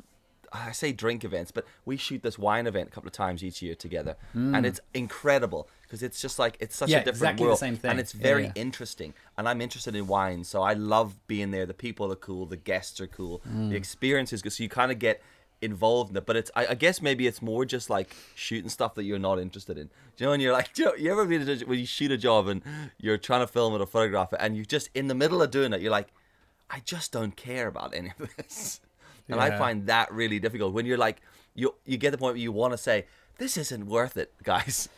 I 0.52 0.72
say, 0.72 0.92
drink 0.92 1.22
events, 1.24 1.50
but 1.52 1.64
we 1.84 1.96
shoot 1.96 2.22
this 2.22 2.38
wine 2.38 2.66
event 2.66 2.88
a 2.88 2.90
couple 2.90 3.06
of 3.08 3.12
times 3.12 3.44
each 3.44 3.62
year 3.62 3.74
together, 3.74 4.16
and 4.34 4.66
it's 4.66 4.80
incredible 4.94 5.68
because 5.82 6.02
it's 6.02 6.20
just 6.20 6.38
like 6.38 6.56
it's 6.60 6.76
such 6.76 6.88
Hmm. 6.88 6.92
Yeah, 6.92 6.98
a 6.98 7.04
different 7.04 7.16
exactly 7.16 7.44
the 7.44 7.48
world, 7.48 7.58
same 7.58 7.76
thing. 7.76 7.90
and 7.92 8.00
it's 8.00 8.12
very 8.12 8.44
yeah. 8.44 8.52
interesting. 8.56 9.14
And 9.38 9.48
I'm 9.48 9.60
interested 9.60 9.94
in 9.94 10.06
wine, 10.06 10.44
so 10.44 10.62
I 10.62 10.72
love 10.74 11.24
being 11.26 11.50
there. 11.52 11.66
The 11.66 11.74
people 11.74 12.10
are 12.12 12.16
cool, 12.16 12.46
the 12.46 12.56
guests 12.56 13.00
are 13.00 13.06
cool, 13.06 13.38
Hmm. 13.44 13.68
the 13.70 13.76
experience 13.76 14.32
is 14.32 14.42
good. 14.42 14.52
So 14.52 14.62
you 14.62 14.68
kind 14.68 14.90
of 14.92 14.98
get 14.98 15.22
involved 15.62 16.10
in 16.10 16.16
it, 16.16 16.24
but 16.26 16.36
it's 16.36 16.50
I, 16.56 16.68
I 16.68 16.74
guess 16.74 17.02
maybe 17.02 17.26
it's 17.26 17.42
more 17.42 17.64
just 17.64 17.90
like 17.90 18.14
shooting 18.34 18.70
stuff 18.70 18.94
that 18.94 19.04
you're 19.04 19.18
not 19.18 19.38
interested 19.38 19.76
in. 19.78 19.86
Do 19.86 19.92
you 20.18 20.26
know 20.26 20.30
when 20.30 20.40
you're 20.40 20.52
like, 20.54 20.72
do 20.74 20.82
you, 20.84 20.92
you 21.04 21.12
ever 21.12 21.26
been 21.26 21.44
to- 21.46 21.64
when 21.66 21.78
you 21.78 21.86
shoot 21.86 22.10
a 22.10 22.16
job 22.18 22.48
and 22.48 22.62
you're 22.98 23.18
trying 23.18 23.40
to 23.42 23.46
film 23.46 23.74
it 23.74 23.80
or 23.80 23.86
photograph 23.86 24.32
it, 24.32 24.38
and 24.42 24.56
you're 24.56 24.64
just 24.64 24.88
in 24.94 25.06
the 25.08 25.14
middle 25.14 25.42
of 25.42 25.50
doing 25.50 25.72
it, 25.72 25.80
you're 25.80 25.90
like, 25.92 26.08
I 26.70 26.80
just 26.84 27.12
don't 27.12 27.36
care 27.36 27.66
about 27.68 27.94
any 27.94 28.12
of 28.18 28.28
this, 28.36 28.80
and 29.32 29.40
I 29.40 29.56
find 29.56 29.86
that 29.86 30.12
really 30.12 30.38
difficult 30.38 30.72
when 30.72 30.86
you're 30.86 30.98
like, 30.98 31.20
you 31.54 31.74
you 31.84 31.96
get 31.96 32.10
the 32.10 32.18
point 32.18 32.34
where 32.34 32.42
you 32.42 32.52
want 32.52 32.72
to 32.72 32.78
say, 32.78 33.06
this 33.38 33.56
isn't 33.56 33.86
worth 33.86 34.16
it, 34.16 34.32
guys. 34.42 34.88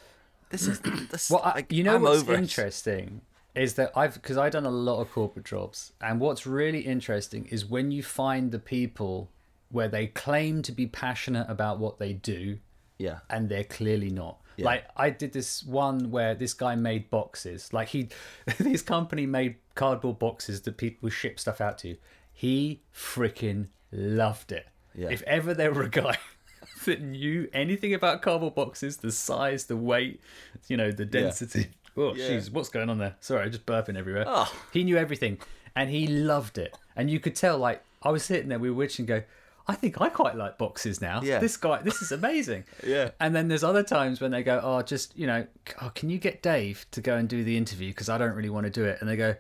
This 0.51 0.67
is 0.67 0.81
this. 1.11 1.31
Well, 1.31 1.41
I, 1.43 1.55
like, 1.55 1.73
you 1.73 1.83
know 1.83 1.97
I'm 1.97 2.03
what's 2.03 2.29
interesting 2.29 3.23
is 3.55 3.75
that 3.75 3.93
I've 3.97 4.15
because 4.15 4.37
I've 4.37 4.53
done 4.53 4.67
a 4.67 4.71
lot 4.71 5.01
of 5.01 5.11
corporate 5.11 5.45
jobs, 5.45 5.93
and 6.01 6.21
what's 6.21 6.47
really 6.47 6.81
interesting 6.81 7.47
is 7.47 7.65
when 7.67 7.91
you 7.91 8.03
find 8.03 8.53
the 8.53 8.59
people 8.59 9.31
where 9.71 9.89
they 9.89 10.07
claim 10.09 10.63
to 10.63 10.73
be 10.73 10.87
passionate 10.87 11.47
about 11.49 11.79
what 11.79 11.99
they 11.99 12.13
do, 12.13 12.59
Yeah, 12.99 13.21
and 13.31 13.49
they're 13.49 13.65
clearly 13.65 14.11
not. 14.11 14.39
Like 14.59 14.85
I 14.97 15.11
did 15.11 15.33
this 15.33 15.65
one 15.65 16.11
where 16.11 16.35
this 16.35 16.55
guy 16.55 16.75
made 16.75 17.11
boxes. 17.11 17.73
Like 17.73 17.89
he, 17.89 18.09
this 18.59 18.83
company 18.83 19.27
made 19.27 19.57
cardboard 19.75 20.19
boxes 20.19 20.63
that 20.63 20.77
people 20.77 21.09
ship 21.09 21.41
stuff 21.41 21.61
out 21.61 21.79
to. 21.79 21.97
He 22.33 22.83
freaking 22.95 23.69
loved 23.93 24.53
it. 24.53 24.67
Yeah. 24.95 25.09
If 25.11 25.23
ever 25.23 25.55
there 25.55 25.73
were 25.73 25.83
a 25.85 25.91
guy 25.91 26.19
that 26.85 27.01
knew 27.01 27.49
anything 27.53 27.95
about 27.95 28.23
cardboard 28.23 28.55
boxes, 28.55 28.99
the 28.99 29.13
size, 29.13 29.67
the 29.67 29.77
weight, 29.77 30.21
you 30.69 30.77
know, 30.77 30.91
the 30.91 31.05
density. 31.05 31.69
Oh, 31.95 32.15
Yeah. 32.15 32.41
what's 32.53 32.71
going 32.71 32.89
on 32.89 32.97
there? 32.97 33.17
Sorry, 33.21 33.51
just 33.51 33.67
burping 33.67 33.99
everywhere. 33.99 34.25
Oh. 34.27 34.51
He 34.73 34.83
knew 34.83 34.97
everything, 34.97 35.39
and 35.77 35.91
he 35.91 36.07
loved 36.07 36.57
it. 36.57 36.75
And 36.97 37.11
you 37.11 37.21
could 37.21 37.37
tell, 37.37 37.59
like, 37.59 37.85
I 38.03 38.11
was 38.11 38.25
sitting 38.25 38.49
there, 38.49 38.59
we 38.59 38.71
were 38.71 38.79
watching, 38.85 39.05
go, 39.05 39.23
I 39.69 39.75
think 39.75 40.01
I 40.01 40.09
quite 40.09 40.35
like 40.35 40.57
boxes 40.57 41.03
now. 41.03 41.21
Yeah. 41.23 41.39
This 41.39 41.59
guy, 41.59 41.83
this 41.83 42.01
is 42.01 42.11
amazing. 42.11 42.65
Yeah. 42.83 43.11
And 43.21 43.37
then 43.37 43.49
there's 43.49 43.63
other 43.63 43.83
times 43.83 44.21
when 44.23 44.31
they 44.31 44.43
go, 44.43 44.59
oh, 44.63 44.81
just 44.83 45.17
you 45.19 45.27
know, 45.27 45.47
oh, 45.83 45.91
can 45.95 46.09
you 46.09 46.19
get 46.19 46.43
Dave 46.43 46.87
to 46.93 47.01
go 47.01 47.17
and 47.17 47.29
do 47.29 47.45
the 47.45 47.57
interview 47.57 47.89
because 47.89 48.09
I 48.09 48.17
don't 48.19 48.35
really 48.35 48.51
want 48.51 48.65
to 48.65 48.71
do 48.71 48.85
it. 48.85 48.99
And 49.01 49.09
they 49.09 49.17
go, 49.17 49.37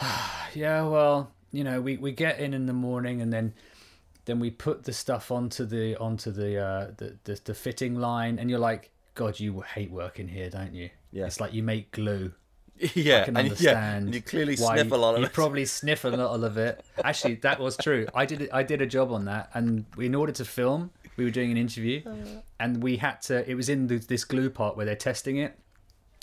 ah, 0.00 0.48
yeah, 0.54 0.82
well, 0.86 1.30
you 1.52 1.64
know, 1.64 1.80
we, 1.80 1.96
we 1.96 2.12
get 2.12 2.38
in 2.38 2.54
in 2.54 2.66
the 2.66 2.72
morning 2.72 3.20
and 3.22 3.32
then 3.32 3.54
then 4.28 4.38
we 4.40 4.50
put 4.50 4.84
the 4.84 4.92
stuff 4.92 5.30
onto 5.30 5.64
the 5.64 5.96
onto 5.96 6.30
the 6.30 6.58
uh, 6.58 6.90
the, 6.98 7.16
the 7.24 7.40
the 7.44 7.54
fitting 7.54 7.94
line, 7.94 8.38
and 8.38 8.50
you're 8.50 8.58
like, 8.58 8.90
God, 9.14 9.40
you 9.40 9.62
hate 9.62 9.90
working 9.90 10.28
here, 10.28 10.50
don't 10.50 10.74
you? 10.74 10.90
Yeah. 11.10 11.24
It's 11.24 11.40
like 11.40 11.54
you 11.54 11.62
make 11.62 11.92
glue. 11.92 12.32
yeah, 12.94 13.22
I 13.22 13.24
can 13.24 13.36
and, 13.38 13.60
yeah, 13.60 13.94
and 13.94 14.14
you 14.14 14.20
clearly 14.20 14.54
why 14.56 14.76
sniff 14.76 14.92
a 14.92 14.96
lot 14.96 15.14
of 15.14 15.20
you 15.20 15.24
it. 15.24 15.28
You 15.28 15.32
probably 15.32 15.64
sniff 15.80 16.04
a 16.04 16.08
lot 16.08 16.44
of 16.44 16.58
it. 16.58 16.84
Actually, 17.02 17.36
that 17.36 17.58
was 17.58 17.76
true. 17.78 18.06
I 18.14 18.26
did 18.26 18.50
I 18.52 18.62
did 18.62 18.82
a 18.82 18.86
job 18.86 19.10
on 19.10 19.24
that, 19.24 19.50
and 19.54 19.86
in 19.96 20.14
order 20.14 20.32
to 20.32 20.44
film, 20.44 20.90
we 21.16 21.24
were 21.24 21.30
doing 21.30 21.50
an 21.50 21.56
interview, 21.56 22.02
and 22.60 22.82
we 22.82 22.98
had 22.98 23.22
to. 23.22 23.50
It 23.50 23.54
was 23.54 23.70
in 23.70 23.86
the, 23.86 23.96
this 23.96 24.24
glue 24.24 24.50
part 24.50 24.76
where 24.76 24.84
they're 24.84 24.94
testing 24.94 25.38
it, 25.38 25.58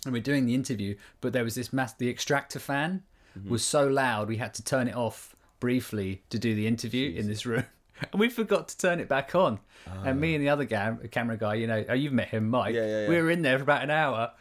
and 0.05 0.13
we're 0.13 0.21
doing 0.21 0.45
the 0.45 0.53
interview. 0.53 0.95
But 1.21 1.33
there 1.33 1.43
was 1.43 1.55
this 1.55 1.73
mass. 1.73 1.93
The 1.93 2.09
extractor 2.09 2.59
fan 2.59 3.01
Mm-hmm. 3.37 3.49
was 3.49 3.63
so 3.63 3.87
loud, 3.87 4.27
we 4.27 4.37
had 4.37 4.53
to 4.55 4.63
turn 4.63 4.87
it 4.87 4.95
off 4.95 5.35
briefly 5.59 6.23
to 6.29 6.39
do 6.39 6.55
the 6.55 6.67
interview 6.67 7.11
in 7.17 7.27
this 7.27 7.45
room. 7.45 7.65
And 8.11 8.19
we 8.19 8.27
forgot 8.27 8.67
to 8.67 8.77
turn 8.77 8.99
it 8.99 9.07
back 9.07 9.35
on. 9.35 9.57
And 10.03 10.19
me 10.19 10.35
and 10.35 10.43
the 10.43 10.49
other 10.49 10.65
gam- 10.65 10.99
camera 11.11 11.37
guy, 11.37 11.53
you 11.53 11.65
know, 11.65 11.85
oh, 11.87 11.93
you've 11.93 12.11
met 12.11 12.27
him, 12.27 12.49
Mike. 12.49 12.75
Ah. 12.75 12.79
Yeah, 12.79 12.85
yeah, 12.85 13.01
yeah. 13.03 13.07
We 13.09 13.21
were 13.21 13.31
in 13.31 13.41
there 13.41 13.57
for 13.57 13.63
about 13.63 13.83
an 13.83 13.89
hour. 13.89 14.33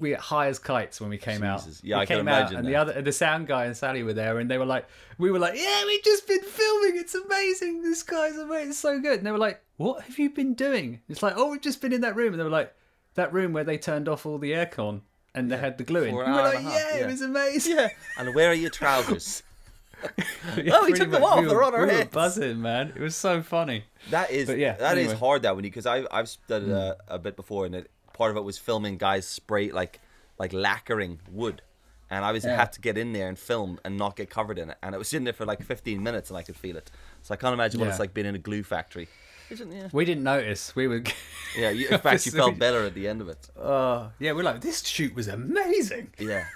We 0.00 0.10
were 0.10 0.16
high 0.16 0.48
as 0.48 0.58
kites 0.58 1.00
when 1.00 1.08
we 1.08 1.16
came 1.16 1.42
Jesus. 1.42 1.78
out. 1.78 1.84
Yeah, 1.84 1.96
we 1.98 2.02
I 2.02 2.06
can 2.06 2.16
came 2.16 2.28
out, 2.28 2.40
imagine 2.40 2.58
and 2.58 2.66
the 2.66 2.74
other, 2.74 3.00
the 3.00 3.12
sound 3.12 3.46
guy 3.46 3.66
and 3.66 3.76
Sally 3.76 4.02
were 4.02 4.12
there, 4.12 4.40
and 4.40 4.50
they 4.50 4.58
were 4.58 4.66
like, 4.66 4.88
we 5.18 5.30
were 5.30 5.38
like, 5.38 5.56
yeah, 5.56 5.84
we've 5.86 6.02
just 6.02 6.26
been 6.26 6.42
filming. 6.42 6.96
It's 6.96 7.14
amazing. 7.14 7.82
This 7.82 8.02
guy's 8.02 8.36
amazing. 8.36 8.70
It's 8.70 8.78
so 8.78 8.98
good. 8.98 9.18
And 9.18 9.26
they 9.26 9.30
were 9.30 9.38
like, 9.38 9.62
what 9.76 10.02
have 10.02 10.18
you 10.18 10.28
been 10.30 10.54
doing? 10.54 11.00
It's 11.08 11.22
like, 11.22 11.34
oh, 11.36 11.52
we've 11.52 11.60
just 11.60 11.80
been 11.80 11.92
in 11.92 12.00
that 12.00 12.16
room. 12.16 12.32
And 12.32 12.40
they 12.40 12.44
were 12.44 12.50
like, 12.50 12.74
that 13.14 13.32
room 13.32 13.52
where 13.52 13.62
they 13.62 13.78
turned 13.78 14.08
off 14.08 14.26
all 14.26 14.38
the 14.38 14.50
aircon 14.50 15.02
and 15.36 15.50
they 15.52 15.56
had 15.56 15.78
the 15.78 15.84
glue 15.84 16.02
in. 16.04 16.10
For 16.10 16.18
We 16.20 16.24
an 16.24 16.32
were 16.32 16.38
hour 16.40 16.44
like, 16.48 16.58
and 16.58 16.66
a 16.66 16.70
half, 16.70 16.80
yeah, 16.80 16.96
yeah. 16.96 17.04
it 17.04 17.06
was 17.06 17.20
amazing. 17.22 17.76
Yeah, 17.76 17.88
and 18.18 18.34
where 18.34 18.50
are 18.50 18.54
your 18.54 18.70
trousers? 18.70 19.42
Yeah, 20.56 20.72
Oh, 20.74 20.86
he 20.86 20.92
took 20.92 21.10
them 21.10 21.22
much. 21.22 21.30
off, 21.30 21.40
We 21.40 21.46
they're 21.46 21.56
were- 21.56 21.62
on 21.64 21.74
our 21.74 21.80
we 21.80 21.86
were 21.86 21.92
heads. 21.92 22.10
buzzing, 22.10 22.60
man. 22.60 22.92
It 22.94 23.00
was 23.00 23.16
so 23.16 23.42
funny. 23.42 23.84
That 24.10 24.30
is, 24.30 24.46
But 24.48 24.58
yeah, 24.58 24.72
that 24.74 24.98
is 24.98 25.06
anyway. 25.08 25.18
hard 25.18 25.42
that 25.42 25.54
when 25.56 25.64
you 25.64 25.70
because 25.70 25.86
I've 25.86 26.06
I've 26.10 26.28
studied 26.28 26.70
uh, 26.72 26.96
a 27.08 27.18
bit 27.18 27.36
before 27.36 27.66
and 27.66 27.74
it, 27.74 27.90
part 28.12 28.30
of 28.30 28.36
it 28.36 28.44
was 28.44 28.58
filming 28.58 28.96
guys 28.98 29.26
spray 29.26 29.70
like 29.70 30.00
like 30.38 30.52
lacquering 30.52 31.18
wood, 31.32 31.62
and 32.10 32.24
I 32.24 32.32
was 32.32 32.44
Yeah. 32.44 32.56
had 32.56 32.72
to 32.74 32.80
get 32.80 32.98
in 32.98 33.12
there 33.14 33.28
and 33.28 33.38
film 33.38 33.80
and 33.84 33.96
not 33.96 34.16
get 34.16 34.28
covered 34.30 34.58
in 34.58 34.68
it, 34.70 34.76
and 34.82 34.94
it 34.94 34.98
was 34.98 35.12
in 35.14 35.24
there 35.24 35.32
for 35.32 35.46
like 35.46 35.62
15 35.62 36.02
minutes, 36.02 36.28
and 36.30 36.36
I 36.38 36.42
could 36.42 36.56
feel 36.56 36.76
it. 36.76 36.90
So 37.22 37.32
I 37.32 37.36
can't 37.38 37.54
imagine 37.54 37.80
what 37.80 37.88
it's 37.88 37.98
like 37.98 38.12
being 38.14 38.26
in 38.26 38.34
a 38.34 38.38
glue 38.38 38.62
factory. 38.62 39.08
Isn't 39.50 39.70
yeah? 39.72 39.88
We 39.92 40.04
didn't 40.04 40.24
notice. 40.24 40.74
We 40.74 40.88
were. 40.88 41.02
Yeah, 41.56 41.70
you, 41.70 41.88
in 41.88 41.98
fact, 42.00 42.26
you 42.26 42.32
felt 42.32 42.58
better 42.58 42.84
at 42.84 42.94
the 42.94 43.06
end 43.06 43.20
of 43.20 43.28
it. 43.28 43.48
Oh, 43.58 44.10
yeah, 44.18 44.32
we're 44.32 44.42
like, 44.42 44.60
this 44.60 44.84
shoot 44.84 45.14
was 45.14 45.28
amazing. 45.28 46.08
Yeah, 46.18 46.46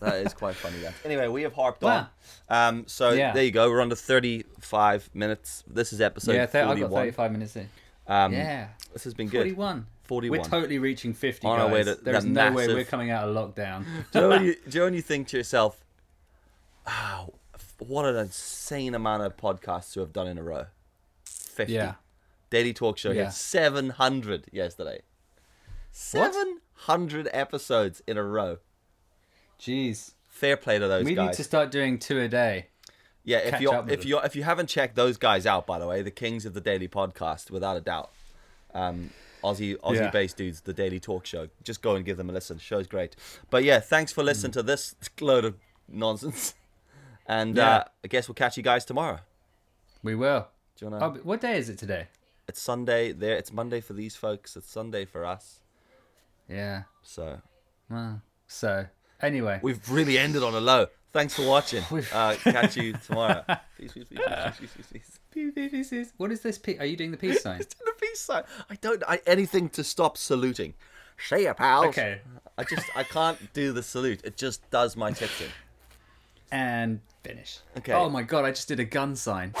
that 0.00 0.16
is 0.26 0.34
quite 0.34 0.56
funny. 0.56 0.78
That. 0.78 0.94
Anyway, 1.04 1.28
we 1.28 1.42
have 1.42 1.52
harped 1.54 1.82
Wow. 1.82 2.08
on. 2.50 2.76
Um, 2.78 2.84
so 2.88 3.10
Yeah. 3.10 3.32
there 3.32 3.44
you 3.44 3.50
go. 3.52 3.70
We're 3.70 3.80
on 3.80 3.90
to 3.90 3.96
35 3.96 5.10
minutes. 5.14 5.62
This 5.66 5.92
is 5.92 6.00
episode 6.00 6.32
yeah, 6.32 6.46
th- 6.46 6.64
I 6.64 6.66
got 6.66 6.90
41. 6.90 6.90
35 6.90 7.32
minutes 7.32 7.56
in. 7.56 7.68
Um, 8.08 8.32
yeah. 8.32 8.68
This 8.92 9.04
has 9.04 9.14
been 9.14 9.28
good. 9.28 9.38
41. 9.54 9.86
41. 10.04 10.38
We're 10.38 10.44
totally 10.44 10.78
reaching 10.78 11.14
50, 11.14 11.46
On 11.46 11.56
guys. 11.58 11.64
our 11.64 11.72
way 11.72 11.82
to 11.84 11.94
There's 11.94 12.24
that 12.24 12.30
no 12.30 12.52
way 12.52 12.66
we're 12.68 12.84
coming 12.84 13.10
out 13.10 13.28
of 13.28 13.34
lockdown. 13.36 13.84
do, 14.12 14.18
you 14.18 14.20
know 14.20 14.28
when 14.28 14.44
you, 14.44 14.54
do 14.54 14.60
you 14.70 14.78
know 14.80 14.84
when 14.86 14.94
you 14.94 15.02
think 15.02 15.28
to 15.28 15.36
yourself, 15.38 15.82
wow, 16.86 17.32
what 17.78 18.04
an 18.04 18.16
insane 18.16 18.94
amount 18.94 19.22
of 19.22 19.36
podcasts 19.36 19.92
to 19.94 20.00
have 20.00 20.12
done 20.12 20.26
in 20.26 20.36
a 20.38 20.42
row? 20.42 20.66
50. 21.24 21.72
Yeah. 21.72 21.94
Daily 22.52 22.74
Talk 22.74 22.98
Show 22.98 23.10
Yeah. 23.12 23.24
hit 23.24 23.32
700 23.32 24.46
yesterday. 24.52 25.00
700 25.90 27.28
episodes 27.32 28.02
in 28.06 28.18
a 28.18 28.22
row. 28.22 28.58
Jeez. 29.58 30.12
Fair 30.28 30.56
play 30.58 30.78
to 30.78 30.86
those 30.86 31.04
We 31.04 31.14
guys. 31.14 31.28
need 31.28 31.36
to 31.36 31.44
start 31.44 31.70
doing 31.70 31.98
two 31.98 32.20
a 32.20 32.28
day. 32.28 32.66
Yeah, 33.24 33.38
if 33.38 33.60
you 33.60 33.72
if 33.88 34.04
you 34.04 34.18
if 34.18 34.34
you 34.36 34.42
haven't 34.42 34.66
checked 34.66 34.96
those 34.96 35.16
guys 35.16 35.46
out, 35.46 35.66
by 35.66 35.78
the 35.78 35.86
way, 35.86 36.02
the 36.02 36.10
kings 36.10 36.44
of 36.44 36.54
the 36.54 36.60
daily 36.60 36.88
podcast, 36.88 37.50
without 37.50 37.76
a 37.76 37.80
doubt, 37.80 38.10
um, 38.74 39.10
Aussie 39.44 39.76
Aussie 39.76 39.96
Yeah. 39.96 40.10
based 40.10 40.36
dudes, 40.36 40.62
the 40.62 40.72
Daily 40.72 40.98
Talk 41.00 41.24
Show. 41.24 41.48
Just 41.62 41.80
go 41.82 41.94
and 41.94 42.04
give 42.04 42.16
them 42.16 42.28
a 42.28 42.32
listen. 42.32 42.58
Show's 42.58 42.86
great. 42.88 43.14
But 43.48 43.62
yeah, 43.64 43.78
thanks 43.80 44.12
for 44.12 44.22
listening 44.24 44.52
to 44.52 44.62
this 44.62 44.94
load 45.20 45.44
of 45.44 45.54
nonsense. 45.88 46.54
And 47.26 47.56
Yeah. 47.56 47.76
uh, 47.76 47.84
I 48.04 48.08
guess 48.08 48.26
we'll 48.28 48.34
catch 48.34 48.56
you 48.56 48.62
guys 48.64 48.84
tomorrow. 48.84 49.20
We 50.02 50.14
will. 50.16 50.48
Do 50.76 50.84
you 50.86 50.90
wanna? 50.90 51.06
Oh, 51.06 51.20
what 51.22 51.40
day 51.40 51.56
is 51.56 51.68
it 51.68 51.78
today? 51.78 52.08
It's 52.48 52.60
Sunday 52.60 53.12
there. 53.12 53.36
It's 53.36 53.52
Monday 53.52 53.80
for 53.80 53.92
these 53.92 54.16
folks. 54.16 54.56
It's 54.56 54.70
Sunday 54.70 55.04
for 55.04 55.24
us. 55.24 55.60
Yeah. 56.48 56.82
So 57.02 57.40
Well, 57.88 58.22
so, 58.46 58.86
anyway. 59.20 59.60
we've 59.62 59.88
really 59.90 60.18
ended 60.18 60.42
on 60.42 60.54
a 60.54 60.60
low. 60.60 60.86
Thanks 61.12 61.34
for 61.34 61.46
watching. 61.46 61.82
Uh, 62.12 62.34
catch 62.42 62.76
you 62.76 62.94
tomorrow. 63.06 63.44
peace, 63.78 63.92
peace, 63.92 64.04
peace, 64.08 64.18
peace, 64.18 64.58
peace, 64.58 64.70
peace, 64.76 64.86
peace. 64.92 65.18
Peace, 65.70 65.90
peace. 65.90 66.12
What 66.16 66.32
is 66.32 66.40
this? 66.40 66.58
Pe- 66.58 66.78
Are 66.78 66.86
you 66.86 66.96
doing 66.96 67.10
the 67.10 67.16
peace 67.18 67.42
sign? 67.42 67.58
Just 67.58 67.78
doing 67.78 67.92
a 67.96 68.00
peace 68.00 68.20
sign. 68.20 68.44
I 68.70 68.76
don't. 68.76 69.02
I 69.06 69.20
anything 69.26 69.68
to 69.70 69.84
stop 69.84 70.16
saluting. 70.16 70.74
Say 71.18 71.44
ya, 71.44 71.52
pals. 71.54 71.86
Okay. 71.86 72.20
I 72.58 72.64
just 72.64 72.86
I 72.96 73.02
can't 73.04 73.38
do 73.52 73.72
the 73.72 73.82
salute. 73.82 74.22
It 74.24 74.36
just 74.38 74.68
does 74.70 74.96
my 74.96 75.12
tits 75.12 75.40
in. 75.40 75.48
And 76.50 77.00
finish. 77.22 77.58
Okay. 77.78 77.92
Oh 77.92 78.08
my 78.08 78.22
god, 78.22 78.44
I 78.46 78.50
just 78.50 78.68
did 78.68 78.80
a 78.80 78.84
gun 78.84 79.14
sign. 79.14 79.54